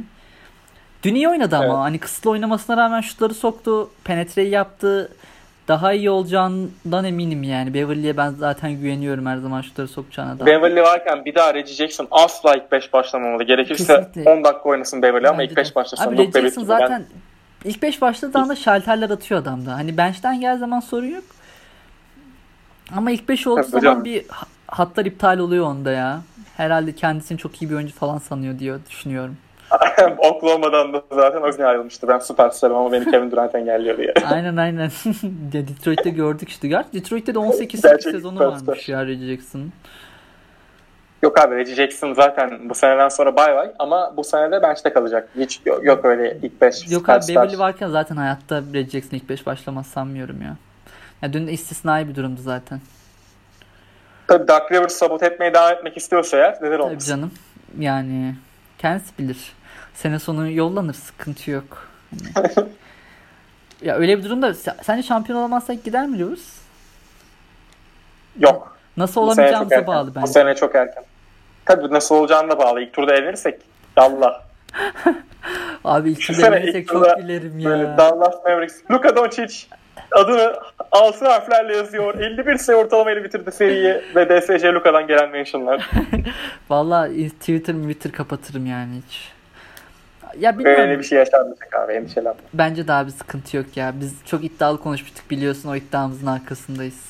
Dün 1.04 1.16
iyi 1.16 1.30
oynadı 1.30 1.56
ama 1.56 1.66
evet. 1.66 1.76
hani 1.76 2.00
kısıtlı 2.00 2.30
oynamasına 2.30 2.78
rağmen 2.78 3.02
şutları 3.02 3.34
soktu, 3.34 3.90
penetreyi 4.04 4.50
yaptı. 4.50 5.12
Daha 5.70 5.94
iyi 5.94 6.10
olacağından 6.10 7.06
eminim 7.06 7.44
yani. 7.44 7.74
Beverly'e 7.74 8.18
ben 8.18 8.30
zaten 8.30 8.72
güveniyorum 8.72 9.26
her 9.26 9.38
zaman 9.38 9.62
şutları 9.62 9.88
sokacağına 9.88 10.40
da. 10.40 10.46
Beverly 10.46 10.82
varken 10.82 11.26
bir 11.26 11.36
daha 11.36 11.54
Reggie 11.54 11.74
Jackson 11.74 12.08
asla 12.12 12.56
ilk 12.56 12.72
5 12.72 12.94
başlamamalı. 12.94 13.44
Gerekirse 13.44 13.96
Kesinlikle. 13.96 14.32
10 14.32 14.44
dakika 14.44 14.70
oynasın 14.70 15.02
Beverly 15.02 15.28
ama 15.28 15.44
ilk 15.44 15.58
5 15.58 15.76
başlasın. 15.76 16.08
Abi 16.08 16.18
Reggie 16.18 16.42
Jackson 16.42 16.64
zaten 16.64 17.06
ben... 17.66 17.70
ilk 17.70 17.82
5 17.82 18.02
başladığı 18.02 18.38
anda 18.38 18.56
şalterler 18.56 19.10
atıyor 19.10 19.42
adamda. 19.42 19.74
Hani 19.74 19.98
bench'ten 19.98 20.40
gel 20.40 20.58
zaman 20.58 20.80
sorun 20.80 21.08
yok. 21.08 21.24
Ama 22.96 23.12
ilk 23.12 23.30
5 23.30 23.48
olduğu 23.48 23.64
zaman 23.64 23.80
hocam. 23.80 24.06
bir 24.06 24.26
hatlar 24.68 25.06
iptal 25.06 25.40
oluyor 25.40 25.66
onda 25.66 25.92
ya. 25.92 26.22
Herhalde 26.58 26.96
kendisini 26.96 27.38
çok 27.38 27.62
iyi 27.62 27.70
bir 27.70 27.76
oyuncu 27.76 27.94
falan 27.94 28.18
sanıyor 28.18 28.60
diyor 28.60 28.80
düşünüyorum. 28.90 29.38
Oklahoma'dan 30.18 30.94
da 30.94 31.04
zaten 31.12 31.42
o 31.42 31.48
yüzden 31.48 31.64
ayrılmıştı. 31.64 32.08
Ben 32.08 32.20
süperstarım 32.20 32.76
ama 32.76 32.92
beni 32.92 33.12
Kevin 33.12 33.32
Durant 33.32 33.56
engelliyor 33.56 33.98
diye. 33.98 34.14
aynen 34.32 34.58
aynen. 34.58 34.92
Detroit'te 35.54 36.10
gördük 36.10 36.50
işte. 36.50 36.68
Gerçi 36.68 36.94
Detroit'te 36.94 37.34
de 37.34 37.40
18 37.40 37.82
sezonu 37.82 38.40
varmış 38.40 38.90
ya 38.90 39.06
Reggie 39.06 39.28
Jackson'ın. 39.28 39.74
Yok 41.24 41.40
abi 41.40 41.56
Reggie 41.56 41.76
Jackson 41.76 42.14
zaten 42.14 42.70
bu 42.70 42.76
seneden 42.76 43.10
sonra 43.10 43.36
bay 43.36 43.56
bay 43.56 43.72
ama 43.80 44.14
bu 44.18 44.24
senede 44.24 44.62
bench'te 44.62 44.94
kalacak. 44.94 45.30
Hiç 45.38 45.62
yok, 45.66 45.86
yok 45.86 46.06
öyle 46.06 46.38
ilk 46.44 46.62
5 46.62 46.92
Yok 46.92 47.10
abi 47.10 47.24
Beverly 47.30 47.58
varken 47.58 47.88
zaten 47.88 48.16
hayatta 48.16 48.62
Reggie 48.74 48.90
Jackson 48.90 49.18
ilk 49.18 49.30
5 49.30 49.46
başlamaz 49.46 49.88
sanmıyorum 49.88 50.42
ya. 50.42 50.56
Ya 51.22 51.34
dün 51.34 51.48
istisnai 51.48 52.08
bir 52.08 52.16
durumdu 52.16 52.42
zaten. 52.42 52.82
Tabii 54.28 54.48
Doug 54.48 54.72
Rivers 54.72 54.94
sabot 54.94 55.24
etmeye 55.24 55.54
devam 55.54 55.74
etmek 55.74 55.98
istiyorsa 55.98 56.38
eğer 56.38 56.58
neden 56.62 56.80
olmasın? 56.80 56.98
Tabii 56.98 57.04
canım. 57.04 57.32
Yani 57.80 58.36
kendisi 58.78 59.18
bilir. 59.18 59.54
Sene 59.94 60.20
sonu 60.20 60.52
yollanır 60.52 60.94
sıkıntı 60.94 61.52
yok. 61.52 61.88
Hani. 62.34 62.48
ya 63.82 63.96
öyle 63.96 64.18
bir 64.18 64.24
durumda 64.24 64.54
sence 64.54 65.04
şampiyon 65.04 65.40
olamazsak 65.40 65.84
gider 65.84 66.08
mi 66.08 66.18
diyoruz? 66.18 66.54
Yok. 68.40 68.78
Nasıl 68.98 69.22
olamayacağımıza 69.22 69.88
bağlı 69.88 70.16
bence. 70.16 70.28
Bu 70.28 70.28
sene 70.28 70.56
çok 70.56 70.76
erken. 70.76 71.04
Tabii 71.66 71.94
nasıl 71.94 72.16
olacağına 72.16 72.60
bağlı. 72.60 72.82
İlk 72.82 72.94
turda 72.94 73.14
elenirsek 73.14 73.62
Allah. 73.96 74.44
Abi 75.84 76.12
ilk 76.12 76.28
turda 76.28 76.48
elenirsek 76.48 76.88
çok 76.88 77.18
gülerim 77.18 77.60
ya. 77.60 77.98
Dallas 77.98 78.36
Mavericks. 78.46 78.76
Luka 78.92 79.16
Doncic 79.16 79.56
adını 80.12 80.56
altın 80.92 81.26
harflerle 81.26 81.78
yazıyor. 81.78 82.16
51 82.20 82.58
sayı 82.58 82.78
ortalamayla 82.78 83.24
bitirdi 83.24 83.52
seriyi 83.52 84.02
ve 84.16 84.42
DSC 84.42 84.74
Luka'dan 84.74 85.08
gelen 85.08 85.30
mentionlar. 85.30 85.90
Valla 86.70 87.08
Twitter 87.08 87.74
Twitter 87.74 88.12
kapatırım 88.12 88.66
yani 88.66 89.02
hiç. 89.08 89.32
Ya 90.40 90.58
bilmiyorum. 90.60 90.84
Böyle 90.84 91.00
bir 91.00 91.04
şey 91.04 91.18
yaşanmayacak 91.18 91.74
abi 91.76 91.94
endişelenme. 91.94 92.40
Bence 92.54 92.88
daha 92.88 93.06
bir 93.06 93.12
sıkıntı 93.12 93.58
yok 93.58 93.78
ya. 93.78 93.94
Biz 94.00 94.14
çok 94.26 94.44
iddialı 94.44 94.80
konuşmuştuk 94.80 95.30
biliyorsun 95.32 95.70
o 95.70 95.76
iddiamızın 95.76 96.28
arkasındayız. 96.28 97.06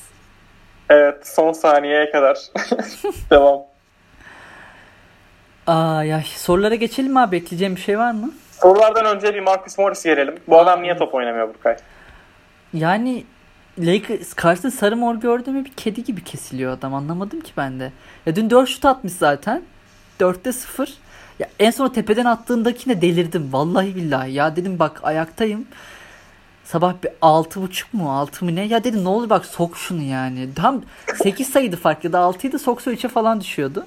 Evet 0.90 1.28
son 1.28 1.52
saniyeye 1.52 2.10
kadar. 2.10 2.38
Devam. 3.30 3.60
Aa 5.66 6.04
ya 6.04 6.22
sorulara 6.36 6.74
geçelim 6.74 7.12
mi 7.12 7.20
abi? 7.20 7.32
Bekleyeceğim 7.36 7.76
bir 7.76 7.80
şey 7.80 7.98
var 7.98 8.12
mı? 8.12 8.30
Sorulardan 8.52 9.16
önce 9.16 9.34
bir 9.34 9.40
Marcus 9.40 9.78
Morris 9.78 10.04
gelelim. 10.04 10.34
Bu 10.48 10.56
Aa, 10.56 10.62
adam 10.62 10.82
niye 10.82 10.96
top 10.96 11.14
oynamıyor 11.14 11.48
Burkay? 11.48 11.76
Yani 12.74 13.24
Lakers 13.78 14.34
karşısında 14.34 14.72
sarı 14.72 14.96
mor 14.96 15.14
gördüğümü 15.14 15.64
bir 15.64 15.72
kedi 15.72 16.04
gibi 16.04 16.24
kesiliyor 16.24 16.72
adam. 16.72 16.94
Anlamadım 16.94 17.40
ki 17.40 17.52
ben 17.56 17.80
de. 17.80 17.92
Ya 18.26 18.36
dün 18.36 18.50
4 18.50 18.68
şut 18.68 18.84
atmış 18.84 19.12
zaten. 19.12 19.62
4'te 20.20 20.52
0. 20.52 20.92
Ya 21.40 21.48
en 21.58 21.70
son 21.70 21.88
tepeden 21.88 22.24
attığındakine 22.24 23.02
delirdim. 23.02 23.48
Vallahi 23.52 23.96
billahi. 23.96 24.32
Ya 24.32 24.56
dedim 24.56 24.78
bak 24.78 25.00
ayaktayım. 25.02 25.66
Sabah 26.64 26.94
bir 27.04 27.10
altı 27.22 27.62
buçuk 27.62 27.94
mu 27.94 28.12
altı 28.12 28.44
mı 28.44 28.56
ne? 28.56 28.64
Ya 28.66 28.84
dedim 28.84 29.04
ne 29.04 29.08
olur 29.08 29.30
bak 29.30 29.46
sok 29.46 29.76
şunu 29.76 30.02
yani. 30.02 30.48
Tam 30.54 30.82
8 31.22 31.48
sayıydı 31.48 31.76
fark 31.76 32.04
ya 32.04 32.12
da 32.12 32.18
6'ydı 32.18 32.58
soksa 32.58 32.92
3'e 32.92 33.08
falan 33.08 33.40
düşüyordu. 33.40 33.86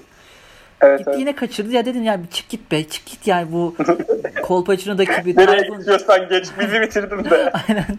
Evet, 0.80 0.98
Gitti 0.98 1.10
evet. 1.10 1.20
yine 1.20 1.36
kaçırdı. 1.36 1.72
Ya 1.72 1.86
dedim 1.86 2.02
ya 2.02 2.22
bir 2.22 2.28
çık 2.28 2.48
git 2.48 2.72
be 2.72 2.88
çık 2.88 3.06
git 3.06 3.26
yani 3.26 3.52
bu 3.52 3.74
Kolpaçino'daki 4.42 5.26
bir... 5.26 5.36
Nereye 5.36 5.78
gidiyorsan 5.78 6.28
geç 6.28 6.46
bizi 6.60 6.80
bitirdin 6.80 7.30
be. 7.30 7.52
Aynen. 7.68 7.98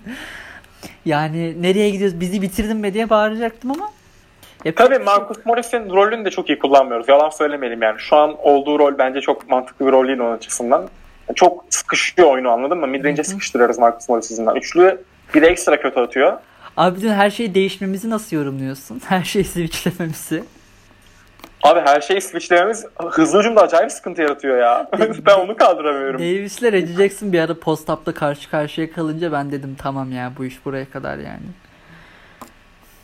Yani 1.05 1.61
nereye 1.61 1.89
gidiyoruz 1.89 2.19
bizi 2.19 2.41
bitirdin 2.41 2.83
be 2.83 2.93
diye 2.93 3.09
bağıracaktım 3.09 3.71
ama 3.71 3.91
e, 4.65 4.75
Tabii 4.75 4.99
Marcus 4.99 5.45
Morris'in 5.45 5.89
rolünü 5.89 6.25
de 6.25 6.29
çok 6.29 6.49
iyi 6.49 6.59
kullanmıyoruz. 6.59 7.09
Yalan 7.09 7.29
söylemeyelim 7.29 7.81
yani. 7.81 7.99
Şu 7.99 8.15
an 8.15 8.35
olduğu 8.39 8.79
rol 8.79 8.97
bence 8.97 9.21
çok 9.21 9.49
mantıklı 9.49 9.87
bir 9.87 9.91
rol 9.91 10.07
değil 10.07 10.19
onun 10.19 10.37
açısından. 10.37 10.89
Çok 11.35 11.65
sıkışıyor 11.69 12.31
oyunu 12.31 12.49
anladın 12.49 12.77
mı? 12.77 12.87
Midrange'e 12.87 13.23
sıkıştırıyoruz 13.23 13.77
Marcus 13.77 14.09
Morris 14.09 14.31
yüzünden. 14.31 14.55
Üçlü 14.55 15.01
bir 15.35 15.41
de 15.41 15.47
ekstra 15.47 15.81
kötü 15.81 15.99
atıyor. 15.99 16.33
Abi 16.77 17.01
dün 17.01 17.09
her 17.09 17.29
şey 17.29 17.55
değişmemizi 17.55 18.09
nasıl 18.09 18.35
yorumluyorsun? 18.35 19.01
Her 19.07 19.23
şeyi 19.23 19.45
switchlememizi. 19.45 20.43
Abi 21.63 21.79
her 21.79 22.01
şeyi 22.01 22.21
switchlememiz 22.21 22.85
hızlı 23.09 23.39
hücumda 23.39 23.61
acayip 23.61 23.91
sıkıntı 23.91 24.21
yaratıyor 24.21 24.57
ya. 24.57 24.89
ben 25.25 25.39
onu 25.39 25.57
kaldıramıyorum. 25.57 26.19
Davis'le 26.19 26.63
Reggie 26.63 26.95
Jackson 26.95 27.33
bir 27.33 27.39
ara 27.39 27.59
post-up'ta 27.59 28.13
karşı 28.13 28.49
karşıya 28.49 28.91
kalınca 28.91 29.31
ben 29.31 29.51
dedim 29.51 29.75
tamam 29.81 30.11
ya 30.11 30.31
bu 30.37 30.45
iş 30.45 30.65
buraya 30.65 30.89
kadar 30.89 31.17
yani. 31.17 31.45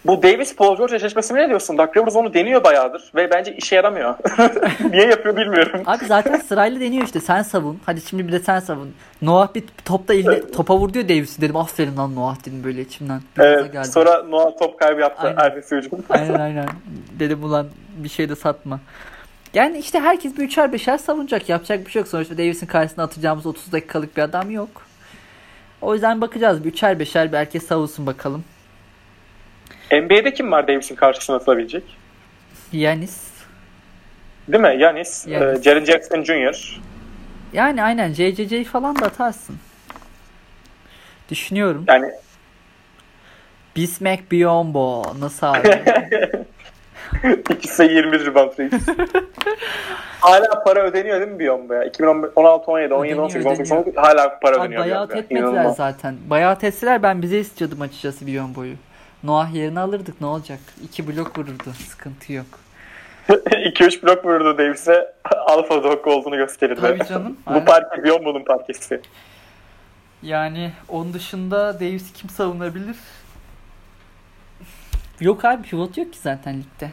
Bu 0.05 0.23
Davis 0.23 0.55
Paul 0.55 0.77
George 0.77 0.95
eşleşmesi 0.95 1.35
ne 1.35 1.49
diyorsun? 1.49 1.77
Doug 1.77 1.97
Rivers 1.97 2.15
onu 2.15 2.33
deniyor 2.33 2.63
bayağıdır 2.63 3.11
ve 3.15 3.31
bence 3.31 3.55
işe 3.55 3.75
yaramıyor. 3.75 4.15
Niye 4.91 5.07
yapıyor 5.07 5.37
bilmiyorum. 5.37 5.81
Abi 5.85 6.05
zaten 6.05 6.39
sırayla 6.39 6.79
deniyor 6.79 7.05
işte. 7.05 7.19
Sen 7.19 7.41
savun. 7.41 7.79
Hadi 7.85 8.01
şimdi 8.01 8.27
bir 8.27 8.31
de 8.31 8.39
sen 8.39 8.59
savun. 8.59 8.93
Noah 9.21 9.55
bir 9.55 9.63
topta 9.85 10.13
eline 10.13 10.51
topa 10.51 10.77
vur 10.77 10.93
diyor 10.93 11.09
Davis'i 11.09 11.41
dedim. 11.41 11.55
Aferin 11.55 11.97
lan 11.97 12.15
Noah 12.15 12.45
dedim 12.45 12.63
böyle 12.63 12.81
içimden. 12.81 13.21
evet, 13.39 13.73
geldi. 13.73 13.87
sonra 13.87 14.23
Noah 14.23 14.57
top 14.59 14.79
kaybı 14.79 15.01
yaptı. 15.01 15.27
Aynen. 15.27 15.37
Ertesi 15.37 15.75
hücum. 15.75 15.99
aynen 16.09 16.39
aynen. 16.39 16.67
Dedim 17.19 17.43
ulan 17.43 17.67
bir 17.97 18.09
şey 18.09 18.29
de 18.29 18.35
satma. 18.35 18.79
Yani 19.53 19.77
işte 19.77 19.99
herkes 19.99 20.37
bir 20.37 20.43
üçer 20.43 20.73
beşer 20.73 20.97
savunacak. 20.97 21.49
Yapacak 21.49 21.85
bir 21.85 21.91
şey 21.91 21.99
yok. 21.99 22.09
Sonuçta 22.09 22.37
Davis'in 22.37 22.67
karşısına 22.67 23.03
atacağımız 23.03 23.45
30 23.45 23.71
dakikalık 23.71 24.17
bir 24.17 24.21
adam 24.21 24.51
yok. 24.51 24.69
O 25.81 25.93
yüzden 25.93 26.21
bakacağız. 26.21 26.63
Bir 26.63 26.69
üçer 26.69 26.99
beşer 26.99 27.31
bir 27.31 27.37
herkes 27.37 27.67
savunsun 27.67 28.05
bakalım. 28.07 28.43
NBA'de 29.91 30.33
kim 30.33 30.51
var 30.51 30.67
Davis'in 30.67 30.95
karşısına 30.95 31.35
atılabilecek? 31.35 31.83
Yanis. 32.71 33.31
Değil 34.47 34.63
mi? 34.63 34.75
Yanis. 34.79 35.27
Yanis. 35.27 35.59
E, 35.59 35.63
Jaren 35.63 35.85
Jackson 35.85 36.23
Jr. 36.23 36.81
Yani 37.53 37.83
aynen 37.83 38.13
JJJ 38.13 38.67
falan 38.67 38.99
da 38.99 39.05
atarsın. 39.05 39.55
Düşünüyorum. 41.29 41.85
Yani 41.87 42.11
Bismack 43.75 44.31
Biombo 44.31 45.03
nasıl 45.19 45.47
abi? 45.47 45.83
İkisi 47.49 47.83
20 47.83 48.25
rebound 48.25 48.59
reis. 48.59 48.73
hala 50.19 50.63
para 50.63 50.83
ödeniyor 50.83 51.19
değil 51.19 51.31
mi 51.31 51.39
Biyombo'ya? 51.39 51.83
2016, 51.83 52.71
17, 52.71 52.93
17, 52.93 53.19
18, 53.21 53.45
18, 53.45 53.71
19 53.71 53.95
hala 53.95 54.39
para 54.39 54.55
Abi 54.55 54.61
ödeniyor. 54.61 54.81
bayağı 54.81 55.07
etmediler 55.15 55.65
zaten. 55.65 56.15
Bayağı 56.29 56.57
etseler 56.61 57.03
ben 57.03 57.21
bize 57.21 57.39
istiyordum 57.39 57.81
açıkçası 57.81 58.27
Biyombo'yu. 58.27 58.75
Noah 59.23 59.53
yerine 59.53 59.79
alırdık 59.79 60.21
ne 60.21 60.27
olacak? 60.27 60.59
İki 60.83 61.07
blok 61.07 61.37
vururdu. 61.39 61.73
Sıkıntı 61.89 62.33
yok. 62.33 62.45
2-3 63.29 64.03
blok 64.03 64.25
vururdu 64.25 64.57
Davis'e 64.57 65.13
alfa 65.47 65.83
dog 65.83 66.07
olduğunu 66.07 66.37
gösterirdi. 66.37 66.81
Tabii 66.81 67.05
canım. 67.07 67.37
Bu 67.53 67.65
parke 67.65 68.03
Biyombo'nun 68.03 68.43
parkesi. 68.43 69.01
Yani 70.23 70.71
onun 70.89 71.13
dışında 71.13 71.73
Davis'i 71.79 72.13
kim 72.13 72.29
savunabilir? 72.29 72.95
Yok 75.19 75.45
abi 75.45 75.63
pivot 75.63 75.97
yok 75.97 76.13
ki 76.13 76.19
zaten 76.19 76.55
ligde. 76.57 76.91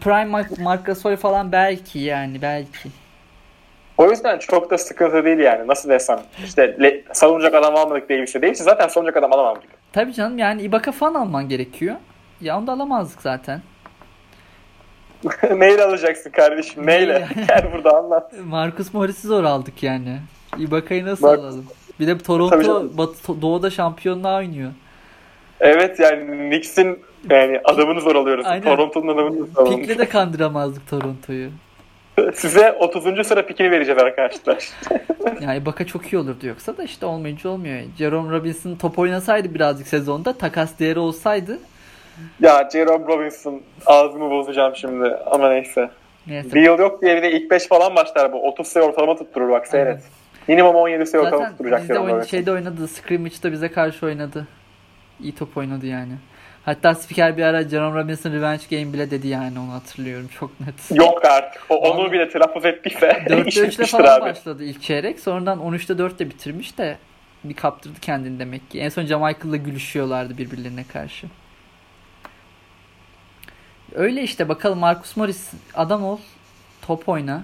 Prime 0.00 0.24
Mark, 0.24 0.58
Marc 0.58 0.82
Gasol 0.84 1.16
falan 1.16 1.52
belki 1.52 1.98
yani 1.98 2.42
belki. 2.42 2.90
O 3.98 4.10
yüzden 4.10 4.38
çok 4.38 4.70
da 4.70 4.78
sıkıntı 4.78 5.24
değil 5.24 5.38
yani. 5.38 5.68
Nasıl 5.68 5.88
desem. 5.88 6.20
İşte 6.44 6.76
le, 6.82 7.04
savunacak 7.12 7.54
adam 7.54 7.76
almadık 7.76 8.10
Davis'e. 8.10 8.42
Davis'i 8.42 8.62
zaten 8.64 8.88
savunacak 8.88 9.16
adam 9.16 9.32
alamam 9.32 9.54
gibi. 9.60 9.72
Tabii 9.94 10.12
canım 10.12 10.38
yani 10.38 10.62
Ibaka 10.62 10.92
falan 10.92 11.14
alman 11.14 11.48
gerekiyor. 11.48 11.96
Ya 12.40 12.58
onu 12.58 12.66
da 12.66 12.72
alamazdık 12.72 13.22
zaten. 13.22 13.62
Neyle 15.56 15.84
alacaksın 15.84 16.30
kardeşim? 16.30 16.86
Neyle? 16.86 17.28
Gel 17.48 17.72
burada 17.72 17.98
anlat. 17.98 18.32
Marcus 18.44 18.94
Morris'i 18.94 19.26
zor 19.26 19.44
aldık 19.44 19.82
yani. 19.82 20.18
Ibaka'yı 20.58 21.06
nasıl 21.06 21.26
Marcus... 21.26 21.44
alalım? 21.44 21.66
Bir 22.00 22.06
de 22.06 22.18
Toronto 22.18 22.98
Batı, 22.98 23.42
Doğu'da 23.42 23.70
şampiyonluğa 23.70 24.36
oynuyor. 24.36 24.70
Evet 25.60 26.00
yani 26.00 26.26
Knicks'in 26.26 27.02
yani 27.30 27.60
adamını 27.64 28.00
zor 28.00 28.16
alıyoruz. 28.16 28.46
Toronto'nun 28.64 29.14
adamını 29.14 29.46
zor 29.46 29.62
alıyoruz. 29.62 29.86
Pikle 29.86 29.98
de 29.98 30.08
kandıramazdık 30.08 30.90
Toronto'yu. 30.90 31.50
Size 32.34 32.72
30. 32.72 33.26
sıra 33.26 33.46
pikini 33.46 33.70
vereceğiz 33.70 34.02
arkadaşlar. 34.02 34.68
yani 35.40 35.66
Baka 35.66 35.86
çok 35.86 36.12
iyi 36.12 36.18
olurdu 36.18 36.46
yoksa 36.46 36.76
da 36.76 36.82
işte 36.82 37.06
olmayınca 37.06 37.50
olmuyor. 37.50 37.80
Jerome 37.98 38.36
Robinson 38.36 38.76
top 38.76 38.98
oynasaydı 38.98 39.54
birazcık 39.54 39.88
sezonda 39.88 40.32
takas 40.32 40.78
değeri 40.78 40.98
olsaydı. 40.98 41.58
Ya 42.40 42.68
Jerome 42.72 43.06
Robinson 43.06 43.62
ağzımı 43.86 44.30
bozacağım 44.30 44.76
şimdi 44.76 45.16
ama 45.26 45.48
neyse. 45.48 45.90
neyse. 46.26 46.52
Deal 46.52 46.78
yok 46.78 47.02
diye 47.02 47.16
bir 47.16 47.22
de 47.22 47.32
ilk 47.32 47.50
5 47.50 47.68
falan 47.68 47.96
başlar 47.96 48.32
bu. 48.32 48.48
30 48.48 48.66
sayı 48.66 48.86
ortalama 48.86 49.16
tutturur 49.16 49.50
bak 49.50 49.66
seyret. 49.66 49.92
Evet. 49.92 50.04
Minimum 50.48 50.74
17 50.74 51.06
sayı 51.06 51.24
ortalama 51.24 51.50
tutturacak 51.50 51.80
Jerome 51.80 52.00
Robinson. 52.00 52.18
Zaten 52.18 52.30
şeyde 52.30 52.52
oynadı. 52.52 52.88
Scrimmage'da 52.88 53.52
bize 53.52 53.68
karşı 53.68 54.06
oynadı. 54.06 54.46
İyi 55.20 55.34
top 55.34 55.56
oynadı 55.56 55.86
yani. 55.86 56.12
Hatta 56.64 56.94
spiker 56.94 57.36
bir 57.36 57.42
ara 57.42 57.68
Jerome 57.68 58.02
Robinson 58.02 58.32
Revenge 58.32 58.62
Game 58.70 58.92
bile 58.92 59.10
dedi 59.10 59.28
yani 59.28 59.58
onu 59.58 59.72
hatırlıyorum 59.72 60.28
çok 60.38 60.60
net. 60.60 60.98
Yok 60.98 61.24
artık. 61.24 61.62
O, 61.68 61.76
onu 61.76 62.12
bile 62.12 62.28
telaffuz 62.28 62.64
ettiyse 62.64 63.08
4'te 63.08 63.60
3'te 63.60 63.86
falan 63.86 64.20
abi. 64.20 64.20
başladı 64.20 64.64
ilk 64.64 64.82
çeyrek. 64.82 65.20
Sonradan 65.20 65.58
13'te 65.58 65.92
4'te 65.92 66.30
bitirmiş 66.30 66.78
de 66.78 66.96
bir 67.44 67.54
kaptırdı 67.54 68.00
kendini 68.00 68.38
demek 68.38 68.70
ki. 68.70 68.80
En 68.80 68.88
son 68.88 69.06
Jamichael'la 69.06 69.56
gülüşüyorlardı 69.56 70.38
birbirlerine 70.38 70.84
karşı. 70.84 71.26
Öyle 73.94 74.22
işte 74.22 74.48
bakalım 74.48 74.78
Marcus 74.78 75.16
Morris 75.16 75.52
adam 75.74 76.04
ol. 76.04 76.18
Top 76.82 77.08
oyna. 77.08 77.42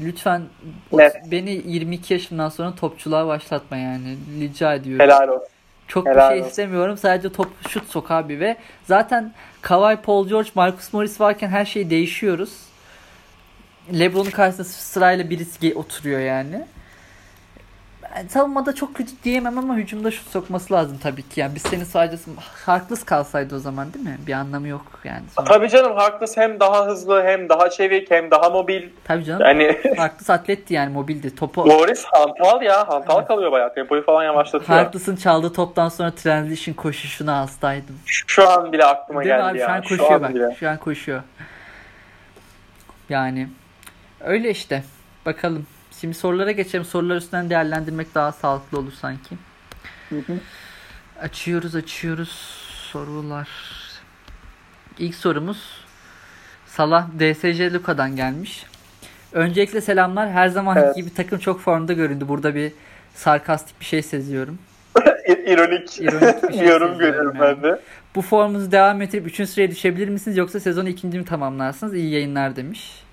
Lütfen 0.00 0.42
evet. 0.92 1.16
beni 1.30 1.62
22 1.66 2.14
yaşından 2.14 2.48
sonra 2.48 2.74
topçuluğa 2.74 3.26
başlatma 3.26 3.76
yani. 3.76 4.16
Rica 4.40 4.74
ediyorum. 4.74 5.06
Helal 5.06 5.28
olsun. 5.28 5.53
Çok 5.88 6.06
Helal 6.06 6.30
bir 6.30 6.34
şey 6.34 6.40
olsun. 6.40 6.50
istemiyorum. 6.50 6.96
Sadece 6.98 7.32
top 7.32 7.68
şut 7.68 7.88
sok 7.88 8.10
abi 8.10 8.40
ve 8.40 8.56
zaten 8.84 9.32
Kawhi, 9.62 9.96
Paul 9.96 10.28
George, 10.28 10.50
Marcus 10.54 10.92
Morris 10.92 11.20
varken 11.20 11.48
her 11.48 11.64
şey 11.64 11.90
değişiyoruz. 11.90 12.52
LeBron'un 13.92 14.30
karşısında 14.30 14.64
sırayla 14.64 15.30
birisi 15.30 15.74
oturuyor 15.74 16.20
yani 16.20 16.66
savunmada 18.28 18.74
çok 18.74 18.94
kötü 18.94 19.12
diyemem 19.24 19.58
ama 19.58 19.76
hücumda 19.76 20.10
şut 20.10 20.26
sokması 20.28 20.74
lazım 20.74 20.98
tabii 21.02 21.22
ki. 21.22 21.40
Yani 21.40 21.54
biz 21.54 21.62
senin 21.62 21.84
sadece 21.84 22.22
Harkless 22.66 23.04
kalsaydı 23.04 23.56
o 23.56 23.58
zaman 23.58 23.94
değil 23.94 24.04
mi? 24.04 24.18
Bir 24.26 24.32
anlamı 24.32 24.68
yok 24.68 25.00
yani. 25.04 25.22
Sonra... 25.36 25.46
Tabii 25.46 25.68
canım 25.68 25.96
Harkless 25.96 26.36
hem 26.36 26.60
daha 26.60 26.86
hızlı 26.86 27.22
hem 27.24 27.48
daha 27.48 27.70
çevik 27.70 28.10
hem 28.10 28.30
daha 28.30 28.50
mobil. 28.50 28.88
Tabii 29.04 29.24
canım. 29.24 29.40
Yani... 29.46 29.78
Harkless 29.96 30.30
atletti 30.30 30.74
yani 30.74 30.92
mobildi. 30.92 31.36
Topu... 31.36 31.66
Morris 31.66 32.04
hantal 32.04 32.62
ya. 32.62 32.88
Hantal 32.88 33.18
evet. 33.18 33.28
kalıyor 33.28 33.52
bayağı. 33.52 33.74
Tempoyu 33.74 34.04
falan 34.04 34.24
yavaşlatıyor. 34.24 34.78
Harkless'ın 34.78 35.16
çaldığı 35.16 35.52
toptan 35.52 35.88
sonra 35.88 36.10
transition 36.10 36.74
koşuşuna 36.74 37.40
hastaydım. 37.40 37.98
Şu 38.06 38.50
an 38.50 38.72
bile 38.72 38.84
aklıma 38.84 39.24
değil 39.24 39.34
geldi 39.34 39.44
abi? 39.44 39.58
ya. 39.58 39.66
Şu 39.66 39.72
an 39.72 39.82
koşuyor 39.82 40.08
Şu 40.08 40.14
an 40.14 40.22
bak. 40.22 40.34
Bile. 40.34 40.56
Şu 40.60 40.68
an 40.68 40.76
koşuyor. 40.76 41.22
Yani 43.08 43.48
öyle 44.20 44.50
işte. 44.50 44.82
Bakalım. 45.26 45.66
Şimdi 46.04 46.16
sorulara 46.16 46.50
geçelim. 46.50 46.84
Sorular 46.84 47.16
üstünden 47.16 47.50
değerlendirmek 47.50 48.14
daha 48.14 48.32
sağlıklı 48.32 48.78
olur 48.78 48.92
sanki. 48.92 49.36
Hı 50.08 50.16
hı. 50.18 50.38
Açıyoruz 51.20 51.74
açıyoruz 51.74 52.28
sorular. 52.92 53.48
İlk 54.98 55.14
sorumuz 55.14 55.84
Salah 56.66 57.08
DSC 57.18 57.72
Luka'dan 57.72 58.16
gelmiş. 58.16 58.66
Öncelikle 59.32 59.80
selamlar. 59.80 60.30
Her 60.30 60.48
zaman 60.48 60.76
evet. 60.76 60.96
gibi 60.96 61.14
takım 61.14 61.38
çok 61.38 61.60
formda 61.60 61.92
göründü. 61.92 62.28
Burada 62.28 62.54
bir 62.54 62.72
sarkastik 63.14 63.80
bir 63.80 63.84
şey 63.84 64.02
seziyorum. 64.02 64.58
İronik, 65.46 66.00
İronik 66.00 66.42
bir 66.48 66.54
şey 66.58 66.66
yorum 66.68 66.98
görüyorum 66.98 67.36
yani. 67.36 67.62
ben 67.62 67.62
de. 67.62 67.80
Bu 68.14 68.22
formunuzu 68.22 68.72
devam 68.72 69.02
ettirip 69.02 69.26
3. 69.26 69.48
sıraya 69.48 69.70
düşebilir 69.70 70.08
misiniz 70.08 70.36
yoksa 70.36 70.60
sezonu 70.60 70.88
ikinci 70.88 71.18
mi 71.18 71.24
tamamlarsınız? 71.24 71.94
İyi 71.94 72.10
yayınlar 72.10 72.56
demiş. 72.56 73.03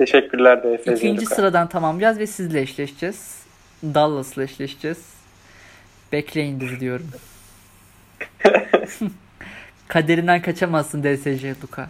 Teşekkürler 0.00 0.62
DFZ. 0.62 0.86
İkinci 0.86 1.26
sıradan 1.26 1.68
tamamlayacağız 1.68 2.18
ve 2.18 2.26
sizle 2.26 2.60
eşleşeceğiz. 2.60 3.42
Dallas'la 3.82 4.42
eşleşeceğiz. 4.42 5.14
Bekleyin 6.12 6.60
bizi 6.60 6.80
diyorum. 6.80 7.06
Kaderinden 9.88 10.42
kaçamazsın 10.42 11.02
DSC 11.02 11.54
Luka. 11.62 11.88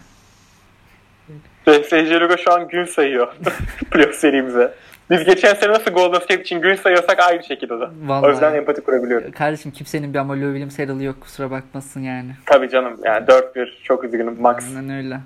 DSC 1.67 2.19
Luka 2.19 2.37
şu 2.37 2.53
an 2.53 2.67
gün 2.67 2.85
sayıyor. 2.85 3.33
Playoff 3.91 4.15
serimize. 4.15 4.73
Biz 5.09 5.23
geçen 5.23 5.53
sene 5.53 5.71
nasıl 5.71 5.91
Golden 5.91 6.19
State 6.19 6.41
için 6.41 6.61
gün 6.61 6.75
sayıyorsak 6.75 7.19
aynı 7.19 7.43
şekilde 7.43 7.79
de. 7.79 7.85
Vallahi. 8.05 8.25
O 8.25 8.29
yüzden 8.29 8.53
empati 8.53 8.81
kurabiliyorum. 8.81 9.31
Kardeşim 9.31 9.71
kimsenin 9.71 10.13
bir 10.13 10.19
ama 10.19 10.33
Lou 10.33 10.53
Williams 10.53 10.79
ayrılığı 10.79 11.03
yok 11.03 11.21
kusura 11.21 11.51
bakmasın 11.51 12.01
yani. 12.01 12.31
Tabii 12.45 12.69
canım 12.69 12.99
yani 13.05 13.25
4-1 13.25 13.83
çok 13.83 14.03
üzgünüm 14.03 14.41
max. 14.41 14.67
Aynen 14.67 14.97
öyle. 14.97 15.19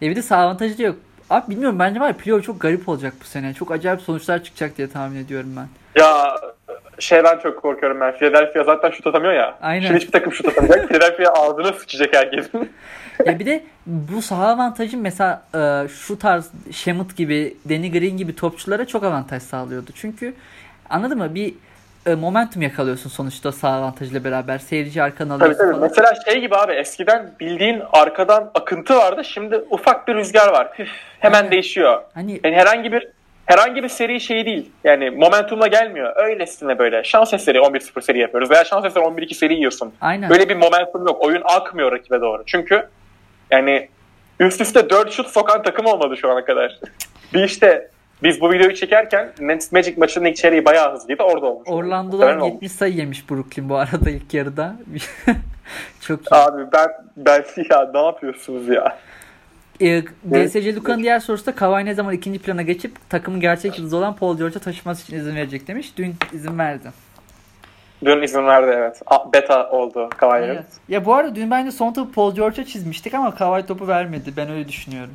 Ya 0.00 0.10
bir 0.10 0.16
de 0.16 0.22
sağ 0.22 0.36
avantajı 0.36 0.78
da 0.78 0.82
yok. 0.82 0.96
Abi 1.30 1.50
bilmiyorum 1.50 1.78
bence 1.78 2.00
var 2.00 2.08
ya 2.08 2.16
playoff 2.16 2.44
çok 2.44 2.60
garip 2.60 2.88
olacak 2.88 3.14
bu 3.20 3.24
sene. 3.24 3.54
Çok 3.54 3.70
acayip 3.70 4.00
sonuçlar 4.00 4.44
çıkacak 4.44 4.78
diye 4.78 4.90
tahmin 4.90 5.24
ediyorum 5.24 5.50
ben. 5.56 5.66
Ya 6.02 6.36
şeyden 6.98 7.38
çok 7.38 7.62
korkuyorum 7.62 8.00
ben. 8.00 8.12
Philadelphia 8.12 8.64
zaten 8.64 8.90
şut 8.90 9.06
atamıyor 9.06 9.32
ya. 9.32 9.58
Aynen. 9.62 9.86
Şimdi 9.86 10.00
hiçbir 10.00 10.12
takım 10.12 10.32
şut 10.32 10.46
atamayacak. 10.48 10.88
Philadelphia 10.88 11.32
ağzına 11.32 11.72
sıçacak 11.72 12.14
herkesin. 12.16 12.72
ya 13.26 13.38
bir 13.38 13.46
de 13.46 13.64
bu 13.86 14.22
saha 14.22 14.48
avantajı 14.48 14.98
mesela 14.98 15.42
e, 15.54 15.88
şu 15.88 16.18
tarz 16.18 16.50
Şemut 16.72 17.16
gibi, 17.16 17.56
Danny 17.68 17.92
Green 17.92 18.16
gibi 18.16 18.36
topçulara 18.36 18.86
çok 18.86 19.04
avantaj 19.04 19.42
sağlıyordu. 19.42 19.90
Çünkü 19.94 20.34
anladın 20.90 21.18
mı? 21.18 21.34
Bir 21.34 21.54
e, 22.06 22.14
momentum 22.14 22.62
yakalıyorsun 22.62 23.10
sonuçta 23.10 23.52
sağ 23.52 23.68
avantajıyla 23.68 24.24
beraber. 24.24 24.58
Seyirci 24.58 25.02
arkanı 25.02 25.34
alıyorsun 25.34 25.58
tabii, 25.58 25.66
tabii. 25.66 25.80
falan. 25.80 25.90
Mesela 25.90 26.14
şey 26.24 26.40
gibi 26.40 26.56
abi 26.56 26.72
eskiden 26.72 27.30
bildiğin 27.40 27.82
arkadan 27.92 28.50
akıntı 28.54 28.96
vardı. 28.96 29.24
Şimdi 29.24 29.64
ufak 29.70 30.08
bir 30.08 30.14
rüzgar 30.14 30.52
var. 30.52 30.72
Püf, 30.72 30.88
hemen 31.18 31.38
Aynen. 31.38 31.52
değişiyor. 31.52 32.02
Hani... 32.14 32.40
Yani 32.44 32.56
herhangi 32.56 32.92
bir 32.92 33.08
herhangi 33.46 33.82
bir 33.82 33.88
seri 33.88 34.20
şey 34.20 34.46
değil. 34.46 34.70
Yani 34.84 35.10
momentumla 35.10 35.66
gelmiyor. 35.66 36.12
Öylesine 36.16 36.78
böyle. 36.78 37.04
Şans 37.04 37.34
eseri 37.34 37.58
11-0 37.58 38.02
seri 38.02 38.18
yapıyoruz. 38.18 38.50
Veya 38.50 38.64
şans 38.64 38.84
eseri 38.84 39.04
11-2 39.04 39.34
seri 39.34 39.54
yiyorsun. 39.54 39.94
Aynen. 40.00 40.30
Böyle 40.30 40.48
bir 40.48 40.56
momentum 40.56 41.06
yok. 41.06 41.24
Oyun 41.24 41.42
akmıyor 41.44 41.92
rakibe 41.92 42.20
doğru. 42.20 42.42
Çünkü 42.46 42.88
yani 43.50 43.88
üst 44.40 44.60
üste 44.60 44.90
4 44.90 45.12
şut 45.12 45.28
sokan 45.28 45.62
takım 45.62 45.86
olmadı 45.86 46.16
şu 46.16 46.30
ana 46.30 46.44
kadar. 46.44 46.78
bir 47.34 47.44
işte 47.44 47.90
biz 48.22 48.40
bu 48.40 48.52
videoyu 48.52 48.74
çekerken 48.74 49.32
Magic 49.72 49.94
maçının 49.96 50.24
ilk 50.24 50.36
çeyreği 50.36 50.64
bayağı 50.64 50.94
hızlıydı. 50.94 51.22
Orada 51.22 51.46
olmuş. 51.46 51.68
Orlando'dan 51.68 52.40
70 52.40 52.72
sayı 52.72 52.94
yemiş 52.94 53.30
Brooklyn 53.30 53.68
bu 53.68 53.76
arada 53.76 54.10
ilk 54.10 54.34
yarıda. 54.34 54.76
Çok 56.00 56.20
iyi. 56.20 56.34
Abi 56.34 56.62
ben, 56.72 56.88
ben 57.16 57.44
ya 57.70 57.90
ne 57.94 58.02
yapıyorsunuz 58.02 58.68
ya? 58.68 58.98
E, 59.80 60.02
DSC 60.30 60.74
Luka'nın 60.74 61.02
diğer 61.02 61.20
sorusu 61.20 61.46
da 61.46 61.54
Kawhi 61.54 61.84
ne 61.84 61.94
zaman 61.94 62.14
ikinci 62.14 62.38
plana 62.38 62.62
geçip 62.62 63.10
takımın 63.10 63.40
gerçek 63.40 63.78
yıldızı 63.78 63.96
olan 63.96 64.16
Paul 64.16 64.38
George'a 64.38 64.58
taşıması 64.58 65.02
için 65.02 65.16
izin 65.16 65.36
verecek 65.36 65.68
demiş. 65.68 65.92
Dün 65.96 66.14
izin 66.32 66.58
verdi. 66.58 66.88
Dün 68.04 68.22
izin 68.22 68.46
verdi 68.46 68.70
evet. 68.74 69.02
Beta 69.32 69.70
oldu 69.70 70.08
Kawhi'nin. 70.16 70.48
Evet. 70.48 70.66
Ya 70.88 71.04
bu 71.04 71.14
arada 71.14 71.34
dün 71.34 71.50
bence 71.50 71.70
son 71.70 71.92
topu 71.92 72.12
Paul 72.12 72.34
George'a 72.34 72.64
çizmiştik 72.64 73.14
ama 73.14 73.34
Kawhi 73.34 73.66
topu 73.66 73.88
vermedi. 73.88 74.32
Ben 74.36 74.50
öyle 74.50 74.68
düşünüyorum. 74.68 75.14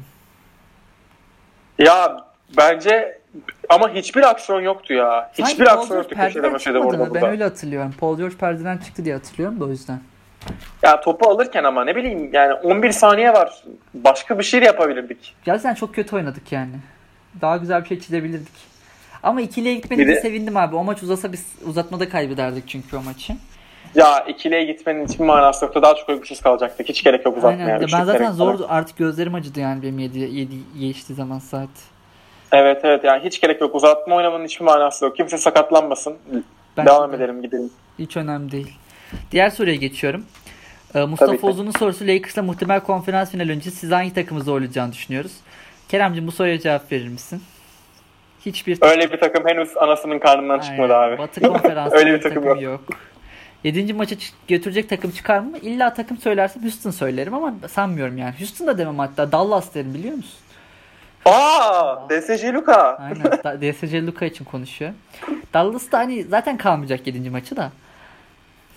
Ya 1.79 2.28
Bence 2.57 3.19
ama 3.69 3.93
hiçbir 3.93 4.29
aksiyon 4.29 4.61
yoktu 4.61 4.93
ya. 4.93 5.31
Hiçbir 5.33 5.65
Sanki 5.65 5.71
aksiyon 5.71 5.97
yoktu 5.97 6.15
köşede 6.15 6.51
köşede 6.51 6.79
orada 6.79 6.99
burada. 6.99 7.21
Ben 7.21 7.29
öyle 7.29 7.43
hatırlıyorum. 7.43 7.93
Paul 7.99 8.17
George 8.17 8.35
perdeden 8.35 8.77
çıktı 8.77 9.05
diye 9.05 9.15
hatırlıyorum 9.15 9.59
da 9.59 9.65
o 9.65 9.69
yüzden. 9.69 9.99
Ya 10.83 11.01
topu 11.01 11.29
alırken 11.29 11.63
ama 11.63 11.85
ne 11.85 11.95
bileyim 11.95 12.29
yani 12.33 12.53
11 12.53 12.91
saniye 12.91 13.33
var. 13.33 13.63
Başka 13.93 14.39
bir 14.39 14.43
şey 14.43 14.61
de 14.61 14.65
yapabilirdik. 14.65 15.35
Gerçekten 15.45 15.73
çok 15.73 15.95
kötü 15.95 16.15
oynadık 16.15 16.51
yani. 16.51 16.75
Daha 17.41 17.57
güzel 17.57 17.81
bir 17.83 17.87
şey 17.87 17.99
çizebilirdik. 17.99 18.69
Ama 19.23 19.41
ikiliye 19.41 19.75
gitmenize 19.75 20.15
de... 20.15 20.21
sevindim 20.21 20.57
abi. 20.57 20.75
O 20.75 20.83
maç 20.83 21.03
uzasa 21.03 21.31
biz 21.31 21.45
uzatmada 21.65 22.09
kaybederdik 22.09 22.67
çünkü 22.67 22.97
o 22.97 23.01
maçı. 23.01 23.33
Ya 23.95 24.19
ikiliye 24.19 24.63
gitmenin 24.63 25.07
hiçbir 25.07 25.25
manası 25.25 25.65
yoktu. 25.65 25.81
Daha 25.81 25.95
çok 25.95 26.09
uykusuz 26.09 26.41
kalacaktık. 26.41 26.89
Hiç 26.89 27.03
gerek 27.03 27.25
yok 27.25 27.37
uzatmaya. 27.37 27.65
Aynen. 27.65 27.87
Ben 27.93 28.03
zaten 28.03 28.31
zordu. 28.31 28.65
Artık 28.69 28.97
gözlerim 28.97 29.35
acıdı 29.35 29.59
yani 29.59 29.81
benim 29.83 29.99
7 29.99 30.19
7 30.19 30.53
geçti 30.79 31.13
zaman 31.13 31.39
saat. 31.39 31.69
Evet 32.51 32.81
evet 32.83 33.03
yani 33.03 33.23
hiç 33.25 33.41
gerek 33.41 33.61
yok. 33.61 33.75
Uzatma 33.75 34.15
oynamanın 34.15 34.45
hiçbir 34.45 34.65
manası 34.65 35.05
yok. 35.05 35.15
Kimse 35.17 35.37
sakatlanmasın. 35.37 36.17
Ben 36.77 36.85
Devam 36.85 37.11
de. 37.11 37.15
edelim 37.15 37.41
gidelim. 37.41 37.69
Hiç 37.99 38.17
önemli 38.17 38.51
değil. 38.51 38.73
Diğer 39.31 39.49
soruya 39.49 39.75
geçiyorum. 39.75 40.25
Ee, 40.95 41.01
Mustafa 41.05 41.47
Uzun'un 41.47 41.71
sorusu 41.71 42.07
Lakers'la 42.07 42.41
muhtemel 42.43 42.79
konferans 42.79 43.31
final 43.31 43.49
öncesi 43.49 43.77
siz 43.77 43.91
hangi 43.91 44.13
takımı 44.13 44.41
zorlayacağını 44.41 44.91
düşünüyoruz? 44.93 45.31
Keremciğim 45.89 46.27
bu 46.27 46.31
soruya 46.31 46.59
cevap 46.59 46.91
verir 46.91 47.07
misin? 47.07 47.41
Hiçbir 48.45 48.77
Öyle 48.81 49.11
bir 49.11 49.17
takım 49.19 49.47
henüz 49.47 49.77
anasının 49.77 50.19
karnından 50.19 50.53
Aynen. 50.53 50.63
çıkmadı 50.63 50.95
abi. 50.95 51.17
Batı 51.17 51.41
konferansı 51.41 51.95
Öyle 51.97 52.13
bir 52.13 52.21
takım, 52.21 52.43
takım 52.43 52.61
yok. 52.61 52.81
yok. 52.89 52.99
Yedinci 53.63 53.93
maça 53.93 54.15
götürecek 54.47 54.89
takım 54.89 55.11
çıkar 55.11 55.39
mı? 55.39 55.57
İlla 55.61 55.93
takım 55.93 56.17
söylersem 56.17 56.63
Houston 56.63 56.91
söylerim 56.91 57.33
ama 57.33 57.53
sanmıyorum 57.67 58.17
yani. 58.17 58.33
Houston 58.39 58.67
da 58.67 58.77
demem 58.77 58.99
hatta 58.99 59.31
Dallas 59.31 59.75
derim 59.75 59.93
biliyor 59.93 60.15
musun? 60.15 60.39
Aa, 61.25 62.09
DSC 62.09 62.53
Luka. 62.53 62.97
Aynen. 62.97 63.61
DSC 63.61 64.05
Luka 64.07 64.25
için 64.25 64.45
konuşuyor. 64.45 64.91
Dallas 65.53 65.91
da 65.91 65.97
hani 65.97 66.23
zaten 66.23 66.57
kalmayacak 66.57 67.07
7. 67.07 67.29
maçı 67.29 67.55
da. 67.55 67.71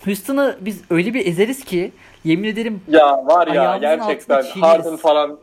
Houston'ı 0.04 0.56
biz 0.60 0.82
öyle 0.90 1.14
bir 1.14 1.26
ezeriz 1.26 1.64
ki 1.64 1.92
yemin 2.24 2.48
ederim 2.48 2.80
ya 2.88 3.26
var 3.26 3.46
ya 3.46 3.76
gerçekten 3.76 4.42
Harden 4.60 4.96
falan 4.96 5.38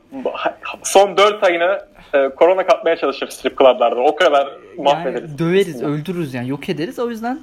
son 0.83 1.17
4 1.17 1.43
ayını 1.43 1.79
e, 2.13 2.29
korona 2.29 2.65
kapmaya 2.65 2.97
çalışır 2.97 3.29
strip 3.29 3.57
club'larda. 3.57 3.95
O 4.01 4.15
kadar 4.15 4.47
mahvederiz. 4.77 5.29
Yani 5.29 5.39
döveriz, 5.39 5.81
öldürürüz 5.83 6.33
yani 6.33 6.49
yok 6.49 6.69
ederiz. 6.69 6.99
O 6.99 7.09
yüzden 7.09 7.39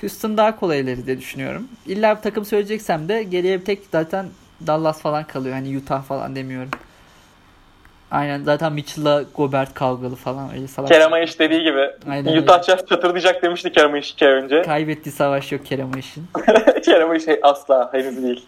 Houston 0.00 0.36
daha 0.36 0.56
kolay 0.60 0.80
ileri 0.80 1.06
diye 1.06 1.18
düşünüyorum. 1.18 1.68
İlla 1.86 2.16
bir 2.16 2.20
takım 2.22 2.44
söyleyeceksem 2.44 3.08
de 3.08 3.22
geriye 3.22 3.60
bir 3.60 3.64
tek 3.64 3.80
zaten 3.92 4.26
Dallas 4.66 5.00
falan 5.00 5.24
kalıyor. 5.24 5.54
Hani 5.54 5.78
Utah 5.78 6.02
falan 6.02 6.36
demiyorum. 6.36 6.70
Aynen 8.10 8.42
zaten 8.44 8.72
Mitchell'la 8.72 9.24
Gobert 9.34 9.74
kavgalı 9.74 10.16
falan 10.16 10.52
öyle 10.54 10.68
salak. 10.68 10.88
Kerem 10.88 11.12
Ayış 11.12 11.38
dediği 11.38 11.62
gibi. 11.62 11.90
Aynen 12.10 12.36
Utah 12.36 12.62
Jazz 12.62 12.86
çatırdayacak 12.86 13.42
demişti 13.42 13.72
Kerem 13.72 13.92
Ayış 13.92 14.10
iki 14.10 14.26
önce. 14.26 14.62
Kaybetti 14.62 15.10
savaş 15.10 15.52
yok 15.52 15.66
Kerem 15.66 15.92
Ayış'ın. 15.94 16.24
Kerem 16.84 17.10
Ayış 17.10 17.24
asla 17.42 17.90
henüz 17.92 18.22
değil. 18.22 18.46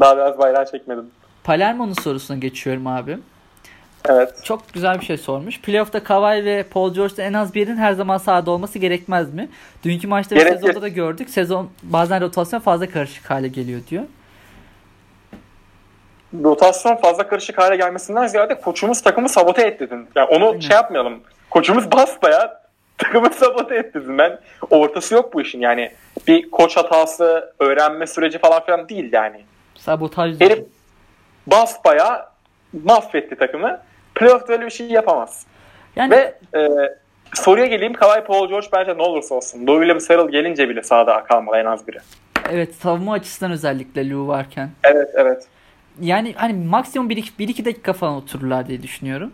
Daha 0.00 0.16
biraz 0.16 0.38
bayrağı 0.38 0.70
çekmedim. 0.70 1.06
Palermo'nun 1.44 1.92
sorusuna 1.92 2.36
geçiyorum 2.36 2.86
abi. 2.86 3.18
Evet. 4.08 4.44
Çok 4.44 4.72
güzel 4.72 5.00
bir 5.00 5.04
şey 5.04 5.16
sormuş. 5.16 5.60
Playoff'ta 5.60 6.04
Kawhi 6.04 6.44
ve 6.44 6.62
Paul 6.62 6.94
George'da 6.94 7.22
en 7.22 7.32
az 7.32 7.54
birinin 7.54 7.76
her 7.76 7.92
zaman 7.92 8.18
sahada 8.18 8.50
olması 8.50 8.78
gerekmez 8.78 9.34
mi? 9.34 9.48
Dünkü 9.84 10.08
maçta 10.08 10.36
ve 10.36 10.40
sezonda 10.40 10.82
da 10.82 10.88
gördük. 10.88 11.30
Sezon 11.30 11.70
bazen 11.82 12.20
rotasyon 12.20 12.60
fazla 12.60 12.90
karışık 12.90 13.30
hale 13.30 13.48
geliyor 13.48 13.80
diyor 13.90 14.04
rotasyon 16.34 16.96
fazla 16.96 17.28
karışık 17.28 17.58
hale 17.58 17.76
gelmesinden 17.76 18.26
ziyade 18.26 18.60
koçumuz 18.60 19.02
takımı 19.02 19.28
sabote 19.28 19.62
et 19.62 19.80
dedin. 19.80 20.08
Yani 20.14 20.28
onu 20.28 20.48
Aynen. 20.48 20.60
şey 20.60 20.76
yapmayalım. 20.76 21.20
Koçumuz 21.50 21.92
basbaya 21.92 22.62
takımı 22.98 23.30
sabote 23.30 23.74
et 23.74 23.94
dedin. 23.94 24.18
Ben 24.18 24.38
ortası 24.70 25.14
yok 25.14 25.34
bu 25.34 25.40
işin. 25.40 25.60
Yani 25.60 25.92
bir 26.26 26.50
koç 26.50 26.76
hatası, 26.76 27.52
öğrenme 27.58 28.06
süreci 28.06 28.38
falan 28.38 28.64
filan 28.64 28.88
değil 28.88 29.12
yani. 29.12 29.44
Sabotaj. 29.74 30.40
Herif 30.40 30.64
basbaya 31.46 32.32
mahvetti 32.84 33.36
takımı. 33.36 33.80
Playoff'ta 34.14 34.52
öyle 34.52 34.66
bir 34.66 34.70
şey 34.70 34.86
yapamaz. 34.86 35.46
Yani... 35.96 36.10
Ve 36.10 36.34
e, 36.54 36.68
soruya 37.34 37.66
geleyim. 37.66 37.92
Kawhi 37.92 38.24
Paul 38.24 38.48
George 38.48 38.66
bence 38.72 38.96
ne 38.96 39.02
olursa 39.02 39.34
olsun. 39.34 39.66
Lou 39.66 39.74
Williams 39.74 40.10
Harrell 40.10 40.28
gelince 40.28 40.68
bile 40.68 40.82
sahada 40.82 41.24
kalmalı 41.24 41.56
en 41.56 41.64
az 41.64 41.88
biri. 41.88 41.98
Evet 42.52 42.74
savunma 42.74 43.12
açısından 43.12 43.52
özellikle 43.52 44.10
Lou 44.10 44.28
varken. 44.28 44.70
Evet 44.84 45.08
evet 45.14 45.46
yani 46.00 46.34
hani 46.36 46.66
maksimum 46.66 47.10
1-2 47.10 47.64
dakika 47.64 47.92
falan 47.92 48.14
otururlar 48.14 48.68
diye 48.68 48.82
düşünüyorum. 48.82 49.32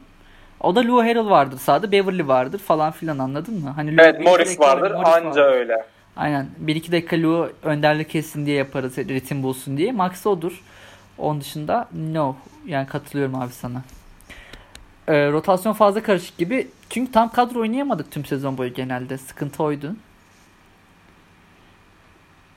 O 0.60 0.74
da 0.74 0.80
Lou 0.86 0.98
Harrell 1.02 1.30
vardır 1.30 1.58
sağda, 1.58 1.92
Beverly 1.92 2.28
vardır 2.28 2.58
falan 2.58 2.92
filan 2.92 3.18
anladın 3.18 3.60
mı? 3.60 3.70
Hani 3.70 3.96
evet 4.00 4.20
Morris 4.20 4.60
vardır 4.60 4.90
Morris 4.90 5.08
anca 5.08 5.26
vardır. 5.26 5.42
öyle. 5.42 5.86
Aynen 6.16 6.48
1-2 6.64 6.92
dakika 6.92 7.16
Lou 7.16 7.52
önderlik 7.62 8.10
kessin 8.10 8.46
diye 8.46 8.56
yaparız 8.56 8.98
ritim 8.98 9.42
bulsun 9.42 9.76
diye. 9.76 9.92
Max 9.92 10.26
odur. 10.26 10.62
Onun 11.18 11.40
dışında 11.40 11.88
no. 12.12 12.36
Yani 12.66 12.86
katılıyorum 12.86 13.34
abi 13.34 13.52
sana. 13.52 13.82
Ee, 15.08 15.32
rotasyon 15.32 15.72
fazla 15.72 16.02
karışık 16.02 16.38
gibi. 16.38 16.68
Çünkü 16.90 17.12
tam 17.12 17.32
kadro 17.32 17.60
oynayamadık 17.60 18.10
tüm 18.10 18.24
sezon 18.24 18.58
boyu 18.58 18.74
genelde. 18.74 19.18
Sıkıntı 19.18 19.62
oydu. 19.62 19.96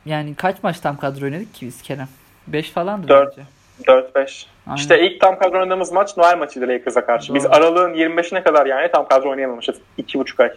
Yani 0.06 0.36
kaç 0.36 0.64
maç 0.64 0.80
tam 0.80 0.98
kadro 0.98 1.26
oynadık 1.26 1.54
ki 1.54 1.66
biz 1.66 1.82
Kerem? 1.82 2.08
5 2.48 2.70
falandı 2.70 3.08
4. 3.08 3.38
bence. 3.38 3.48
4-5. 3.84 4.46
İşte 4.76 5.02
ilk 5.02 5.22
tam 5.22 5.40
kadro 5.40 5.60
oynadığımız 5.60 5.92
maç 5.92 6.18
Noel 6.18 6.38
maçıydı 6.38 6.68
Lakers'a 6.68 7.06
karşı. 7.06 7.30
Doğru. 7.30 7.36
Biz 7.36 7.46
aralığın 7.46 7.94
25'ine 7.94 8.44
kadar 8.44 8.66
yani 8.66 8.92
tam 8.92 9.08
kadro 9.08 9.30
oynayamamışız. 9.30 9.76
2,5 10.00 10.44
ay. 10.44 10.52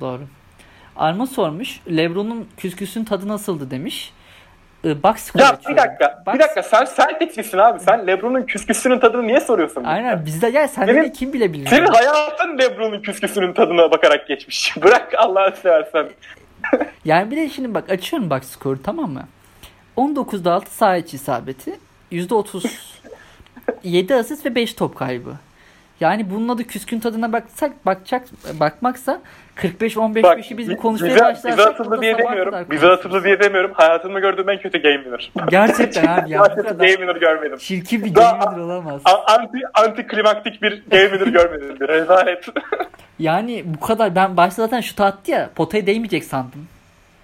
Doğru. 0.00 0.22
Arma 0.96 1.26
sormuş. 1.26 1.80
Lebron'un 1.88 2.48
küsküsün 2.56 3.04
tadı 3.04 3.28
nasıldı 3.28 3.70
demiş. 3.70 4.12
E, 4.84 5.02
box 5.02 5.30
ya 5.34 5.58
bir 5.68 5.76
dakika. 5.76 6.22
Box... 6.26 6.34
Bir 6.34 6.40
dakika 6.40 6.62
sen 6.62 6.84
sen 6.84 7.08
Celtics'sin 7.18 7.58
abi. 7.58 7.80
Sen 7.80 8.06
Lebron'un 8.06 8.42
küsküsünün 8.42 8.98
tadını 8.98 9.26
niye 9.26 9.40
soruyorsun? 9.40 9.84
Aynen 9.84 10.26
bizde 10.26 10.46
ya 10.46 10.68
sen 10.68 10.86
senin, 10.86 11.10
kim 11.10 11.32
bile 11.32 11.52
bilir. 11.52 11.66
Senin 11.66 11.86
hayatın 11.86 12.58
Lebron'un 12.58 13.02
küsküsünün 13.02 13.52
tadına 13.52 13.90
bakarak 13.90 14.28
geçmiş. 14.28 14.76
Bırak 14.82 15.14
Allah'ını 15.16 15.56
seversen. 15.56 16.08
yani 17.04 17.30
bir 17.30 17.36
de 17.36 17.48
şimdi 17.48 17.74
bak 17.74 17.90
açıyorum 17.90 18.30
box 18.30 18.42
skoru 18.42 18.82
tamam 18.82 19.10
mı? 19.10 19.28
19'da 19.96 20.52
6 20.52 20.74
sahiç 20.74 21.14
isabeti. 21.14 21.89
%30 22.12 22.66
7 23.82 24.14
asist 24.14 24.46
ve 24.46 24.54
5 24.54 24.74
top 24.74 24.96
kaybı. 24.96 25.30
Yani 26.00 26.30
bununla 26.30 26.58
da 26.58 26.62
küskün 26.62 27.00
tadına 27.00 27.32
baksak 27.32 27.86
bakacak 27.86 28.22
bakmaksa 28.60 29.20
45 29.54 29.96
15 29.96 30.22
Bak, 30.24 30.40
işi 30.40 30.58
biz 30.58 30.76
konuşmaya 30.76 31.08
bize, 31.08 31.20
başlarsak 31.24 31.52
bize 31.52 31.62
hatırlı 31.62 32.00
diye 32.02 32.18
demiyorum. 32.18 32.54
Bize 32.70 32.86
hatırlı 32.86 33.24
diye 33.24 33.40
demiyorum. 33.40 33.70
Hayatımda 33.74 34.20
gördüğüm 34.20 34.48
en 34.50 34.58
kötü 34.58 34.82
game 34.82 34.96
winner. 34.96 35.32
Gerçekten 35.50 36.06
abi 36.06 36.30
ya. 36.30 36.46
Gerçekten 36.46 36.78
game 36.78 36.90
winner 36.90 37.16
görmedim. 37.16 37.58
Çirkin 37.58 38.04
bir 38.04 38.14
game 38.14 38.40
winner 38.40 38.58
olamaz. 38.58 39.02
Anti 39.26 39.58
anti 39.74 40.06
klimaktik 40.06 40.62
bir 40.62 40.82
game 40.90 41.08
winner 41.10 41.26
görmedim. 41.26 41.76
Bir 41.80 41.88
rezalet. 41.88 42.46
yani 43.18 43.62
bu 43.66 43.80
kadar 43.86 44.14
ben 44.14 44.36
başta 44.36 44.62
zaten 44.62 44.80
şut 44.80 45.00
attı 45.00 45.30
ya 45.30 45.50
potaya 45.54 45.86
değmeyecek 45.86 46.24
sandım. 46.24 46.68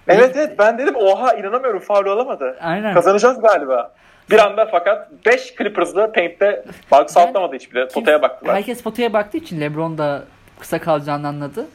Evet 0.09 0.37
evet 0.37 0.59
ben 0.59 0.78
dedim 0.78 0.95
oha 0.97 1.32
inanamıyorum 1.32 1.80
faul 1.80 2.07
alamadı. 2.07 2.57
Aynen. 2.61 2.95
Kazanacağız 2.95 3.41
galiba. 3.41 3.93
Bir 4.31 4.39
anda 4.39 4.66
fakat 4.70 5.09
5 5.27 5.55
Clippers'lı 5.59 6.12
Paint'te 6.12 6.64
Bucks 6.93 7.16
yani, 7.16 7.29
atlamadı 7.29 7.55
hiçbiri. 7.55 7.89
Potaya 7.89 8.22
baktılar. 8.22 8.57
Herkes 8.57 8.83
potaya 8.83 9.12
baktığı 9.12 9.39
için 9.39 9.61
LeBron 9.61 9.99
da 9.99 10.24
kısa 10.59 10.81
kalacağını 10.81 11.29
anladı. 11.29 11.66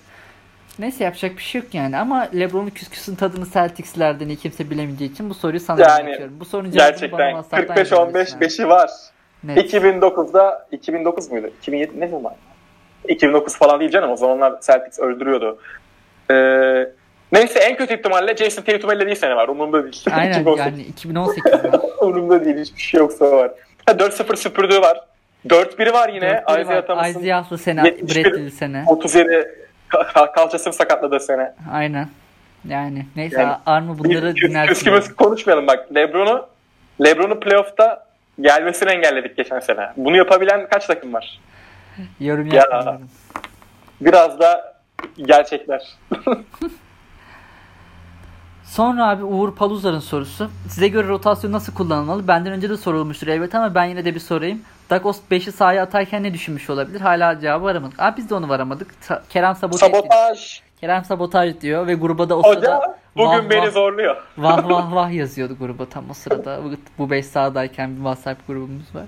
Neyse 0.79 1.03
yapacak 1.03 1.37
bir 1.37 1.41
şey 1.41 1.61
yok 1.61 1.73
yani 1.73 1.97
ama 1.97 2.29
LeBron'un 2.35 2.69
küsküsün 2.69 3.15
tadını 3.15 3.45
Celtics'lerden 3.53 4.29
iyi 4.29 4.37
kimse 4.37 4.69
bilemeyeceği 4.69 5.11
için 5.11 5.29
bu 5.29 5.33
soruyu 5.33 5.59
sana 5.59 5.81
yani, 5.81 6.07
bırakıyorum. 6.07 6.39
Bu 6.39 6.45
sorunun 6.45 6.71
gerçekten 6.71 7.35
45-15 7.35 8.39
5'i 8.39 8.69
var. 8.69 8.89
Net. 9.43 9.73
2009'da 9.73 10.67
2009 10.71 11.31
muydu? 11.31 11.47
2007 11.59 11.99
ne 11.99 12.07
zaman? 12.07 12.33
2009 13.07 13.57
falan 13.57 13.79
değil 13.79 13.91
canım 13.91 14.11
o 14.11 14.15
zamanlar 14.15 14.61
Celtics 14.61 14.99
öldürüyordu. 14.99 15.59
Ee, 16.31 16.91
Neyse 17.31 17.59
en 17.59 17.77
kötü 17.77 17.93
ihtimalle 17.93 18.37
Jason 18.37 18.61
Tatum 18.61 18.91
ellediği 18.91 19.15
sene 19.15 19.35
var. 19.35 19.47
Umurumda 19.47 19.83
değil. 19.83 20.05
Aynen 20.11 20.39
2018. 20.41 20.79
yani 20.79 20.81
2018. 20.87 21.43
Umurumda 22.01 22.45
değil. 22.45 22.57
Hiçbir 22.57 22.81
şey 22.81 22.99
yoksa 22.99 23.31
var. 23.31 23.51
Ha, 23.85 23.91
4-0 23.91 24.35
süpürdüğü 24.35 24.81
var. 24.81 24.99
4-1 25.47 25.93
var 25.93 26.09
yine. 26.09 26.43
Isaiah 26.61 26.87
Thomas'ın. 26.87 27.09
Isaiah'lı 27.09 27.57
sene. 27.57 27.83
Bradley'li 27.83 28.51
sene. 28.51 28.83
37 28.87 29.67
kalçasını 30.35 30.73
sakatladığı 30.73 31.19
sene. 31.19 31.53
Aynen. 31.71 32.07
Yani 32.67 33.05
neyse 33.15 33.41
yani, 33.41 33.53
Armı 33.65 33.99
bunları 33.99 34.35
dinlersin. 34.35 34.71
Üskümüz 34.71 35.15
konuşmayalım 35.15 35.67
bak. 35.67 35.95
Lebron'u 35.95 36.47
Lebron'u 37.05 37.39
playoff'ta 37.39 38.05
gelmesini 38.41 38.89
engelledik 38.89 39.37
geçen 39.37 39.59
sene. 39.59 39.89
Bunu 39.97 40.17
yapabilen 40.17 40.69
kaç 40.69 40.85
takım 40.85 41.13
var? 41.13 41.39
Yorum 42.19 42.47
ya, 42.47 42.99
Biraz 44.01 44.39
da 44.39 44.73
gerçekler. 45.17 45.81
Sonra 48.71 49.09
abi 49.09 49.23
Uğur 49.23 49.55
Paluzar'ın 49.55 49.99
sorusu. 49.99 50.49
Size 50.67 50.87
göre 50.87 51.07
rotasyon 51.07 51.51
nasıl 51.51 51.73
kullanılmalı? 51.73 52.27
Benden 52.27 52.53
önce 52.53 52.69
de 52.69 52.77
sorulmuştur 52.77 53.27
elbette 53.27 53.57
ama 53.57 53.75
ben 53.75 53.85
yine 53.85 54.05
de 54.05 54.15
bir 54.15 54.19
sorayım. 54.19 54.61
Dagos 54.89 55.19
5'i 55.31 55.51
sahaya 55.51 55.83
atarken 55.83 56.23
ne 56.23 56.33
düşünmüş 56.33 56.69
olabilir? 56.69 57.01
Hala 57.01 57.39
cevabı 57.39 57.67
aramadık. 57.67 57.99
Abi 57.99 58.17
biz 58.17 58.29
de 58.29 58.35
onu 58.35 58.49
varamadık. 58.49 58.87
Kerem 59.29 59.55
sabotaj. 59.55 59.79
Sabotaj. 59.79 60.61
Kerem 60.81 61.05
sabotaj 61.05 61.61
diyor 61.61 61.87
ve 61.87 61.93
gruba 61.93 62.29
da 62.29 62.37
o 62.37 62.43
sırada 62.53 62.97
Bugün 63.15 63.29
vah, 63.29 63.49
beni 63.49 63.67
vah, 63.67 63.71
zorluyor. 63.71 64.15
Vah 64.37 64.69
vah 64.69 64.91
vah 64.95 65.11
yazıyordu 65.11 65.55
gruba 65.59 65.85
tam 65.85 66.09
o 66.09 66.13
sırada. 66.13 66.59
Bu 66.97 67.09
5 67.09 67.25
sahadayken 67.25 67.91
bir 67.91 67.95
WhatsApp 67.95 68.47
grubumuz 68.47 68.95
var. 68.95 69.05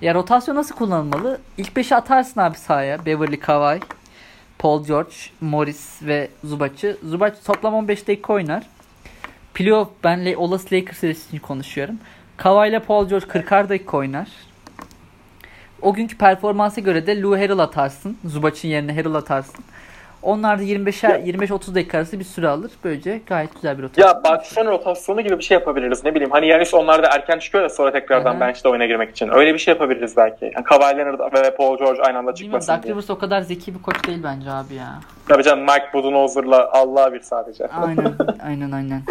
Ya 0.00 0.14
rotasyon 0.14 0.56
nasıl 0.56 0.74
kullanılmalı? 0.74 1.40
İlk 1.56 1.72
5'i 1.72 1.96
atarsın 1.96 2.40
abi 2.40 2.56
sahaya. 2.58 3.06
Beverly 3.06 3.40
Kawhi, 3.40 3.80
Paul 4.58 4.84
George, 4.84 5.14
Morris 5.40 6.02
ve 6.02 6.28
Zubac'ı. 6.44 6.96
Zubac 7.04 7.34
toplam 7.46 7.74
15 7.74 8.08
dakika 8.08 8.32
oynar. 8.32 8.66
Playoff 9.54 9.88
ben 10.04 10.34
olası 10.34 10.74
Lakers 10.74 10.98
serisi 10.98 11.28
için 11.28 11.38
konuşuyorum. 11.38 11.98
Kawhi 12.36 12.68
ile 12.68 12.78
Paul 12.78 13.08
George 13.08 13.26
40'ar 13.26 13.68
dakika 13.68 13.96
oynar. 13.96 14.28
O 15.82 15.94
günkü 15.94 16.18
performansa 16.18 16.80
göre 16.80 17.06
de 17.06 17.22
Lou 17.22 17.36
Harrell 17.36 17.58
atarsın. 17.58 18.18
Zubac'ın 18.24 18.68
yerine 18.68 18.94
Harrell 18.94 19.14
atarsın. 19.14 19.64
Onlar 20.22 20.58
da 20.58 20.62
25'er 20.62 21.22
25-30 21.22 21.74
dakika 21.74 21.98
arası 21.98 22.18
bir 22.18 22.24
süre 22.24 22.48
alır. 22.48 22.70
Böylece 22.84 23.20
gayet 23.26 23.54
güzel 23.54 23.78
bir 23.78 23.82
rotasyon. 23.82 24.08
Ya 24.08 24.24
Bakşan 24.24 24.66
rotasyonu 24.66 25.20
gibi 25.20 25.38
bir 25.38 25.44
şey 25.44 25.54
yapabiliriz. 25.54 26.04
Ne 26.04 26.14
bileyim 26.14 26.30
hani 26.30 26.48
Yanis 26.48 26.74
onlar 26.74 27.02
da 27.02 27.08
erken 27.08 27.38
çıkıyor 27.38 27.64
da 27.64 27.68
sonra 27.68 27.92
tekrardan 27.92 28.32
Hı-hı. 28.32 28.40
bench'te 28.40 28.68
oyuna 28.68 28.86
girmek 28.86 29.10
için. 29.10 29.28
Öyle 29.28 29.54
bir 29.54 29.58
şey 29.58 29.74
yapabiliriz 29.74 30.16
belki. 30.16 30.44
Yani 30.44 30.64
Kawhi 30.64 30.98
Leonard 30.98 31.44
ve 31.44 31.56
Paul 31.56 31.78
George 31.78 32.02
aynı 32.02 32.18
anda 32.18 32.34
çıkmasın 32.34 32.74
Doug 32.74 32.86
Rivers 32.86 33.10
o 33.10 33.18
kadar 33.18 33.40
zeki 33.40 33.74
bir 33.74 33.82
koç 33.82 34.06
değil 34.06 34.20
bence 34.24 34.50
abi 34.50 34.74
ya. 34.74 35.00
Tabii 35.28 35.42
canım 35.42 35.64
Mike 35.64 35.88
Budenholzer'la 35.94 36.70
Allah 36.72 37.12
bir 37.12 37.20
sadece. 37.20 37.66
Aynen 37.66 38.14
aynen 38.42 38.70
aynen. 38.70 39.02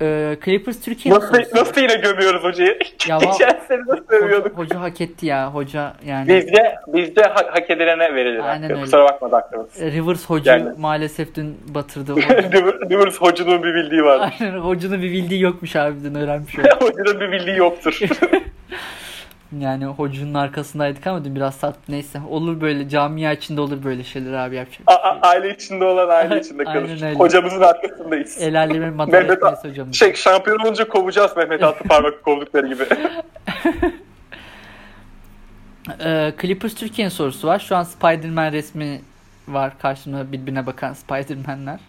Ee, 0.00 0.36
Clippers 0.44 0.80
Türkiye 0.80 1.14
nasıl, 1.14 1.34
nasıl 1.54 1.80
yine 1.80 1.94
gömüyoruz 1.94 2.44
hocayı? 2.44 2.78
Ya, 3.08 3.18
Geçen 3.18 3.60
sene 3.68 3.80
nasıl 3.86 4.04
övüyorduk? 4.08 4.58
Hoca, 4.58 4.74
hoca 4.76 4.80
hak 4.80 5.00
etti 5.00 5.26
ya. 5.26 5.54
Hoca 5.54 5.92
yani. 6.06 6.28
Bizde, 6.28 6.76
bizde 6.86 7.22
hak, 7.22 7.56
hak 7.56 7.70
edilene 7.70 8.14
verilir. 8.14 8.40
Aynen 8.40 8.70
öyle. 8.70 8.80
Kusura 8.82 9.04
bakma 9.04 9.30
Dr. 9.30 9.82
Ee, 9.82 9.92
Rivers 9.92 10.24
hoca 10.30 10.52
yani. 10.56 10.68
maalesef 10.78 11.34
dün 11.34 11.56
batırdı. 11.68 12.16
Rivers 12.90 13.16
hocanın 13.20 13.62
bir 13.62 13.74
bildiği 13.74 14.02
var. 14.02 14.32
Aynen 14.40 14.58
hocanın 14.58 15.02
bir 15.02 15.12
bildiği 15.12 15.40
yokmuş 15.42 15.76
abi 15.76 15.94
dün 16.04 16.14
öğrenmiş 16.14 16.58
hocanın 16.80 17.20
bir 17.20 17.32
bildiği 17.32 17.56
yoktur. 17.56 17.98
Yani 19.60 19.84
hocunun 19.84 20.34
arkasındaydık 20.34 21.06
ama 21.06 21.24
dün 21.24 21.34
biraz 21.36 21.54
sat 21.54 21.76
neyse. 21.88 22.20
Olur 22.30 22.60
böyle 22.60 22.88
camia 22.88 23.32
içinde 23.32 23.60
olur 23.60 23.84
böyle 23.84 24.04
şeyler 24.04 24.32
abi 24.32 24.56
yapacak. 24.56 24.80
A- 24.86 25.12
şey. 25.12 25.20
aile 25.22 25.54
içinde 25.54 25.84
olan 25.84 26.08
aile 26.08 26.40
içinde 26.40 26.64
kalır. 26.64 27.14
Hocamızın 27.14 27.60
arkasındayız. 27.60 28.42
El 28.42 28.58
alemin 28.58 29.08
Mehmet 29.10 29.42
hocamız. 29.42 29.96
Şey, 29.96 30.14
şampiyon 30.14 30.58
olunca 30.58 30.88
kovacağız 30.88 31.36
Mehmet 31.36 31.62
Altı 31.62 31.84
parmak 31.88 32.24
kovdukları 32.24 32.66
gibi. 32.66 32.82
ee, 36.04 36.32
Clippers 36.42 36.74
Türkiye'nin 36.74 37.10
sorusu 37.10 37.48
var. 37.48 37.58
Şu 37.58 37.76
an 37.76 37.82
Spider-Man 37.82 38.52
resmi 38.52 39.00
var 39.48 39.78
karşımda 39.78 40.32
birbirine 40.32 40.66
bakan 40.66 40.92
Spider-Man'ler. 40.92 41.80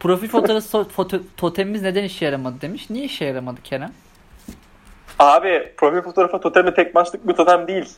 Profil 0.00 0.28
fotoğrafı 0.28 0.84
foto, 0.88 1.18
totemimiz 1.36 1.82
neden 1.82 2.04
işe 2.04 2.24
yaramadı 2.24 2.60
demiş. 2.60 2.90
Niye 2.90 3.04
işe 3.04 3.24
yaramadı 3.24 3.62
Kerem? 3.64 3.92
Abi 5.18 5.72
profil 5.76 6.02
fotoğrafı 6.02 6.40
totemi 6.40 6.74
tek 6.74 6.94
maçlık 6.94 7.28
bir 7.28 7.32
totem 7.32 7.66
değil. 7.68 7.88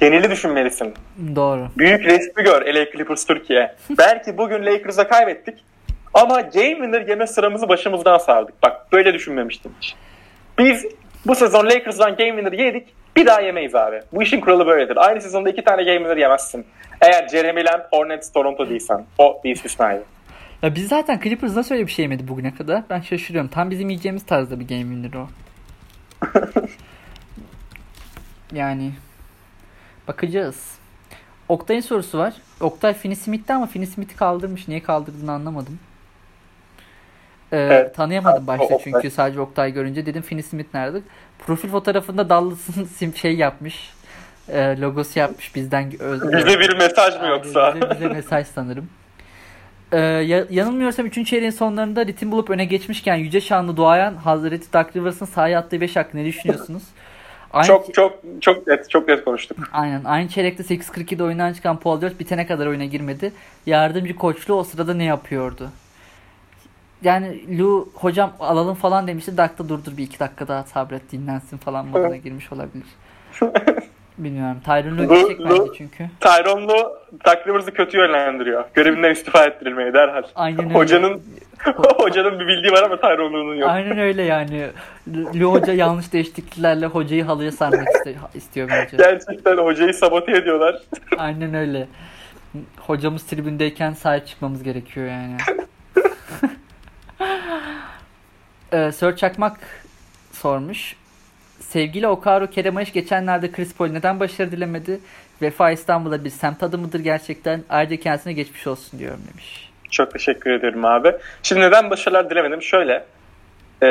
Geneli 0.00 0.30
düşünmelisin. 0.30 0.94
Doğru. 1.36 1.68
Büyük 1.78 2.04
resmi 2.04 2.44
gör 2.44 2.74
LA 2.74 2.84
Clippers 2.92 3.26
Türkiye. 3.26 3.74
Belki 3.98 4.38
bugün 4.38 4.66
Lakers'a 4.66 5.08
kaybettik 5.08 5.64
ama 6.14 6.40
game 6.40 6.70
winner 6.70 7.08
yeme 7.08 7.26
sıramızı 7.26 7.68
başımızdan 7.68 8.18
sardık. 8.18 8.62
Bak 8.62 8.92
böyle 8.92 9.14
düşünmemiştim 9.14 9.72
hiç. 9.80 9.94
Biz 10.58 10.86
bu 11.26 11.34
sezon 11.34 11.66
Lakers'dan 11.66 12.16
game 12.16 12.30
winner 12.42 12.52
yedik 12.52 12.88
bir 13.16 13.26
daha 13.26 13.40
yemeyiz 13.40 13.74
abi. 13.74 14.00
Bu 14.12 14.22
işin 14.22 14.40
kuralı 14.40 14.66
böyledir. 14.66 14.96
Aynı 14.96 15.20
sezonda 15.20 15.50
iki 15.50 15.64
tane 15.64 15.82
game 15.84 15.98
winner 15.98 16.16
yemezsin. 16.16 16.66
Eğer 17.00 17.28
Jeremy 17.28 17.64
Lamb, 17.64 17.82
Hornets, 17.92 18.32
Toronto 18.32 18.68
değilsen. 18.68 19.04
O 19.18 19.40
bir 19.44 19.50
istisnaydı. 19.50 20.02
Ya 20.62 20.74
biz 20.74 20.88
zaten 20.88 21.20
Clippers 21.24 21.56
nasıl 21.56 21.74
öyle 21.74 21.86
bir 21.86 21.92
şey 21.92 22.02
yemedi 22.02 22.28
bugüne 22.28 22.54
kadar? 22.54 22.82
Ben 22.90 23.00
şaşırıyorum. 23.00 23.50
Tam 23.50 23.70
bizim 23.70 23.88
yiyeceğimiz 23.88 24.26
tarzda 24.26 24.60
bir 24.60 24.68
game 24.68 24.80
winner 24.80 25.14
o. 25.14 25.26
yani 28.52 28.92
bakacağız. 30.08 30.74
Oktay'ın 31.48 31.80
sorusu 31.80 32.18
var. 32.18 32.34
Oktay 32.60 32.94
Finney 32.94 33.16
Smith'ti 33.16 33.52
ama 33.52 33.66
Finney 33.66 33.86
Smith'i 33.86 34.16
kaldırmış. 34.16 34.68
Niye 34.68 34.82
kaldırdığını 34.82 35.32
anlamadım. 35.32 35.78
Ee, 37.52 37.56
evet. 37.56 37.94
Tanıyamadım 37.94 38.46
başta 38.46 38.78
çünkü 38.84 39.10
sadece 39.10 39.40
Oktay 39.40 39.72
görünce 39.72 40.06
dedim 40.06 40.22
Finney 40.22 40.42
Smith 40.42 40.74
nerede? 40.74 41.00
Profil 41.38 41.68
fotoğrafında 41.68 42.28
Dallas'ın 42.28 42.84
sim 42.96 43.16
şey 43.16 43.36
yapmış. 43.36 43.90
E, 44.48 44.80
logosu 44.80 45.18
yapmış 45.18 45.54
bizden. 45.54 45.92
Bize 45.92 46.60
bir 46.60 46.76
mesaj 46.76 47.20
mı 47.20 47.26
yoksa? 47.26 47.74
Bize, 47.74 47.90
bize 47.90 48.08
mesaj 48.08 48.46
sanırım. 48.46 48.88
Ee, 49.94 49.98
yanılmıyorsam 50.50 51.06
3. 51.06 51.26
çeyreğin 51.26 51.50
sonlarında 51.50 52.06
ritim 52.06 52.32
bulup 52.32 52.50
öne 52.50 52.64
geçmişken 52.64 53.16
Yüce 53.16 53.40
Şanlı 53.40 53.76
Doğayan 53.76 54.14
Hazreti 54.14 54.72
Dark 54.72 54.96
Rivers'ın 54.96 55.26
sahaya 55.26 55.58
attığı 55.58 55.80
5 55.80 55.96
hakkında 55.96 56.22
ne 56.22 56.28
düşünüyorsunuz? 56.28 56.82
Aynı 57.52 57.66
çok 57.66 57.94
çok 57.94 58.12
çok 58.40 58.66
net 58.66 58.90
çok 58.90 59.08
net 59.08 59.24
konuştuk. 59.24 59.58
Aynen. 59.72 60.04
Aynı 60.04 60.28
çeyrekte 60.28 60.62
8-42'de 60.62 61.24
oyundan 61.24 61.52
çıkan 61.52 61.76
Paul 61.76 62.00
George 62.00 62.18
bitene 62.18 62.46
kadar 62.46 62.66
oyuna 62.66 62.84
girmedi. 62.84 63.32
Yardımcı 63.66 64.16
koçlu 64.16 64.54
o 64.54 64.64
sırada 64.64 64.94
ne 64.94 65.04
yapıyordu? 65.04 65.70
Yani 67.02 67.58
Lu 67.58 67.88
hocam 67.94 68.32
alalım 68.40 68.74
falan 68.74 69.06
demişti. 69.06 69.36
Dakta 69.36 69.68
durdur 69.68 69.96
bir 69.96 70.02
iki 70.02 70.20
dakika 70.20 70.48
daha 70.48 70.62
sabret 70.62 71.12
dinlensin 71.12 71.56
falan 71.56 71.86
moduna 71.86 72.16
girmiş 72.16 72.52
olabilir. 72.52 72.86
Bilmiyorum. 74.18 74.60
Tyron 74.64 74.98
Lue 74.98 75.06
gidecek 75.06 75.40
bence 75.40 75.72
çünkü. 75.78 76.08
Tyron 76.20 76.68
Lue 76.68 76.88
Duck 77.12 77.76
kötü 77.76 77.98
yönlendiriyor. 77.98 78.64
Görevinden 78.74 79.12
istifa 79.12 79.44
ettirilmeyi 79.44 79.92
derhal. 79.92 80.22
Aynen 80.34 80.64
öyle. 80.64 80.74
Hocanın 80.74 81.22
hocanın 81.76 82.40
bir 82.40 82.46
bildiği 82.46 82.72
var 82.72 82.82
ama 82.82 83.00
Tyron 83.00 83.32
Lue'nun 83.32 83.54
yok. 83.54 83.70
Aynen 83.70 83.98
öyle 83.98 84.22
yani. 84.22 84.66
Lue 85.34 85.44
hoca 85.44 85.72
yanlış 85.72 86.12
değişikliklerle 86.12 86.86
hocayı 86.86 87.24
halıya 87.24 87.52
sarmak 87.52 87.88
istiyor 88.34 88.68
bence. 88.70 88.96
Gerçekten 88.96 89.56
hocayı 89.56 89.94
sabote 89.94 90.32
ediyorlar. 90.32 90.82
Aynen 91.18 91.54
öyle. 91.54 91.88
Hocamız 92.78 93.26
tribündeyken 93.26 93.92
sahip 93.92 94.26
çıkmamız 94.26 94.62
gerekiyor 94.62 95.06
yani. 95.06 95.36
ee, 98.72 98.92
Sir 98.92 99.16
Çakmak 99.16 99.58
sormuş. 100.32 100.96
Sevgili 101.60 102.08
Okaro 102.08 102.46
Keremaş 102.46 102.92
geçenlerde 102.92 103.52
Chris 103.52 103.74
Paul 103.74 103.88
neden 103.88 104.20
başarı 104.20 104.52
dilemedi? 104.52 105.00
Vefa 105.42 105.70
İstanbul'a 105.70 106.24
bir 106.24 106.30
semt 106.30 106.62
adı 106.62 106.78
mıdır 106.78 107.00
gerçekten? 107.00 107.62
Ayrıca 107.68 107.96
kendisine 107.96 108.32
geçmiş 108.32 108.66
olsun 108.66 108.98
diyorum 108.98 109.20
demiş. 109.32 109.70
Çok 109.90 110.12
teşekkür 110.12 110.50
ederim 110.50 110.84
abi. 110.84 111.12
Şimdi 111.42 111.62
neden 111.62 111.90
başarılar 111.90 112.30
dilemedim? 112.30 112.62
Şöyle. 112.62 113.04
E, 113.82 113.88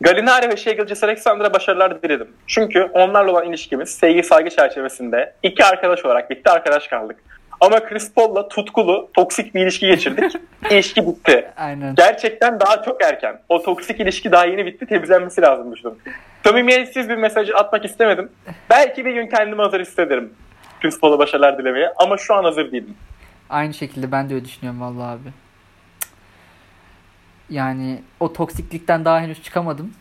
Galinari 0.00 0.48
ve 0.48 0.56
Shea 0.56 0.72
Gilgis 0.72 1.04
Alexander'a 1.04 1.54
başarılar 1.54 2.02
diledim. 2.02 2.28
Çünkü 2.46 2.82
onlarla 2.82 3.30
olan 3.30 3.48
ilişkimiz 3.48 3.88
sevgi 3.88 4.22
saygı 4.22 4.50
çerçevesinde 4.50 5.34
iki 5.42 5.64
arkadaş 5.64 6.04
olarak 6.04 6.30
bitti 6.30 6.50
arkadaş 6.50 6.88
kaldık. 6.88 7.16
Ama 7.60 7.80
Chris 7.88 8.14
Paul'la 8.14 8.48
tutkulu, 8.48 9.10
toksik 9.14 9.54
bir 9.54 9.62
ilişki 9.62 9.86
geçirdik. 9.86 10.32
İlişki 10.70 11.06
bitti. 11.06 11.50
Aynen. 11.56 11.94
Gerçekten 11.94 12.60
daha 12.60 12.82
çok 12.82 13.02
erken. 13.02 13.40
O 13.48 13.62
toksik 13.62 14.00
ilişki 14.00 14.32
daha 14.32 14.44
yeni 14.44 14.66
bitti. 14.66 14.86
Temizlenmesi 14.86 15.42
lazım 15.42 15.72
düşündüm. 15.72 15.98
Samimiyetsiz 16.44 17.08
bir 17.08 17.16
mesajı 17.16 17.56
atmak 17.56 17.84
istemedim. 17.84 18.32
Belki 18.70 19.04
bir 19.04 19.12
gün 19.14 19.26
kendimi 19.26 19.62
hazır 19.62 19.80
hissederim. 19.80 20.32
Chris 20.80 21.00
Paul'a 21.00 21.18
başarılar 21.18 21.58
dilemeye. 21.58 21.92
Ama 21.96 22.16
şu 22.16 22.34
an 22.34 22.44
hazır 22.44 22.72
değilim. 22.72 22.94
Aynı 23.50 23.74
şekilde 23.74 24.12
ben 24.12 24.30
de 24.30 24.34
öyle 24.34 24.44
düşünüyorum 24.44 24.80
vallahi 24.80 25.06
abi. 25.14 25.28
Yani 27.50 28.02
o 28.20 28.32
toksiklikten 28.32 29.04
daha 29.04 29.20
henüz 29.20 29.42
çıkamadım. 29.42 29.94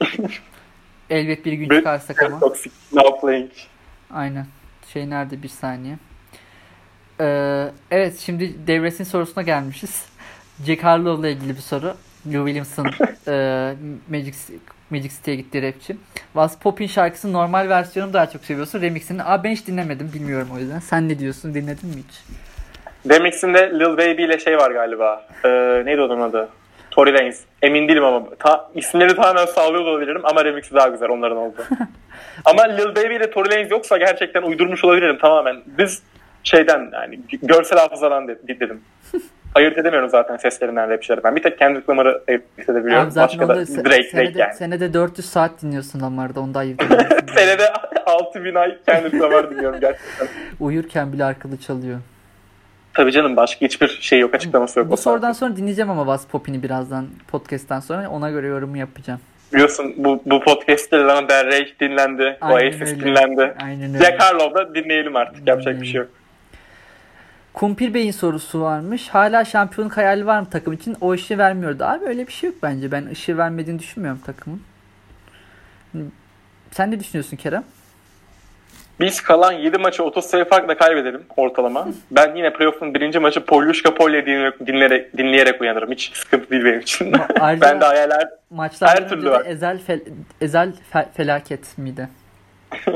Elbet 1.10 1.44
bir 1.44 1.52
gün 1.52 1.68
çıkarsak 1.68 2.22
ama. 2.22 2.40
Toxic, 2.40 2.74
now 2.92 3.20
playing. 3.20 3.50
Aynen. 4.14 4.46
Şey 4.92 5.10
nerede 5.10 5.42
bir 5.42 5.48
saniye. 5.48 5.96
Ee, 7.20 7.68
evet 7.90 8.18
şimdi 8.18 8.66
devresin 8.66 9.04
sorusuna 9.04 9.42
gelmişiz. 9.42 10.04
Jack 10.66 10.84
Harlow'la 10.84 11.28
ilgili 11.28 11.56
bir 11.56 11.62
soru. 11.62 11.94
Lou 12.26 12.46
Williamson 12.46 12.86
e, 13.28 13.74
Magic, 14.08 14.34
Magic 14.90 15.08
City'ye 15.08 15.36
gitti 15.36 15.62
rapçi. 15.62 15.96
Was 16.32 16.58
Pop'in 16.58 16.86
şarkısının 16.86 17.32
normal 17.32 17.68
versiyonunu 17.68 18.12
daha 18.12 18.30
çok 18.30 18.44
seviyorsun. 18.44 18.80
Remix'ini. 18.80 19.22
Aa 19.22 19.44
ben 19.44 19.50
hiç 19.50 19.66
dinlemedim. 19.66 20.10
Bilmiyorum 20.14 20.48
o 20.54 20.58
yüzden. 20.58 20.78
Sen 20.78 21.08
ne 21.08 21.18
diyorsun? 21.18 21.54
Dinledin 21.54 21.88
mi 21.88 21.96
hiç? 22.08 22.20
Remix'inde 23.10 23.70
Lil 23.70 23.96
Baby 23.96 24.24
ile 24.24 24.38
şey 24.38 24.56
var 24.56 24.70
galiba. 24.70 25.26
Ee, 25.44 25.82
neydi 25.84 26.00
onun 26.00 26.20
adı? 26.20 26.48
Tory 26.90 27.14
Lanez. 27.14 27.44
Emin 27.62 27.88
değilim 27.88 28.04
ama 28.04 28.22
ta, 28.38 28.70
isimleri 28.74 29.14
tamamen 29.14 29.46
sağlıyor 29.46 29.84
olabilirim 29.84 30.20
ama 30.24 30.44
remix'i 30.44 30.74
daha 30.74 30.88
güzel 30.88 31.08
onların 31.08 31.36
oldu. 31.36 31.56
ama 32.44 32.62
Lil 32.62 32.96
Baby 32.96 33.16
ile 33.16 33.30
Tory 33.30 33.50
Lanez 33.50 33.70
yoksa 33.70 33.96
gerçekten 33.96 34.42
uydurmuş 34.42 34.84
olabilirim 34.84 35.18
tamamen. 35.18 35.56
Biz 35.66 36.02
şeyden 36.44 36.90
yani 36.92 37.20
görsel 37.42 37.78
hafızadan 37.78 38.28
dedim. 38.28 38.80
Ayırt 39.54 39.78
edemiyorum 39.78 40.08
zaten 40.08 40.36
seslerinden 40.36 40.90
rapçileri. 40.90 41.24
Ben 41.24 41.36
bir 41.36 41.42
tek 41.42 41.58
Kendrick 41.58 41.92
Lamar'ı 41.92 42.22
ayırt 42.28 42.42
edebiliyorum. 42.68 43.08
Abi 43.08 43.16
Başka 43.16 43.48
da 43.48 43.54
Drake, 43.56 43.84
Drake 43.84 44.02
senede, 44.02 44.38
yani. 44.38 44.54
Senede 44.54 44.94
400 44.94 45.30
saat 45.30 45.62
dinliyorsun 45.62 46.00
Lamar'da. 46.00 46.40
Onu 46.40 46.54
da 46.54 46.58
ayırt 46.58 46.82
senede 47.36 47.72
6000 48.06 48.54
ay 48.54 48.78
Kendrick 48.86 49.18
Lamar 49.18 49.50
dinliyorum 49.50 49.80
gerçekten. 49.80 50.28
Uyurken 50.60 51.12
bile 51.12 51.24
arkalı 51.24 51.56
çalıyor. 51.56 51.98
Tabii 52.94 53.12
canım 53.12 53.36
başka 53.36 53.66
hiçbir 53.66 53.88
şey 54.00 54.20
yok 54.20 54.34
açıklaması 54.34 54.78
yok. 54.78 54.90
Bu 54.90 54.96
sorudan 54.96 55.32
sonra 55.32 55.56
dinleyeceğim 55.56 55.90
ama 55.90 56.06
Vas 56.06 56.26
Popin'i 56.26 56.62
birazdan 56.62 57.06
podcast'tan 57.28 57.80
sonra 57.80 58.10
ona 58.10 58.30
göre 58.30 58.46
yorum 58.46 58.76
yapacağım. 58.76 59.20
Biliyorsun 59.52 59.94
bu, 59.96 60.22
bu 60.26 60.40
podcast'te 60.40 60.96
Lana 60.96 61.28
Del 61.28 61.46
Rey 61.46 61.74
dinlendi. 61.80 62.38
Oasis 62.42 63.00
dinlendi. 63.00 63.54
Aynen 63.62 63.94
öyle. 63.94 64.04
Jack 64.04 64.22
Harlow 64.22 64.54
da 64.54 64.74
dinleyelim 64.74 65.16
artık. 65.16 65.34
Aynen 65.36 65.46
Yapacak 65.46 65.74
öyle. 65.74 65.80
bir 65.80 65.86
şey 65.86 65.98
yok. 66.00 66.08
Kumpir 67.54 67.94
Bey'in 67.94 68.10
sorusu 68.10 68.60
varmış. 68.60 69.08
Hala 69.08 69.44
şampiyonluk 69.44 69.96
hayali 69.96 70.26
var 70.26 70.40
mı 70.40 70.46
takım 70.50 70.72
için? 70.72 70.96
O 71.00 71.12
ışığı 71.12 71.38
vermiyordu. 71.38 71.84
Abi 71.84 72.04
öyle 72.04 72.26
bir 72.26 72.32
şey 72.32 72.50
yok 72.50 72.58
bence. 72.62 72.92
Ben 72.92 73.06
ışığı 73.06 73.38
vermediğini 73.38 73.78
düşünmüyorum 73.78 74.20
takımın. 74.26 74.62
Sen 76.70 76.90
ne 76.90 77.00
düşünüyorsun 77.00 77.36
Kerem? 77.36 77.64
Biz 79.00 79.20
kalan 79.20 79.52
7 79.52 79.78
maçı 79.78 80.04
30 80.04 80.24
sayı 80.24 80.44
farkla 80.44 80.76
kaybedelim 80.76 81.22
ortalama. 81.36 81.88
Ben 82.10 82.36
yine 82.36 82.52
playoff'un 82.52 82.94
birinci 82.94 83.18
maçı 83.18 83.44
Polyushka 83.44 83.94
Polya 83.94 84.26
dinleyerek, 84.66 85.16
dinleyerek 85.18 85.60
uyanırım. 85.60 85.90
Hiç 85.90 86.16
sıkıntı 86.16 86.50
değil 86.50 86.64
benim 86.64 86.80
için. 86.80 87.12
ben 87.40 87.80
de 87.80 87.84
hayaller 87.84 88.28
her 88.80 89.08
türlü 89.08 89.30
var. 89.30 89.42
Ezel, 89.46 89.78
fel, 89.78 90.00
ezel 90.40 90.72
fel, 90.90 91.06
felaket 91.14 91.78
miydi? 91.78 92.08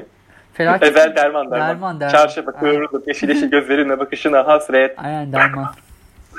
Felaket 0.54 0.88
Ezel 0.88 1.16
derman 1.16 1.50
derman. 1.50 1.68
derman, 1.68 2.00
derman. 2.00 2.12
Çarşıya 2.12 2.46
bakıyoruz. 2.46 3.06
Yeşil 3.06 3.28
yeşil 3.28 3.50
gözlerine 3.50 3.98
bakışına 3.98 4.46
hasret. 4.46 4.98
Aynen 4.98 5.32
derman. 5.32 5.74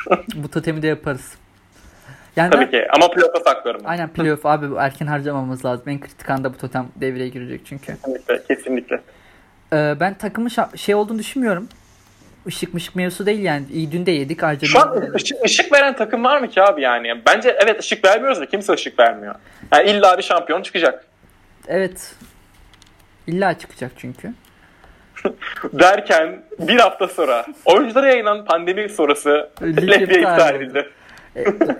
Bu 0.35 0.51
totemi 0.51 0.81
de 0.81 0.87
yaparız. 0.87 1.35
Yani 2.35 2.49
Tabii 2.51 2.63
ben, 2.63 2.71
ki 2.71 2.87
ama 2.95 3.11
playoff'a 3.11 3.39
saklıyorum. 3.39 3.81
Ben. 3.83 3.89
Aynen 3.89 4.09
playoff 4.09 4.45
abi 4.45 4.65
erken 4.79 5.07
harcamamız 5.07 5.65
lazım. 5.65 5.89
En 5.89 5.99
kritik 5.99 6.29
anda 6.29 6.53
bu 6.53 6.57
totem 6.57 6.87
devreye 6.95 7.29
girecek 7.29 7.61
çünkü. 7.65 7.85
Kesinlikle 7.85 8.43
kesinlikle. 8.47 9.01
Ee, 9.73 9.95
ben 9.99 10.13
takımın 10.13 10.51
şey 10.75 10.95
olduğunu 10.95 11.19
düşünmüyorum. 11.19 11.67
Işık 12.47 12.73
mışık 12.73 12.95
mevzusu 12.95 13.25
değil 13.25 13.39
yani. 13.39 13.65
İyi 13.73 13.91
dün 13.91 14.05
de 14.05 14.11
yedik 14.11 14.43
ayrıca. 14.43 14.67
Şu 14.67 14.79
an 14.79 15.13
ışık, 15.15 15.45
ışık 15.45 15.71
veren 15.71 15.95
takım 15.95 16.23
var 16.23 16.39
mı 16.39 16.49
ki 16.49 16.61
abi 16.61 16.81
yani? 16.81 17.21
Bence 17.27 17.57
evet 17.63 17.79
ışık 17.79 18.05
vermiyoruz 18.05 18.39
da 18.39 18.45
kimse 18.45 18.73
ışık 18.73 18.99
vermiyor. 18.99 19.35
Yani 19.73 19.89
illa 19.89 20.17
bir 20.17 20.23
şampiyon 20.23 20.61
çıkacak. 20.61 21.05
Evet. 21.67 22.15
İlla 23.27 23.59
çıkacak 23.59 23.91
çünkü. 23.97 24.33
Derken 25.73 26.43
bir 26.59 26.79
hafta 26.79 27.07
sonra 27.07 27.45
oyunculara 27.65 28.07
yayınlanan 28.07 28.45
pandemi 28.45 28.89
sonrası 28.89 29.49
NBA 29.61 29.95
iptal 29.95 30.55
edildi. 30.55 30.89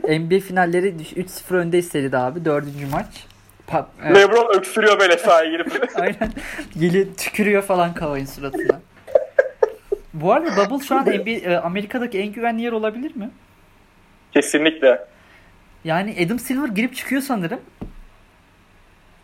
NBA 0.10 0.40
finalleri 0.40 0.88
3-0 0.88 1.56
önde 1.56 1.82
seride 1.82 2.18
abi. 2.18 2.46
Dördüncü 2.46 2.86
maç. 2.86 3.26
Pa- 3.68 3.86
evet. 4.06 4.18
Lebron 4.18 4.58
öksürüyor 4.58 5.00
böyle 5.00 5.18
sahaya 5.18 5.52
girip. 5.52 5.82
Aynen. 5.96 6.32
Geliyor 6.80 7.06
tükürüyor 7.18 7.62
falan 7.64 7.94
Kavay'ın 7.94 8.26
suratına. 8.26 8.82
Bu 10.14 10.34
arada 10.34 10.50
Bubble 10.58 10.86
şu 10.86 10.96
an 10.96 11.06
NBA, 11.06 11.30
e, 11.30 11.58
Amerika'daki 11.58 12.20
en 12.20 12.28
güvenli 12.28 12.62
yer 12.62 12.72
olabilir 12.72 13.16
mi? 13.16 13.30
Kesinlikle. 14.32 15.06
Yani 15.84 16.16
Adam 16.26 16.40
Silver 16.40 16.68
girip 16.68 16.96
çıkıyor 16.96 17.22
sanırım. 17.22 17.60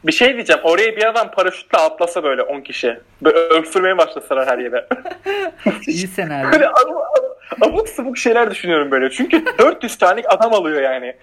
Bir 0.04 0.12
şey 0.12 0.34
diyeceğim. 0.34 0.62
Oraya 0.64 0.96
bir 0.98 1.10
adam 1.10 1.32
paraşütle 1.32 1.78
atlasa 1.78 2.24
böyle 2.24 2.42
10 2.42 2.62
kişi. 2.62 3.00
Böyle 3.22 3.38
öksürmeye 3.38 3.98
başlasalar 3.98 4.48
her 4.48 4.58
yere. 4.58 4.88
İyi 5.88 6.08
senaryo. 6.08 6.52
Böyle 6.52 6.70
abuk 7.62 7.90
sabuk 7.90 8.18
şeyler 8.18 8.52
düşünüyorum 8.52 8.92
böyle. 8.92 9.10
Çünkü 9.10 9.46
400 9.58 9.98
tane 9.98 10.22
adam 10.22 10.54
alıyor 10.54 10.82
yani. 10.82 11.16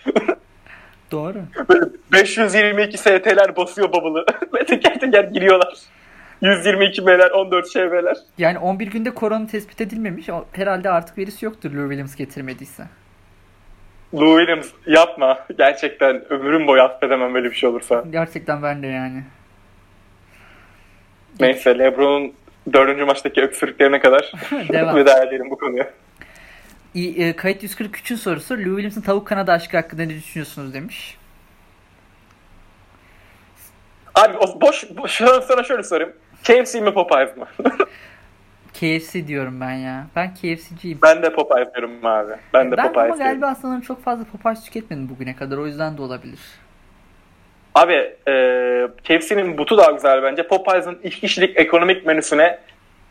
Doğru. 1.10 1.38
Böyle 1.68 1.84
522 2.12 2.98
ST'ler 2.98 3.56
basıyor. 3.56 3.88
Ve 4.54 4.64
teker 4.66 5.00
teker 5.00 5.24
giriyorlar. 5.24 5.74
122 6.40 7.02
M'ler, 7.02 7.30
14 7.30 7.72
ŞV'ler. 7.72 8.16
Yani 8.38 8.58
11 8.58 8.86
günde 8.86 9.10
korona 9.10 9.46
tespit 9.46 9.80
edilmemiş. 9.80 10.28
Herhalde 10.52 10.90
artık 10.90 11.18
virüs 11.18 11.42
yoktur 11.42 11.70
Lou 11.70 11.88
Williams 11.88 12.16
getirmediyse. 12.16 12.84
Lou 14.14 14.38
Williams 14.38 14.68
yapma. 14.86 15.38
Gerçekten 15.58 16.32
ömrüm 16.32 16.66
boyu 16.66 16.82
affedemem 16.82 17.34
böyle 17.34 17.50
bir 17.50 17.54
şey 17.54 17.68
olursa. 17.68 18.04
Gerçekten 18.10 18.62
ben 18.62 18.82
de 18.82 18.86
yani. 18.86 19.22
Neyse 21.40 21.78
Lebron'un 21.78 22.32
dördüncü 22.72 23.04
maçtaki 23.04 23.42
öksürüklerine 23.42 24.00
kadar 24.00 24.32
veda 24.94 25.24
edelim 25.24 25.50
bu 25.50 25.58
konuya. 25.58 25.90
E, 26.94 27.36
kayıt 27.36 27.62
143'ün 27.62 28.16
sorusu 28.16 28.54
Lou 28.54 28.64
Williams'ın 28.64 29.00
tavuk 29.00 29.26
kanadı 29.26 29.52
aşkı 29.52 29.76
hakkında 29.76 30.02
ne 30.02 30.14
düşünüyorsunuz 30.14 30.74
demiş. 30.74 31.18
Abi 34.14 34.36
o 34.36 34.60
boş, 34.60 34.84
boş 34.96 35.12
sana 35.48 35.62
şöyle 35.62 35.82
sorayım. 35.82 36.12
KFC 36.44 36.80
mi 36.80 36.94
Popeyes 36.94 37.36
mi? 37.36 37.44
KFC 38.74 39.26
diyorum 39.26 39.60
ben 39.60 39.72
ya. 39.72 40.06
Ben 40.16 40.34
KFC'ciyim. 40.34 40.98
Ben 41.02 41.22
de 41.22 41.32
Popeyes 41.32 41.74
diyorum 41.74 42.06
abi. 42.06 42.32
Ben 42.54 42.72
de 42.72 42.76
ben 42.76 42.88
Popeyes 42.88 43.12
ama 43.12 43.24
galiba 43.24 43.54
sanırım 43.54 43.80
çok 43.80 44.04
fazla 44.04 44.24
Popeyes 44.24 44.64
tüketmedim 44.64 45.08
bugüne 45.08 45.36
kadar. 45.36 45.56
O 45.56 45.66
yüzden 45.66 45.98
de 45.98 46.02
olabilir. 46.02 46.40
Abi 47.74 47.92
e, 48.28 48.34
KFC'nin 49.04 49.58
butu 49.58 49.78
daha 49.78 49.90
güzel 49.90 50.22
bence. 50.22 50.46
Popeyes'ın 50.46 50.98
iki 51.02 51.20
kişilik 51.20 51.56
ekonomik 51.56 52.06
menüsüne 52.06 52.58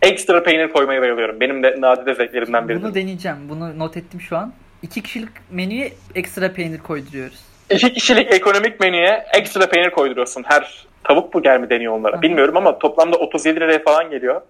ekstra 0.02 0.44
peynir 0.44 0.70
koymaya 0.70 1.02
bayılıyorum. 1.02 1.40
Benim 1.40 1.64
de 1.64 1.76
nadide 1.80 2.14
zevklerimden 2.16 2.70
biri. 2.70 2.84
Bunu 2.84 2.96
deneyeceğim. 2.96 3.38
Bunu 3.50 3.80
not 3.80 3.98
ettim 3.98 4.22
şu 4.22 4.38
an. 4.38 4.54
İki 4.82 5.04
kişilik 5.04 5.30
menüye 5.52 5.94
ekstra 6.16 6.54
peynir 6.54 6.80
koyduruyoruz. 6.80 7.40
İki 7.70 7.94
kişilik 7.94 8.34
ekonomik 8.34 8.80
menüye 8.80 9.26
ekstra 9.34 9.70
peynir 9.70 9.90
koyduruyorsun. 9.90 10.44
Her 10.48 10.86
tavuk 11.04 11.34
burger 11.34 11.60
mi 11.60 11.70
deniyor 11.70 11.94
onlara? 11.94 12.18
Hı. 12.18 12.22
Bilmiyorum 12.22 12.58
ama 12.58 12.80
toplamda 12.80 13.18
37 13.18 13.60
liraya 13.60 13.84
falan 13.84 14.10
geliyor. 14.10 14.42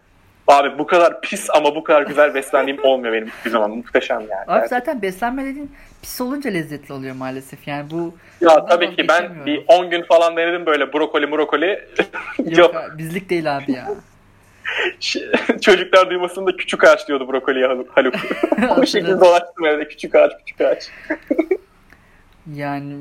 Abi 0.47 0.79
bu 0.79 0.87
kadar 0.87 1.21
pis 1.21 1.49
ama 1.53 1.75
bu 1.75 1.83
kadar 1.83 2.01
güzel 2.01 2.33
beslendiğim 2.33 2.83
olmuyor 2.83 3.13
benim 3.13 3.29
bir 3.45 3.49
zaman. 3.49 3.71
Muhteşem 3.71 4.19
yani. 4.19 4.43
Abi 4.47 4.67
zaten 4.67 5.01
beslenme 5.01 5.45
dediğin 5.45 5.71
pis 6.01 6.21
olunca 6.21 6.49
lezzetli 6.49 6.93
oluyor 6.93 7.15
maalesef. 7.15 7.67
Yani 7.67 7.91
bu 7.91 8.15
Ya 8.41 8.65
tabii 8.65 8.95
ki 8.95 9.07
ben 9.07 9.45
bir 9.45 9.63
10 9.67 9.89
gün 9.89 10.03
falan 10.03 10.37
denedim 10.37 10.65
böyle 10.65 10.93
brokoli 10.93 11.31
brokoli. 11.31 11.67
Yok, 12.45 12.57
Yok. 12.57 12.75
bizlik 12.97 13.29
değil 13.29 13.57
abi 13.57 13.71
ya. 13.71 13.87
Çocuklar 15.61 16.09
duymasında 16.09 16.55
küçük 16.55 16.83
ağaç 16.83 17.07
diyordu 17.07 17.27
brokoliye 17.31 17.67
Haluk. 17.95 18.15
o 18.77 18.85
şekilde 18.85 19.19
dolaştım 19.19 19.65
evde 19.65 19.87
küçük 19.87 20.15
ağaç 20.15 20.31
küçük 20.39 20.61
ağaç. 20.61 20.89
yani 22.53 22.95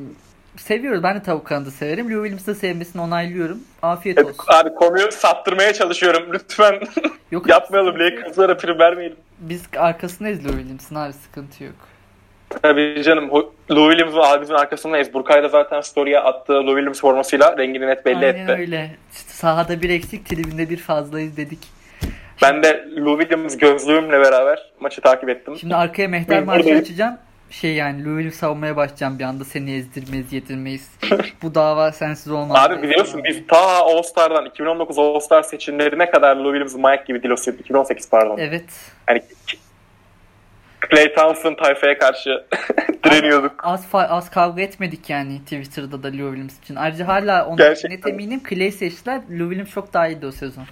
seviyoruz. 0.57 1.03
Ben 1.03 1.17
de 1.17 1.23
tavuk 1.23 1.47
kanadı 1.47 1.71
severim. 1.71 2.11
Lou 2.11 2.25
Williams'ı 2.25 2.55
sevmesini 2.55 3.03
onaylıyorum. 3.03 3.59
Afiyet 3.83 4.25
olsun. 4.25 4.45
Abi 4.49 4.75
konuyu 4.75 5.13
saptırmaya 5.13 5.73
çalışıyorum. 5.73 6.33
Lütfen 6.33 6.81
yok, 7.31 7.49
yapmayalım. 7.49 7.99
Lakers'lara 7.99 8.57
prim 8.57 8.79
vermeyelim. 8.79 9.17
Biz 9.39 9.63
arkasındayız 9.77 10.45
Lou 10.45 10.53
Williams'ın 10.53 10.95
abi 10.95 11.13
sıkıntı 11.13 11.65
yok. 11.65 11.96
Tabii 12.63 13.03
canım. 13.03 13.31
Lou 13.71 13.91
Williams'ın 13.91 14.21
abimizin 14.21 14.55
arkasındayız. 14.55 15.15
Burkay 15.15 15.43
da 15.43 15.49
zaten 15.49 15.81
story'e 15.81 16.19
attığı 16.19 16.53
Lou 16.53 16.75
Williams 16.75 17.01
formasıyla 17.01 17.59
rengini 17.59 17.87
net 17.87 18.07
belli 18.07 18.17
Aynen 18.17 18.29
etti. 18.29 18.41
Aynen 18.41 18.61
öyle. 18.61 18.91
Sahada 19.11 19.83
bir 19.83 19.91
eksik, 19.91 20.27
tribünde 20.27 20.71
bir 20.71 20.77
fazlayız 20.77 21.37
dedik. 21.37 21.59
Ben 22.43 22.63
de 22.63 22.85
Lou 22.97 23.21
Williams 23.21 23.57
gözlüğümle 23.57 24.21
beraber 24.21 24.73
maçı 24.81 25.01
takip 25.01 25.29
ettim. 25.29 25.57
Şimdi 25.57 25.75
arkaya 25.75 26.09
Mehter 26.09 26.43
Marşı 26.43 26.75
açacağım 26.75 27.19
şey 27.51 27.75
yani 27.75 28.05
Louis'u 28.05 28.37
savunmaya 28.37 28.77
başlayacağım 28.77 29.19
bir 29.19 29.25
anda 29.25 29.45
seni 29.45 29.77
ezdirmeyiz 29.77 30.33
yedirmeyiz. 30.33 30.91
Bu 31.43 31.55
dava 31.55 31.93
sensiz 31.93 32.33
olmaz. 32.33 32.57
Abi 32.61 32.83
biliyorsun 32.83 33.25
biz 33.25 33.47
ta 33.47 33.59
All 33.59 34.03
Star'dan 34.03 34.47
2019 34.47 34.99
All 34.99 35.21
Star 35.21 35.43
seçimlerine 35.43 36.11
kadar 36.11 36.37
Lou 36.37 36.53
Williams 36.55 36.75
Mike 36.75 37.05
gibi 37.07 37.23
Dilos 37.23 37.49
2018 37.49 38.11
pardon. 38.11 38.37
Evet. 38.39 38.65
Hani 39.07 39.23
Clay 40.91 41.15
Thompson 41.15 41.55
tayfaya 41.55 41.99
karşı 41.99 42.45
direniyorduk. 43.05 43.61
Az, 43.65 43.87
az 43.93 44.31
kavga 44.31 44.63
etmedik 44.63 45.11
yani 45.11 45.41
Twitter'da 45.41 46.03
da 46.03 46.09
Lou 46.09 46.31
Williams 46.31 46.59
için. 46.59 46.77
Ayrıca 46.77 47.09
hala 47.09 47.47
ondan 47.47 47.75
net 47.89 48.07
eminim 48.07 48.43
Clay 48.49 48.71
seçtiler. 48.71 49.21
Lou 49.31 49.49
Williams 49.49 49.71
çok 49.71 49.95
daha 49.95 50.09
iyiydi 50.09 50.27
o 50.27 50.33
sezon. 50.33 50.65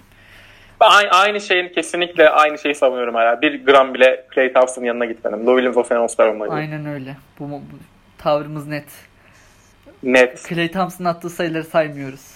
Aynı, 0.79 1.09
aynı 1.09 1.41
şeyin 1.41 1.69
kesinlikle 1.69 2.29
aynı 2.29 2.57
şeyi 2.57 2.75
savunuyorum 2.75 3.15
hala. 3.15 3.41
Bir 3.41 3.65
gram 3.65 3.93
bile 3.93 4.25
Clay 4.35 4.53
Thompson'ın 4.53 4.85
yanına 4.85 5.05
gitmedim. 5.05 5.45
Lou 5.45 5.55
Williams 5.57 5.77
o 5.77 5.83
sene 5.83 5.99
All-Star 5.99 6.27
olmalıydı. 6.27 6.55
Aynen 6.55 6.85
öyle. 6.85 7.17
Bu, 7.39 7.49
bu 7.49 7.61
tavrımız 8.17 8.67
net. 8.67 8.87
Net. 10.03 10.45
Clay 10.49 10.71
Thompson'ın 10.71 11.09
attığı 11.09 11.29
sayıları 11.29 11.63
saymıyoruz. 11.63 12.34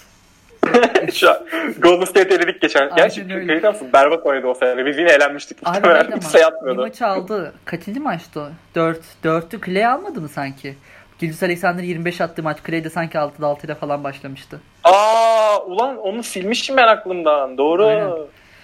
Şu 1.14 1.30
an 1.30 1.36
Golden 1.78 2.04
State 2.04 2.34
eledik 2.34 2.60
geçen. 2.60 2.80
Aynen 2.80 2.96
Gerçi 2.96 3.26
öyle. 3.34 3.60
Thompson 3.60 3.92
berbat 3.92 4.26
oynadı 4.26 4.46
o 4.46 4.54
sene. 4.54 4.86
Biz 4.86 4.98
yine 4.98 5.10
eğlenmiştik. 5.10 5.58
Abi 5.64 5.88
evet 5.88 6.44
atmıyordu. 6.46 6.78
Bir 6.78 6.86
maçı 6.88 7.06
aldı. 7.06 7.52
Kaçıncı 7.64 8.00
maçtı 8.00 8.40
o? 8.40 8.48
Dört. 8.74 9.00
Dörtü 9.24 9.60
Clay 9.60 9.86
almadı 9.86 10.20
mı 10.20 10.28
sanki? 10.28 10.76
Gilgis 11.18 11.42
Alexander 11.42 11.82
25 11.82 12.20
attığı 12.20 12.42
maç. 12.42 12.58
Clay 12.66 12.84
de 12.84 12.90
sanki 12.90 13.18
6'da 13.18 13.46
6 13.46 13.66
ile 13.66 13.74
falan 13.74 14.04
başlamıştı. 14.04 14.60
Aa 14.84 15.58
ulan 15.66 15.96
onu 15.96 16.22
silmişim 16.22 16.76
ben 16.76 16.88
aklımdan. 16.88 17.58
Doğru. 17.58 17.86
Aynen. 17.86 18.12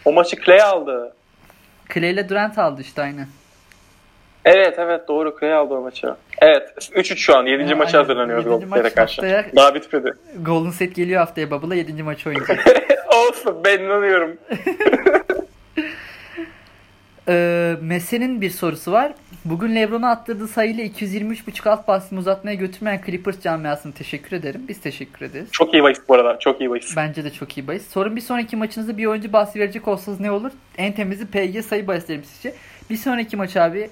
O 0.05 0.13
maçı 0.13 0.37
Clay 0.37 0.63
aldı. 0.63 1.13
Clay 1.95 2.11
ile 2.11 2.29
Durant 2.29 2.59
aldı 2.59 2.81
işte 2.81 3.03
aynı. 3.03 3.27
Evet 4.47 4.79
evet 4.79 5.09
doğru 5.09 5.37
Clay 5.41 5.53
aldı 5.55 5.75
o 5.75 5.81
maçı. 5.81 6.15
Evet 6.39 6.69
3-3 6.79 7.17
şu 7.17 7.37
an 7.37 7.47
7. 7.47 7.71
Ya, 7.71 7.77
maça 7.77 7.99
hazırlanıyoruz 7.99 8.45
Golden 8.45 8.67
State'e 8.67 8.95
karşı. 8.95 9.23
Haftaya, 9.23 9.47
Daha 9.57 9.75
bitmedi. 9.75 10.13
Golden 10.43 10.71
State 10.71 10.93
geliyor 10.93 11.19
haftaya 11.19 11.51
Bubble'a 11.51 11.75
7. 11.75 12.03
maçı 12.03 12.29
oynayacak. 12.29 12.59
Olsun 13.29 13.57
ben 13.65 13.79
inanıyorum. 13.79 14.37
Ee, 17.29 17.75
Messe'nin 17.81 18.41
bir 18.41 18.51
sorusu 18.51 18.93
var. 18.93 19.13
Bugün 19.45 19.75
Lebron'a 19.77 20.11
attırdığı 20.11 20.49
sayıyla 20.49 20.85
223.5 20.85 21.69
alt 21.71 21.89
basını 21.89 22.19
uzatmaya 22.19 22.55
götürmeyen 22.55 23.01
Clippers 23.07 23.41
camiasına 23.41 23.93
teşekkür 23.93 24.37
ederim. 24.37 24.61
Biz 24.69 24.81
teşekkür 24.81 25.27
ederiz. 25.27 25.49
Çok 25.53 25.75
iyi 25.75 25.83
bahis 25.83 25.99
bu 26.09 26.15
arada. 26.15 26.39
Çok 26.39 26.61
iyi 26.61 26.71
bahis. 26.71 26.97
Bence 26.97 27.25
de 27.25 27.31
çok 27.31 27.59
iyi 27.59 27.67
bahis. 27.69 27.89
Sorun 27.89 28.17
bir 28.17 28.21
sonraki 28.21 28.57
maçınızda 28.57 28.99
bir 28.99 29.07
oyuncu 29.07 29.33
bahsi 29.33 29.61
verecek 29.61 29.89
olsanız 29.89 30.21
ne 30.21 30.31
olur? 30.31 30.51
En 30.79 30.93
temizi 30.93 31.27
PG 31.27 31.65
sayı 31.65 31.87
bahislerim 31.87 32.25
sizce. 32.25 32.55
Bir 32.91 32.97
sonraki 32.97 33.37
maç 33.37 33.57
abi 33.57 33.91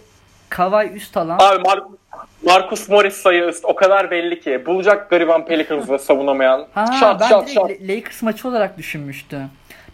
Kavay 0.54 0.90
üst 0.96 1.16
alan. 1.16 1.38
Abi 1.38 1.62
Mar- 1.62 1.84
Marcus 2.42 2.88
Morris 2.88 3.14
sayı 3.16 3.44
üst. 3.44 3.64
O 3.64 3.74
kadar 3.74 4.10
belli 4.10 4.40
ki. 4.40 4.66
Bulacak 4.66 5.10
gariban 5.10 5.46
Pelicans'ı 5.46 5.98
savunamayan. 5.98 6.66
Ha, 6.74 6.86
şat 7.00 7.20
ben 7.20 7.28
şat. 7.28 7.56
La- 7.56 7.68
Lakers 7.94 8.22
maçı 8.22 8.48
olarak 8.48 8.78
düşünmüştüm. 8.78 9.48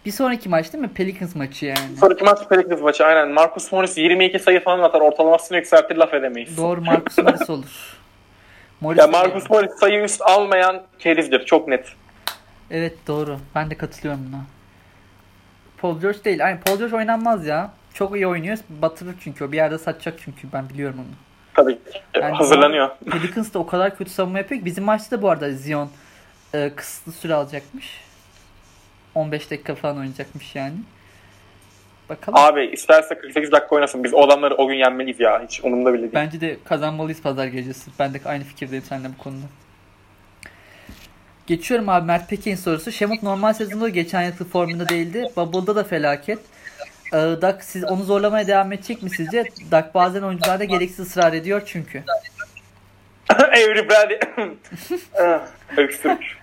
Bir 0.05 0.11
sonraki 0.11 0.49
maç 0.49 0.73
değil 0.73 0.81
mi? 0.83 0.89
Pelicans 0.93 1.35
maçı 1.35 1.65
yani. 1.65 1.97
Sonraki 1.99 2.23
maç 2.23 2.39
Pelicans 2.49 2.81
maçı 2.81 3.05
aynen. 3.05 3.29
Marcus 3.29 3.71
Morris 3.71 3.97
22 3.97 4.39
sayı 4.39 4.63
falan 4.63 4.83
atar. 4.83 5.01
Ortalamasını 5.01 5.57
yükseltir 5.57 5.95
laf 5.95 6.13
edemeyiz. 6.13 6.57
Doğru 6.57 6.81
Marcus 6.81 7.17
Morris 7.17 7.49
olur. 7.49 7.97
Morris 8.81 8.99
Ya 8.99 9.07
Marcus 9.07 9.49
Morris 9.49 9.71
sayı 9.79 10.03
üst 10.03 10.21
almayan 10.21 10.81
kerizdir. 10.99 11.45
Çok 11.45 11.67
net. 11.67 11.85
Evet 12.71 12.93
doğru. 13.07 13.37
Ben 13.55 13.69
de 13.71 13.75
katılıyorum 13.77 14.21
buna. 14.31 14.41
Paul 15.77 15.99
George 16.01 16.23
değil. 16.23 16.45
Aynen 16.45 16.59
Paul 16.61 16.77
George 16.77 16.95
oynanmaz 16.95 17.45
ya. 17.47 17.71
Çok 17.93 18.15
iyi 18.15 18.27
oynuyor. 18.27 18.57
Batırır 18.69 19.15
çünkü 19.23 19.45
o. 19.45 19.51
Bir 19.51 19.57
yerde 19.57 19.77
satacak 19.77 20.19
çünkü. 20.25 20.47
Ben 20.53 20.69
biliyorum 20.69 20.99
onu. 20.99 21.15
Tabii. 21.53 21.79
Yani 22.21 22.35
Hazırlanıyor. 22.35 22.89
Pelicans 23.11 23.53
da 23.53 23.59
o 23.59 23.65
kadar 23.65 23.97
kötü 23.97 24.11
savunma 24.11 24.37
yapıyor 24.37 24.61
ki. 24.61 24.65
Bizim 24.65 24.83
maçta 24.83 25.17
da 25.17 25.21
bu 25.21 25.29
arada 25.29 25.51
Zion 25.51 25.89
e, 26.53 26.71
kısıtlı 26.75 27.11
süre 27.11 27.33
alacakmış. 27.33 28.01
15 29.15 29.51
dakika 29.51 29.75
falan 29.75 29.97
oynayacakmış 29.97 30.55
yani. 30.55 30.75
Bakalım. 32.09 32.39
Abi 32.39 32.65
isterse 32.65 33.17
48 33.17 33.51
dakika 33.51 33.75
oynasın. 33.75 34.03
Biz 34.03 34.13
o 34.13 34.21
adamları 34.21 34.55
o 34.55 34.67
gün 34.67 34.75
yenmeliyiz 34.75 35.19
ya. 35.19 35.43
Hiç 35.43 35.63
umurumda 35.63 35.93
bile 35.93 36.01
değil. 36.01 36.13
Bence 36.13 36.41
de 36.41 36.57
kazanmalıyız 36.65 37.21
pazar 37.21 37.47
gecesi. 37.47 37.91
Ben 37.99 38.13
de 38.13 38.21
aynı 38.25 38.43
fikirdeyim 38.43 38.83
seninle 38.83 39.09
bu 39.19 39.23
konuda. 39.23 39.45
Geçiyorum 41.47 41.89
abi 41.89 42.05
Mert 42.05 42.29
Pekin 42.29 42.55
sorusu. 42.55 42.91
Şemut 42.91 43.23
normal 43.23 43.53
sezonda 43.53 43.85
da 43.85 43.89
geçen 43.89 44.21
yılki 44.21 44.43
formunda 44.43 44.89
değildi. 44.89 45.25
Bubble'da 45.35 45.75
da 45.75 45.83
felaket. 45.83 46.39
Ee, 47.13 47.41
Dak 47.41 47.63
siz 47.63 47.83
onu 47.83 48.03
zorlamaya 48.03 48.47
devam 48.47 48.71
edecek 48.73 49.03
mi 49.03 49.09
sizce? 49.09 49.43
Dak 49.71 49.95
bazen 49.95 50.21
oyuncularda 50.21 50.63
gereksiz 50.63 50.99
ısrar 51.07 51.33
ediyor 51.33 51.61
çünkü. 51.65 52.03
Everybody. 53.51 54.13
Ah, 55.21 55.41
Öksürük. 55.77 56.37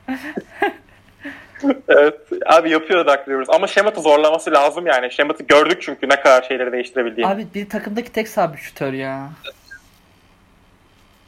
evet. 1.89 2.15
Abi 2.47 2.71
yapıyor 2.71 3.07
Doug 3.07 3.29
Rivers. 3.29 3.49
Ama 3.51 3.67
Şemat'ı 3.67 4.01
zorlaması 4.01 4.53
lazım 4.53 4.87
yani. 4.87 5.13
Şemat'ı 5.13 5.43
gördük 5.43 5.83
çünkü 5.83 6.09
ne 6.09 6.21
kadar 6.21 6.43
şeyleri 6.43 6.73
değiştirebildiğini. 6.73 7.31
Abi 7.31 7.47
bir 7.55 7.69
takımdaki 7.69 8.13
tek 8.13 8.29
sabit 8.29 8.61
şutör 8.61 8.93
ya. 8.93 9.31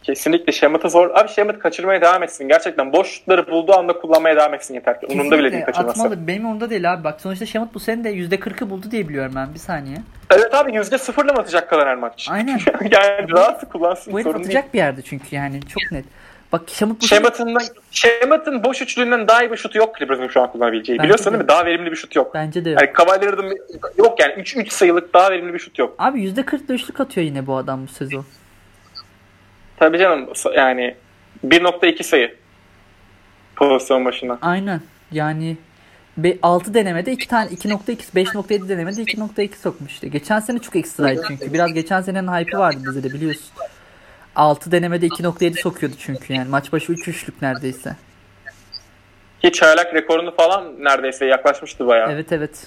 Kesinlikle 0.02 0.52
Şemat'ı 0.52 0.90
zor. 0.90 1.10
Abi 1.14 1.28
Şemat 1.28 1.58
kaçırmaya 1.58 2.00
devam 2.00 2.22
etsin. 2.22 2.48
Gerçekten 2.48 2.92
boş 2.92 3.08
şutları 3.08 3.50
bulduğu 3.50 3.74
anda 3.78 3.92
kullanmaya 3.92 4.36
devam 4.36 4.54
etsin 4.54 4.74
yeter 4.74 5.00
ki. 5.00 5.06
Umurumda 5.06 5.38
bile 5.38 5.52
değil 5.52 5.64
kaçırması. 5.64 6.00
atmalı. 6.02 6.26
Benim 6.26 6.44
umurumda 6.44 6.70
değil 6.70 6.92
abi. 6.92 7.04
Bak 7.04 7.20
sonuçta 7.20 7.46
Şemut 7.46 7.74
bu 7.74 7.80
sene 7.80 8.04
de 8.04 8.12
%40'ı 8.14 8.70
buldu 8.70 8.86
diye 8.90 9.08
biliyorum 9.08 9.32
ben. 9.36 9.54
Bir 9.54 9.58
saniye. 9.58 9.96
Evet 10.30 10.54
abi 10.54 10.74
yüzde 10.74 10.98
sıfırla 10.98 11.32
mı 11.32 11.40
atacak 11.40 11.70
kadar 11.70 11.88
her 11.88 11.96
maç? 11.96 12.28
Aynen. 12.30 12.60
yani 12.90 13.30
rahat 13.30 13.68
kullansın 13.72 14.12
Bu 14.12 14.16
herif 14.18 14.26
sorun 14.26 14.38
değil. 14.44 14.46
atacak 14.56 14.74
bir 14.74 14.78
yerde 14.78 15.02
çünkü 15.02 15.36
yani 15.36 15.60
çok 15.62 15.92
net. 15.92 16.04
Bak 16.52 16.62
Şemut 16.66 17.02
bu 17.02 17.06
Şemat'ın, 17.06 17.58
Şemat'ın 17.90 18.64
boş 18.64 18.82
üçlüğünden 18.82 19.28
daha 19.28 19.42
iyi 19.44 19.50
bir 19.52 19.56
şutu 19.56 19.78
yok 19.78 19.98
Clippers'ın 19.98 20.28
şu 20.28 20.42
an 20.42 20.52
kullanabileceği. 20.52 20.98
Bence 20.98 21.04
Biliyorsun 21.04 21.26
de. 21.26 21.30
değil 21.32 21.42
mi? 21.44 21.48
Daha 21.48 21.64
verimli 21.64 21.90
bir 21.90 21.96
şut 21.96 22.16
yok. 22.16 22.34
Bence 22.34 22.64
de 22.64 22.70
yok. 22.70 22.80
Yani 22.82 22.90
Cavalier'ın 22.98 23.58
yok 23.98 24.20
yani 24.20 24.32
3 24.32 24.56
3 24.56 24.72
sayılık 24.72 25.14
daha 25.14 25.30
verimli 25.30 25.54
bir 25.54 25.58
şut 25.58 25.78
yok. 25.78 25.94
Abi 25.98 26.24
%40'da 26.24 26.74
üçlük 26.74 27.00
atıyor 27.00 27.26
yine 27.26 27.46
bu 27.46 27.56
adam 27.56 27.82
bu 27.82 27.92
sezon. 27.92 28.24
Tabii 29.80 29.98
canım 29.98 30.28
yani 30.56 30.94
1.2 31.46 32.02
sayı 32.02 32.34
pozisyon 33.56 34.04
başına. 34.04 34.38
Aynen. 34.42 34.80
Yani 35.12 35.56
6 36.42 36.74
denemede 36.74 37.12
2 37.12 37.28
tane 37.28 37.50
2.2 37.50 37.96
5.7 38.14 38.68
denemede 38.68 39.02
2.2 39.02 39.56
sokmuştu. 39.56 40.06
Geçen 40.06 40.40
sene 40.40 40.58
çok 40.58 40.76
ekstraydı 40.76 41.22
çünkü. 41.28 41.52
Biraz 41.52 41.74
geçen 41.74 42.00
senenin 42.00 42.28
hype'ı 42.28 42.60
vardı 42.60 42.78
bize 42.88 43.02
de 43.02 43.14
biliyorsun. 43.14 43.50
6 44.36 44.72
denemede 44.72 45.06
2.7 45.06 45.60
sokuyordu 45.60 45.96
çünkü 45.98 46.32
yani. 46.32 46.48
Maç 46.48 46.72
başı 46.72 46.92
3 46.92 47.08
üçlük 47.08 47.42
neredeyse. 47.42 47.96
Ki 49.42 49.52
çaylak 49.52 49.94
rekorunu 49.94 50.34
falan 50.36 50.84
neredeyse 50.84 51.26
yaklaşmıştı 51.26 51.86
bayağı. 51.86 52.12
Evet 52.12 52.32
evet. 52.32 52.66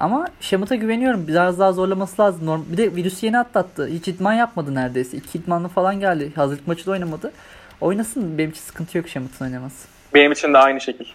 Ama 0.00 0.28
Şemut'a 0.40 0.74
güveniyorum. 0.74 1.28
Biraz 1.28 1.58
daha 1.58 1.72
zorlaması 1.72 2.22
lazım. 2.22 2.46
Norm 2.46 2.62
bir 2.72 2.76
de 2.76 2.96
virüsü 2.96 3.26
yeni 3.26 3.38
atlattı. 3.38 3.86
Hiç 3.86 4.08
idman 4.08 4.32
yapmadı 4.32 4.74
neredeyse. 4.74 5.16
İki 5.16 5.38
idmanlı 5.38 5.68
falan 5.68 6.00
geldi. 6.00 6.32
Hazırlık 6.34 6.66
maçı 6.66 6.86
da 6.86 6.90
oynamadı. 6.90 7.32
Oynasın. 7.80 8.38
Benim 8.38 8.50
için 8.50 8.60
sıkıntı 8.60 8.98
yok 8.98 9.08
Şemut'un 9.08 9.44
oynaması. 9.44 9.88
Benim 10.14 10.32
için 10.32 10.54
de 10.54 10.58
aynı 10.58 10.80
şekil. 10.80 11.06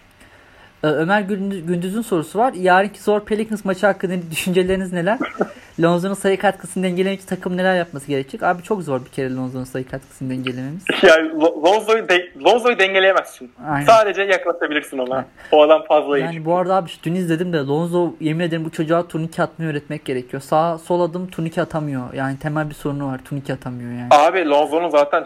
Ömer 0.94 1.20
Gündüz, 1.20 1.66
Gündüz'ün 1.66 2.02
sorusu 2.02 2.38
var. 2.38 2.52
Yarınki 2.52 3.02
zor 3.02 3.20
Pelicans 3.24 3.64
maçı 3.64 3.86
hakkında 3.86 4.14
düşünceleriniz 4.30 4.92
neler? 4.92 5.18
Lonzo'nun 5.82 6.14
sayı 6.14 6.38
katkısını 6.38 6.84
dengelemek 6.84 7.18
için 7.20 7.28
takım 7.28 7.56
neler 7.56 7.76
yapması 7.76 8.06
gerekecek? 8.06 8.42
Abi 8.42 8.62
çok 8.62 8.82
zor 8.82 9.04
bir 9.04 9.10
kere 9.10 9.34
Lonzo'nun 9.34 9.64
sayı 9.64 9.88
katkısını 9.88 10.30
dengelememiz. 10.30 10.84
Yani 11.02 11.28
Lo- 11.28 11.66
Lonzo'yu, 11.66 12.08
de- 12.08 12.30
Lonzo'yu 12.44 12.78
dengeleyemezsin. 12.78 13.52
Aynen. 13.68 13.86
Sadece 13.86 14.22
yaklaşabilirsin 14.22 14.98
ona. 14.98 15.24
O 15.52 15.62
adam 15.62 15.82
fazla 15.88 16.18
iyi. 16.18 16.22
Yani 16.24 16.44
bu 16.44 16.56
arada 16.56 16.74
abi 16.76 16.90
dün 17.02 17.14
izledim 17.14 17.52
de 17.52 17.56
Lonzo 17.58 18.14
yemin 18.20 18.44
ederim 18.44 18.64
bu 18.64 18.70
çocuğa 18.70 19.08
turnike 19.08 19.42
atmayı 19.42 19.70
öğretmek 19.70 20.04
gerekiyor. 20.04 20.42
Sağ 20.42 20.78
sol 20.78 21.00
adım 21.00 21.26
turnike 21.30 21.62
atamıyor. 21.62 22.12
Yani 22.14 22.38
temel 22.38 22.68
bir 22.68 22.74
sorunu 22.74 23.06
var. 23.12 23.20
Turnike 23.24 23.52
atamıyor 23.52 23.90
yani. 23.90 24.08
Abi 24.10 24.48
Lonzo'nun 24.48 24.88
zaten 24.90 25.24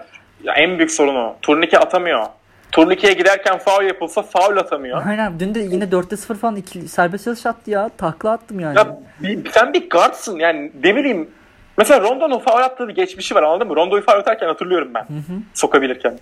en 0.57 0.79
büyük 0.79 0.91
sorunu. 0.91 1.35
Turnike 1.43 1.79
atamıyor. 1.79 2.27
Turnikeye 2.73 3.13
giderken 3.15 3.59
foul 3.59 3.83
yapılsa 3.85 4.23
foul 4.23 4.57
atamıyor. 4.57 5.03
Aynen 5.07 5.41
dün 5.41 5.55
de 5.55 5.59
yine 5.61 5.85
4'te 5.85 6.17
0 6.17 6.35
falan 6.37 6.57
iki 6.57 6.89
serbest 6.89 7.29
atış 7.29 7.47
attı 7.47 7.71
ya. 7.71 7.91
Takla 7.99 8.31
attım 8.33 8.61
yani. 8.61 8.79
Ya 8.79 8.99
bir- 9.21 9.51
sen 9.51 9.73
bir 9.73 9.91
guardsın 9.91 10.39
yani 10.39 10.73
ne 10.85 10.97
bileyim. 10.97 11.29
Mesela 11.79 12.01
Rondo'nun 12.01 12.39
foul 12.39 12.61
attığı 12.61 12.89
bir 12.89 12.95
geçmişi 12.95 13.35
var 13.35 13.43
anladın 13.43 13.69
mı? 13.69 13.77
Rondo'yu 13.77 14.03
foul 14.07 14.17
atarken 14.19 14.47
hatırlıyorum 14.47 14.89
ben. 14.95 15.07
Sokabilirken. 15.55 16.19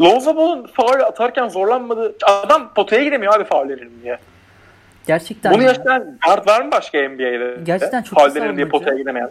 Lonzo 0.00 0.36
Ball'un 0.36 0.66
foul 0.76 1.00
atarken 1.00 1.48
zorlanmadı. 1.48 2.14
Adam 2.22 2.74
potaya 2.74 3.04
gidemiyor 3.04 3.34
abi 3.36 3.44
foul 3.44 3.68
verelim 3.68 3.92
diye. 4.02 4.18
Gerçekten 5.06 5.52
Bunu 5.54 5.62
ya. 5.62 5.68
yaşayan 5.68 6.18
guard 6.26 6.46
var 6.48 6.60
mı 6.64 6.72
başka 6.72 6.98
NBA'de? 6.98 7.56
Gerçekten 7.64 8.02
çok 8.02 8.18
Foul 8.18 8.30
iyi 8.30 8.34
verelim 8.34 8.56
diye 8.56 8.66
savunmacı. 8.66 8.70
potaya 8.84 8.98
gidemeyen. 8.98 9.30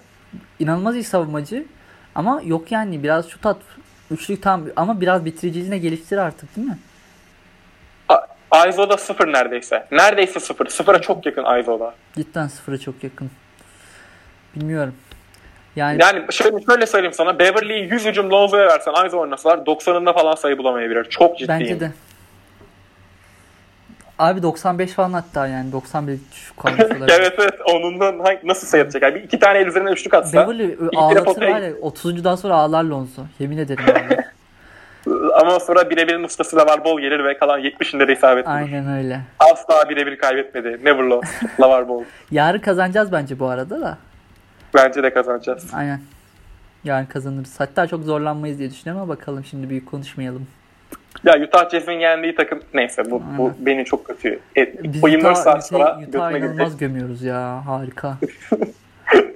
inanılmaz 0.59 0.95
iyi 0.95 1.03
savunmacı. 1.03 1.65
Ama 2.15 2.41
yok 2.45 2.71
yani 2.71 3.03
biraz 3.03 3.29
şut 3.29 3.45
at. 3.45 3.57
Üçlük 4.11 4.43
tam 4.43 4.63
ama 4.75 5.01
biraz 5.01 5.25
bitiriciliğine 5.25 5.77
geliştir 5.77 6.17
artık 6.17 6.55
değil 6.55 6.67
mi? 6.67 6.77
A- 8.09 8.25
Aizo'da 8.51 8.97
sıfır 8.97 9.33
neredeyse. 9.33 9.87
Neredeyse 9.91 10.39
sıfır. 10.39 10.65
Sıfıra 10.67 11.01
çok 11.01 11.25
yakın 11.25 11.43
Aizo'da. 11.43 11.93
Cidden 12.15 12.47
sıfıra 12.47 12.77
çok 12.77 13.03
yakın. 13.03 13.31
Bilmiyorum. 14.55 14.95
Yani, 15.75 16.01
Yani 16.01 16.23
şöyle, 16.33 16.61
şöyle 16.65 16.85
söyleyeyim 16.85 17.13
sana. 17.13 17.39
Beverly'yi 17.39 17.91
100 17.91 18.05
hücum 18.05 18.31
Lonzo'ya 18.31 18.67
versen 18.67 18.93
Aizo 18.93 19.19
oynasalar 19.19 19.57
90'ında 19.57 20.13
falan 20.13 20.35
sayı 20.35 20.57
bulamayabilir. 20.57 21.03
Çok 21.09 21.37
ciddiyim. 21.39 21.59
bence 21.59 21.79
de. 21.79 21.91
Abi 24.19 24.43
95 24.43 24.91
falan 24.91 25.13
hatta 25.13 25.47
yani 25.47 25.71
91 25.71 26.19
şu 26.33 26.55
kalmış 26.61 26.81
olabilir. 26.81 27.13
evet 27.19 27.33
evet. 27.39 27.53
Onundan 27.73 28.19
hangi, 28.19 28.47
nasıl 28.47 28.67
sayı 28.67 28.83
atacak? 28.83 29.03
Yani 29.03 29.15
bir 29.15 29.23
iki 29.23 29.39
tane 29.39 29.59
el 29.59 29.67
üzerinden 29.67 29.91
üçlük 29.91 30.13
atsa. 30.13 30.47
Beverly 30.47 30.77
ağlatır 30.95 31.41
var 31.41 31.61
ya 31.61 31.71
30'uncudan 31.71 32.37
sonra 32.37 32.53
ağlar 32.53 32.83
Lonzo. 32.83 33.21
Yemin 33.39 33.57
ederim. 33.57 33.83
Ama 35.41 35.59
sonra 35.59 35.89
birebirin 35.89 36.23
ustası 36.23 36.55
Lavar 36.57 36.85
Ball 36.85 36.99
gelir 36.99 37.23
ve 37.23 37.37
kalan 37.37 37.59
70'inde 37.59 38.07
de 38.07 38.13
isabet 38.13 38.45
bulur. 38.45 38.55
Aynen 38.55 38.97
öyle. 38.97 39.21
Asla 39.39 39.89
birebir 39.89 40.17
kaybetmedi. 40.17 40.85
Never 40.85 41.03
lost. 41.03 41.43
Lavar 41.59 41.89
Ball. 41.89 42.03
Yarın 42.31 42.59
kazanacağız 42.59 43.11
bence 43.11 43.39
bu 43.39 43.47
arada 43.47 43.81
da. 43.81 43.97
Bence 44.73 45.03
de 45.03 45.13
kazanacağız. 45.13 45.71
Aynen. 45.73 46.01
Yarın 46.83 47.05
kazanırız. 47.05 47.59
Hatta 47.59 47.87
çok 47.87 48.03
zorlanmayız 48.03 48.59
diye 48.59 48.71
düşünüyorum 48.71 49.01
ama 49.03 49.17
bakalım 49.17 49.45
şimdi 49.45 49.69
büyük 49.69 49.91
konuşmayalım. 49.91 50.47
Ya 51.23 51.39
Utah 51.43 51.69
Jazz'in 51.69 51.91
yendiği 51.91 52.35
takım 52.35 52.59
neyse 52.73 53.11
bu, 53.11 53.21
bu 53.37 53.51
beni 53.59 53.85
çok 53.85 54.05
kötü. 54.05 54.39
Et, 54.55 54.83
Biz 54.83 55.03
o 55.03 55.07
24 55.07 55.31
Utah, 55.31 55.43
saat 55.43 55.67
sonra 55.67 55.99
Utah, 56.07 56.31
inanılmaz 56.31 56.57
girecek. 56.57 56.79
gömüyoruz 56.79 57.21
ya. 57.23 57.65
Harika. 57.65 58.17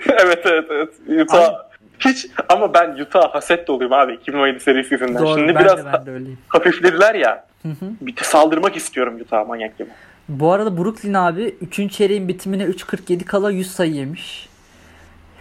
evet 0.08 0.40
evet 0.46 0.66
evet. 0.72 0.90
Utah 1.22 1.54
hiç 2.00 2.28
ama 2.50 2.74
ben 2.74 2.98
Utah 3.02 3.36
haset 3.36 3.68
doluyum 3.68 3.94
abi 3.94 4.14
2017 4.14 4.60
serisi 4.60 4.94
yüzünden. 4.94 5.24
Doğru. 5.24 5.38
Şimdi 5.40 5.56
ben 5.56 5.64
biraz 5.64 5.78
de 5.86 5.90
ben 5.94 6.06
de 6.06 6.12
öyleyim. 6.12 6.38
hafiflediler 6.48 7.16
ya. 7.16 7.46
Hı 7.62 7.70
hı. 7.70 7.86
Bir 8.02 8.16
de 8.16 8.22
saldırmak 8.24 8.76
istiyorum 8.76 9.18
Utah 9.22 9.48
manyak 9.48 9.78
gibi. 9.78 9.90
Bu 10.30 10.52
arada 10.52 10.78
Brooklyn 10.78 11.14
abi 11.14 11.56
3. 11.62 11.92
çeyreğin 11.92 12.28
bitimine 12.28 12.64
3.47 12.64 13.24
kala 13.24 13.52
100 13.52 13.72
sayı 13.72 13.92
yemiş. 13.94 14.50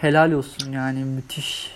Helal 0.01 0.32
olsun 0.32 0.72
yani 0.72 1.05
müthiş. 1.05 1.70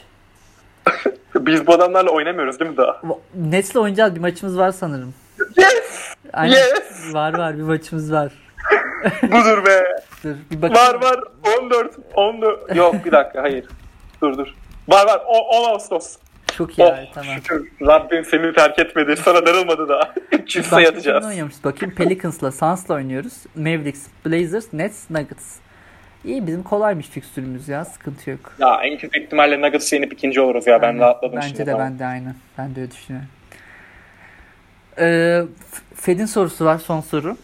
Biz 1.35 1.67
bu 1.67 1.73
adamlarla 1.73 2.11
oynamıyoruz 2.11 2.61
değil 2.61 2.71
mi 2.71 2.77
daha? 2.77 3.01
Nets'le 3.35 3.77
oynayacağız 3.77 4.15
bir 4.15 4.21
maçımız 4.21 4.59
var 4.59 4.71
sanırım. 4.71 5.15
Yes! 5.57 6.15
Aynen. 6.33 6.57
Yes! 6.57 7.15
Var 7.15 7.39
var 7.39 7.57
bir 7.59 7.63
maçımız 7.63 8.13
var. 8.13 8.33
Budur 9.23 9.67
be. 9.67 9.83
Bir 10.51 10.63
Var 10.63 11.03
var 11.03 11.21
14 11.63 11.97
14 12.15 12.77
yok 12.77 12.95
bir 13.05 13.13
dakika 13.13 13.43
hayır. 13.43 13.65
Dur 14.23 14.39
dur. 14.39 14.55
Var 14.89 15.07
var 15.07 15.23
o, 15.27 15.39
10 15.39 15.71
Ağustos. 15.71 16.17
Çok 16.57 16.79
iyi 16.79 16.85
oh, 16.85 16.93
abi 16.93 17.09
tamam. 17.15 17.35
Şükür 17.37 17.71
Rabbim 17.87 18.25
seni 18.25 18.53
terk 18.53 18.79
etmedi. 18.79 19.17
Sana 19.17 19.47
darılmadı 19.47 19.89
da. 19.89 20.15
Çift 20.47 20.69
sayı 20.69 20.89
atacağız. 20.89 21.27
oynuyormuş. 21.27 21.55
Bakayım 21.65 21.95
Pelicans'la 21.95 22.53
Suns'la 22.53 22.95
oynuyoruz. 22.95 23.33
Mavericks, 23.55 24.07
Blazers, 24.27 24.73
Nets, 24.73 25.11
Nuggets. 25.11 25.57
İyi 26.27 26.47
bizim 26.47 26.63
kolaymış 26.63 27.09
fikstürümüz 27.09 27.69
ya. 27.69 27.85
Sıkıntı 27.85 28.31
yok. 28.31 28.55
Ya 28.59 28.81
en 28.83 28.99
kötü 28.99 29.25
ihtimalle 29.25 29.61
Nuggets 29.61 29.93
yenip 29.93 30.13
ikinci 30.13 30.41
oluruz 30.41 30.67
ya. 30.67 30.83
Ben 30.83 30.99
rahatladım 30.99 31.37
Bence 31.37 31.49
şimdi. 31.49 31.61
Bence 31.61 31.73
de 31.73 31.79
ben 31.79 31.99
de 31.99 32.07
aynı. 32.07 32.35
Ben 32.59 32.75
de 32.75 32.81
öyle 32.81 32.91
düşünüyorum. 32.91 33.29
Ee, 34.99 35.43
Fed'in 35.95 36.27
sorusu 36.27 36.65
var 36.65 36.79
son 36.79 37.01
soru. 37.01 37.37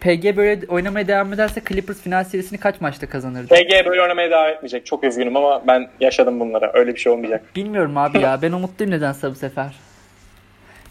PG 0.00 0.36
böyle 0.36 0.66
oynamaya 0.68 1.08
devam 1.08 1.32
ederse 1.32 1.62
Clippers 1.68 2.00
final 2.00 2.24
serisini 2.24 2.58
kaç 2.58 2.80
maçta 2.80 3.08
kazanırdı? 3.08 3.54
PG 3.54 3.86
böyle 3.86 4.02
oynamaya 4.02 4.30
devam 4.30 4.48
etmeyecek. 4.48 4.86
Çok 4.86 5.04
üzgünüm 5.04 5.36
ama 5.36 5.66
ben 5.66 5.88
yaşadım 6.00 6.40
bunlara. 6.40 6.70
Öyle 6.74 6.94
bir 6.94 7.00
şey 7.00 7.12
olmayacak. 7.12 7.56
Bilmiyorum 7.56 7.96
abi 7.96 8.20
ya. 8.20 8.42
Ben 8.42 8.52
umutluyum 8.52 8.92
nedense 8.92 9.30
bu 9.30 9.34
sefer. 9.34 9.76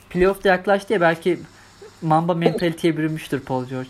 Playoff 0.09 0.43
da 0.43 0.47
yaklaştı 0.47 0.93
ya 0.93 1.01
belki 1.01 1.39
Mamba 2.01 2.33
mentaliteye 2.33 2.97
bürünmüştür 2.97 3.39
Paul 3.39 3.65
George. 3.65 3.89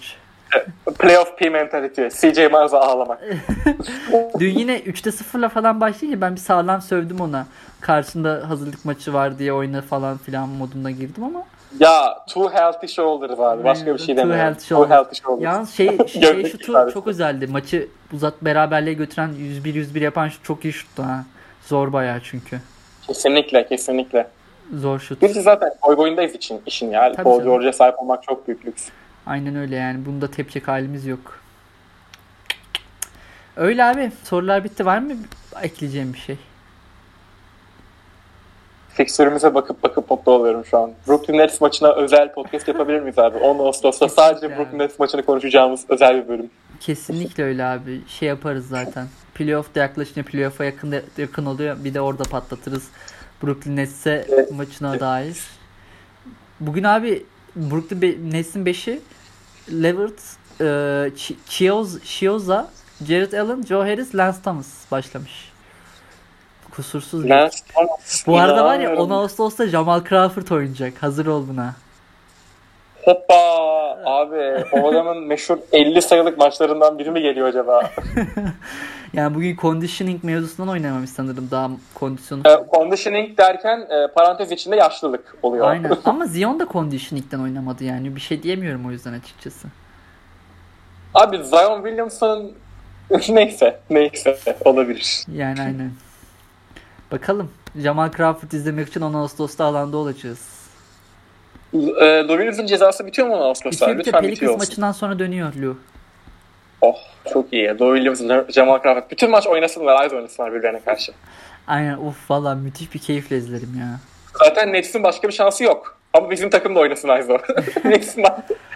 Playoff 0.99 1.37
P 1.37 1.49
mentality. 1.49 2.07
CJ 2.07 2.37
Miles'a 2.37 2.79
ağlamak. 2.79 3.21
Dün 4.39 4.59
yine 4.59 4.79
3'te 4.79 5.09
0'la 5.09 5.49
falan 5.49 5.81
başlayınca 5.81 6.21
ben 6.21 6.35
bir 6.35 6.39
sağlam 6.39 6.81
sövdüm 6.81 7.21
ona. 7.21 7.47
Karşında 7.81 8.49
hazırlık 8.49 8.85
maçı 8.85 9.13
var 9.13 9.39
diye 9.39 9.53
oyna 9.53 9.81
falan 9.81 10.17
filan 10.17 10.49
modunda 10.49 10.91
girdim 10.91 11.23
ama 11.23 11.45
ya 11.79 12.23
two 12.27 12.49
healthy 12.49 12.87
shoulders 12.87 13.39
abi. 13.39 13.63
Başka 13.63 13.93
bir 13.93 13.99
şey 13.99 14.17
demiyorum. 14.17 14.53
Two 14.53 14.65
healthy 14.65 14.65
shoulders. 14.67 14.89
Two 14.89 14.95
healthy 14.95 15.21
shoulders. 15.21 15.43
Yalnız 15.43 15.69
şey, 15.69 15.97
şey 16.07 16.51
şutu 16.51 16.91
çok 16.93 17.07
özeldi. 17.07 17.47
Maçı 17.47 17.87
uzat 18.13 18.41
beraberliğe 18.41 18.93
götüren 18.93 19.29
101-101 19.29 19.99
yapan 19.99 20.27
şut 20.27 20.43
çok 20.43 20.65
iyi 20.65 20.73
şuttu 20.73 21.03
ha. 21.03 21.25
Zor 21.67 21.93
bayağı 21.93 22.19
çünkü. 22.23 22.59
Kesinlikle 23.07 23.67
kesinlikle. 23.67 24.27
Zor 24.73 24.99
şut. 24.99 25.21
Biz 25.21 25.31
zaten 25.31 25.71
boy 25.87 25.97
boyundayız 25.97 26.35
için 26.35 26.61
işin 26.65 26.91
ya. 26.91 27.11
Tabii 27.11 27.23
Paul 27.23 27.43
George'e 27.43 27.73
sahip 27.73 27.99
olmak 27.99 28.23
çok 28.23 28.47
büyük 28.47 28.65
lüks. 28.65 28.89
Aynen 29.29 29.55
öyle 29.55 29.75
yani. 29.75 30.05
Bunda 30.05 30.31
tepecek 30.31 30.67
halimiz 30.67 31.05
yok. 31.05 31.39
Öyle 33.55 33.83
abi. 33.83 34.11
Sorular 34.23 34.63
bitti. 34.63 34.85
Var 34.85 34.99
mı 34.99 35.13
ekleyeceğim 35.61 36.13
bir 36.13 36.19
şey? 36.19 36.37
Fiksürümüze 38.89 39.53
bakıp 39.53 39.83
bakıp 39.83 40.11
mutlu 40.11 40.31
oluyorum 40.31 40.65
şu 40.65 40.77
an. 40.77 40.91
Brooklyn 41.07 41.37
Nets 41.37 41.61
maçına 41.61 41.93
özel 41.93 42.33
podcast 42.33 42.67
yapabilir 42.67 42.99
miyiz 42.99 43.19
abi? 43.19 43.37
10 43.37 43.59
Ağustos'ta 43.59 44.09
sadece 44.09 44.47
abi. 44.47 44.57
Brooklyn 44.57 44.79
Nets 44.79 44.99
maçını 44.99 45.25
konuşacağımız 45.25 45.85
özel 45.89 46.23
bir 46.23 46.27
bölüm. 46.27 46.49
Kesinlikle 46.79 47.43
öyle 47.43 47.65
abi. 47.65 48.01
Şey 48.07 48.27
yaparız 48.27 48.67
zaten. 48.67 49.07
Playoff'da 49.35 49.79
yaklaşınca 49.79 50.23
playoff'a 50.23 50.65
yakın, 50.65 50.95
yakın 51.17 51.45
oluyor. 51.45 51.83
Bir 51.83 51.93
de 51.93 52.01
orada 52.01 52.23
patlatırız. 52.23 52.87
Brooklyn 53.43 53.75
Nets'e 53.75 54.25
evet. 54.29 54.51
maçına 54.51 54.99
dair. 54.99 55.37
Bugün 56.59 56.83
abi 56.83 57.25
Brooklyn 57.55 58.31
Nets'in 58.31 58.65
5'i 58.65 59.01
Levert, 59.71 60.19
e, 60.61 61.11
Chioza, 62.05 62.67
Jared 63.07 63.33
Allen, 63.33 63.63
Joe 63.63 63.81
Harris, 63.81 64.15
Lance 64.15 64.37
Thomas 64.43 64.91
başlamış. 64.91 65.49
Kusursuz. 66.71 67.29
Lance 67.29 67.57
Thomas. 67.73 68.27
Bu 68.27 68.37
arada 68.37 68.65
var 68.65 68.79
ya 68.79 68.95
10 68.95 69.09
Ağustos'ta 69.09 69.67
Jamal 69.67 70.03
Crawford 70.03 70.47
oynayacak. 70.47 71.03
Hazır 71.03 71.25
ol 71.25 71.47
buna. 71.49 71.73
Hoppa 73.03 73.35
abi 74.05 74.65
o 74.73 74.89
adamın 74.89 75.17
meşhur 75.17 75.57
50 75.71 76.01
sayılık 76.01 76.37
maçlarından 76.37 76.99
biri 76.99 77.11
mi 77.11 77.21
geliyor 77.21 77.47
acaba? 77.47 77.91
yani 79.13 79.35
bugün 79.35 79.55
conditioning 79.55 80.23
mevzusundan 80.23 80.71
oynamamış 80.71 81.09
sanırım 81.09 81.51
daha 81.51 81.71
kondisyonu. 81.93 82.41
E, 82.47 82.65
conditioning 82.75 83.37
derken 83.37 83.79
e, 83.79 84.07
parantez 84.15 84.51
içinde 84.51 84.75
yaşlılık 84.75 85.37
oluyor. 85.43 85.67
Aynen 85.67 85.97
ama 86.05 86.25
Zion 86.25 86.59
da 86.59 86.67
conditioning'den 86.71 87.39
oynamadı 87.39 87.83
yani 87.83 88.15
bir 88.15 88.21
şey 88.21 88.43
diyemiyorum 88.43 88.85
o 88.87 88.91
yüzden 88.91 89.13
açıkçası. 89.13 89.67
Abi 91.13 91.43
Zion 91.43 91.83
Williamson 91.83 92.51
neyse 93.29 93.79
neyse 93.89 94.37
olabilir. 94.65 95.25
Yani 95.33 95.61
aynen. 95.61 95.91
Bakalım. 97.11 97.51
Jamal 97.75 98.11
Crawford 98.11 98.51
izlemek 98.51 98.87
için 98.87 99.01
10 99.01 99.13
Ağustos'ta 99.13 99.65
alanda 99.65 99.97
olacağız. 99.97 100.59
E, 101.73 102.05
Loviniz'in 102.27 102.65
cezası 102.65 103.05
bitiyor 103.05 103.27
mu 103.27 103.35
10 103.35 103.41
Ağustos'ta? 103.41 103.97
Bitiyor 103.97 103.97
bitiyor. 103.97 104.21
Pelicans 104.21 104.57
maçından 104.57 104.91
sonra 104.91 105.19
dönüyor 105.19 105.53
Lou. 105.53 105.77
Oh 106.81 106.97
çok 107.33 107.53
iyi. 107.53 107.79
Lou 107.79 107.95
Williams, 107.95 108.51
Jamal 108.53 108.81
Crawford. 108.81 109.11
Bütün 109.11 109.31
maç 109.31 109.47
oynasınlar, 109.47 110.05
az 110.05 110.13
oynasınlar 110.13 110.53
birbirine 110.53 110.79
karşı. 110.79 111.11
Aynen 111.67 111.97
uf 111.97 112.31
valla 112.31 112.55
müthiş 112.55 112.93
bir 112.93 112.99
keyifle 112.99 113.37
izlerim 113.37 113.75
ya. 113.79 113.99
Zaten 114.45 114.73
Nets'in 114.73 115.03
başka 115.03 115.27
bir 115.27 115.33
şansı 115.33 115.63
yok. 115.63 115.97
Ama 116.13 116.31
bizim 116.31 116.49
takım 116.49 116.75
da 116.75 116.79
oynasın 116.79 117.07
Ayzo. 117.07 117.37
Nets'in 117.85 118.23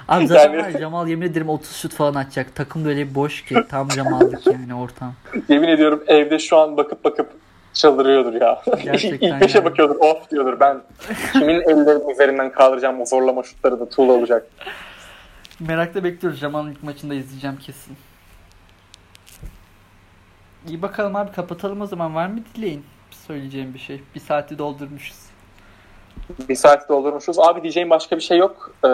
Abi 0.07 0.27
zaten 0.27 0.59
yani... 0.59 0.77
Jamal 0.79 1.07
yemin 1.07 1.27
ederim 1.27 1.49
30 1.49 1.75
şut 1.75 1.93
falan 1.93 2.15
atacak. 2.15 2.55
Takım 2.55 2.85
da 2.85 2.89
öyle 2.89 3.15
boş 3.15 3.45
ki 3.45 3.55
tam 3.69 3.91
Jamal'lık 3.91 4.47
yani 4.47 4.75
ortam. 4.75 5.13
Yemin 5.49 5.67
ediyorum 5.67 6.03
evde 6.07 6.39
şu 6.39 6.57
an 6.57 6.77
bakıp 6.77 7.03
bakıp 7.03 7.29
çıldırıyordur 7.73 8.41
ya. 8.41 8.61
Gerçekten 8.83 9.27
İlk 9.27 9.41
beşe 9.41 9.57
yani. 9.57 9.65
bakıyordur 9.65 9.95
of 9.95 10.31
diyordur 10.31 10.59
ben 10.59 10.81
kimin 11.33 11.61
ellerinin 11.61 12.09
üzerinden 12.09 12.51
kaldıracağım 12.51 13.01
o 13.01 13.05
zorlama 13.05 13.43
şutları 13.43 13.79
da 13.79 13.89
tuğla 13.89 14.13
olacak. 14.13 14.47
Merakla 15.67 16.03
bekliyoruz. 16.03 16.39
Jamal'ın 16.39 16.71
ilk 16.71 16.83
maçında 16.83 17.13
izleyeceğim 17.13 17.57
kesin. 17.57 17.97
İyi 20.67 20.81
bakalım 20.81 21.15
abi 21.15 21.31
kapatalım 21.31 21.81
o 21.81 21.85
zaman. 21.85 22.15
Var 22.15 22.27
mı 22.27 22.39
dileyin? 22.55 22.85
Söyleyeceğim 23.27 23.73
bir 23.73 23.79
şey. 23.79 24.01
Bir 24.15 24.19
saati 24.19 24.57
doldurmuşuz. 24.57 25.17
Bir 26.49 26.55
saati 26.55 26.89
doldurmuşuz. 26.89 27.39
Abi 27.39 27.61
diyeceğim 27.61 27.89
başka 27.89 28.15
bir 28.15 28.21
şey 28.21 28.37
yok. 28.37 28.71
Ee, 28.83 28.87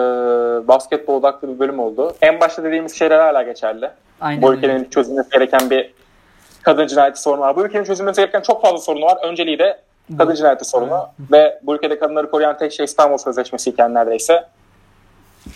basketbol 0.68 1.14
odaklı 1.14 1.54
bir 1.54 1.58
bölüm 1.58 1.78
oldu. 1.78 2.14
En 2.22 2.40
başta 2.40 2.64
dediğimiz 2.64 2.98
şeyler 2.98 3.18
hala 3.18 3.42
geçerli. 3.42 3.90
Aynen 4.20 4.42
Bu 4.42 4.54
ülkenin 4.54 4.84
çözülmesi 4.90 5.30
gereken 5.30 5.70
bir 5.70 5.94
kadın 6.62 6.86
cinayeti 6.86 7.22
sorunu 7.22 7.40
var. 7.40 7.56
Bu 7.56 7.66
ülkenin 7.66 7.84
çözülmesi 7.84 8.20
gereken 8.20 8.40
çok 8.40 8.62
fazla 8.62 8.78
sorunu 8.78 9.04
var. 9.04 9.18
Önceliği 9.22 9.58
de 9.58 9.80
kadın 10.18 10.34
cinayeti 10.34 10.64
sorunu. 10.64 11.08
Ve 11.32 11.60
bu 11.62 11.74
ülkede 11.74 11.98
kadınları 11.98 12.30
koruyan 12.30 12.58
tek 12.58 12.72
şey 12.72 12.84
İstanbul 12.84 13.18
Sözleşmesi 13.18 13.70
iken 13.70 13.94
neredeyse. 13.94 14.48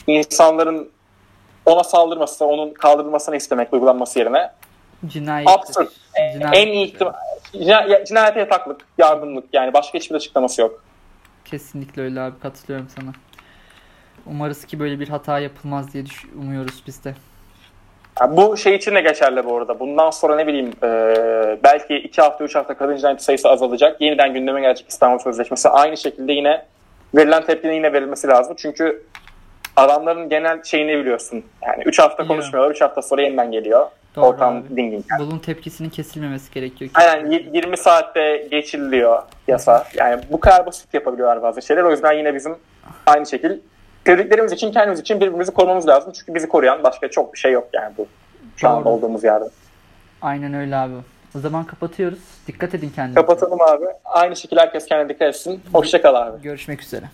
İnsanların 0.07 0.91
ona 1.67 1.85
saldırması, 1.85 2.47
onun 2.47 2.73
kaldırılmasını 2.73 3.37
istemek 3.37 3.73
uygulanması 3.73 4.19
yerine 4.19 4.51
Cinayet. 5.07 5.49
Absürt. 5.49 5.93
Cinayet. 6.33 6.57
En 6.57 6.73
iyi 6.73 6.87
ihtimal. 6.87 7.12
Cinayete 8.07 8.41
yataklık, 8.41 8.81
yardımlık 8.99 9.45
yani 9.53 9.73
başka 9.73 9.99
hiçbir 9.99 10.15
açıklaması 10.17 10.61
yok. 10.61 10.85
Kesinlikle 11.45 12.03
öyle 12.03 12.21
abi 12.21 12.39
katılıyorum 12.39 12.89
sana. 12.99 13.12
Umarız 14.27 14.65
ki 14.65 14.81
böyle 14.81 15.01
bir 15.01 15.09
hata 15.09 15.39
yapılmaz 15.39 15.93
diye 15.93 16.05
umuyoruz 16.39 16.83
biz 16.87 17.05
de. 17.05 17.15
Yani 18.21 18.37
bu 18.37 18.57
şey 18.57 18.75
için 18.75 18.95
de 18.95 19.01
geçerli 19.01 19.45
bu 19.45 19.57
arada. 19.57 19.81
Bundan 19.81 20.11
sonra 20.11 20.37
ne 20.37 20.47
bileyim 20.47 20.73
e, 20.83 20.89
belki 21.62 21.95
2 21.95 22.21
hafta 22.21 22.45
3 22.45 22.55
hafta 22.55 22.77
kadın 22.77 22.97
cinayeti 22.97 23.25
sayısı 23.25 23.49
azalacak. 23.49 24.01
Yeniden 24.01 24.35
gündeme 24.35 24.61
gelecek 24.61 24.89
İstanbul 24.89 25.19
Sözleşmesi. 25.19 25.69
Aynı 25.69 25.97
şekilde 25.97 26.33
yine 26.33 26.67
verilen 27.15 27.45
tepkinin 27.45 27.75
yine 27.75 27.93
verilmesi 27.93 28.29
lazım. 28.29 28.55
Çünkü 28.59 29.07
adamların 29.77 30.29
genel 30.29 30.62
şeyini 30.62 30.99
biliyorsun. 30.99 31.45
Yani 31.62 31.83
3 31.87 31.99
hafta 31.99 32.27
konuşmuyorlar. 32.27 32.70
3 32.70 32.81
hafta 32.81 33.03
sonra 33.03 33.22
yeniden 33.22 33.53
geliyor. 33.53 33.87
Doğru 34.16 34.25
Ortam 34.27 34.57
abi. 34.57 34.77
dingin. 34.77 35.05
Yani. 35.11 35.20
Bunun 35.27 35.39
tepkisinin 35.39 35.89
kesilmemesi 35.91 36.55
gerekiyor. 36.55 36.91
Aynen 36.95 37.31
20 37.31 37.77
saatte 37.77 38.49
geçiliyor 38.51 39.22
yasa. 39.49 39.85
Yani 39.95 40.22
bu 40.31 40.41
kadar 40.41 40.66
basit 40.66 40.95
yapabiliyorlar 40.95 41.43
bazı 41.43 41.62
şeyler. 41.62 41.83
O 41.83 41.91
yüzden 41.91 42.12
yine 42.12 42.35
bizim 42.35 42.57
aynı 43.07 43.27
şekilde 43.27 43.59
sevdiklerimiz 44.07 44.53
için 44.53 44.72
kendimiz 44.72 45.01
için 45.01 45.20
birbirimizi 45.20 45.53
korumamız 45.53 45.89
lazım. 45.89 46.12
Çünkü 46.12 46.35
bizi 46.35 46.49
koruyan 46.49 46.83
başka 46.83 47.11
çok 47.11 47.35
bir 47.35 47.39
şey 47.39 47.53
yok 47.53 47.68
yani 47.72 47.93
bu 47.99 48.07
şu 48.57 48.66
Doğru. 48.66 48.72
an 48.77 48.85
olduğumuz 48.87 49.25
yerde. 49.25 49.45
Aynen 50.22 50.55
öyle 50.55 50.77
abi. 50.77 50.95
O 51.37 51.41
zaman 51.41 51.64
kapatıyoruz. 51.64 52.18
Dikkat 52.47 52.75
edin 52.75 52.93
kendinize. 52.97 53.20
Kapatalım 53.20 53.61
abi. 53.61 53.85
Aynı 54.05 54.37
şekilde 54.37 54.61
herkes 54.61 54.87
kendine 54.87 55.09
dikkat 55.09 55.29
etsin. 55.29 55.62
Hoşçakal 55.72 56.14
abi. 56.14 56.43
Görüşmek 56.43 56.83
üzere. 56.83 57.05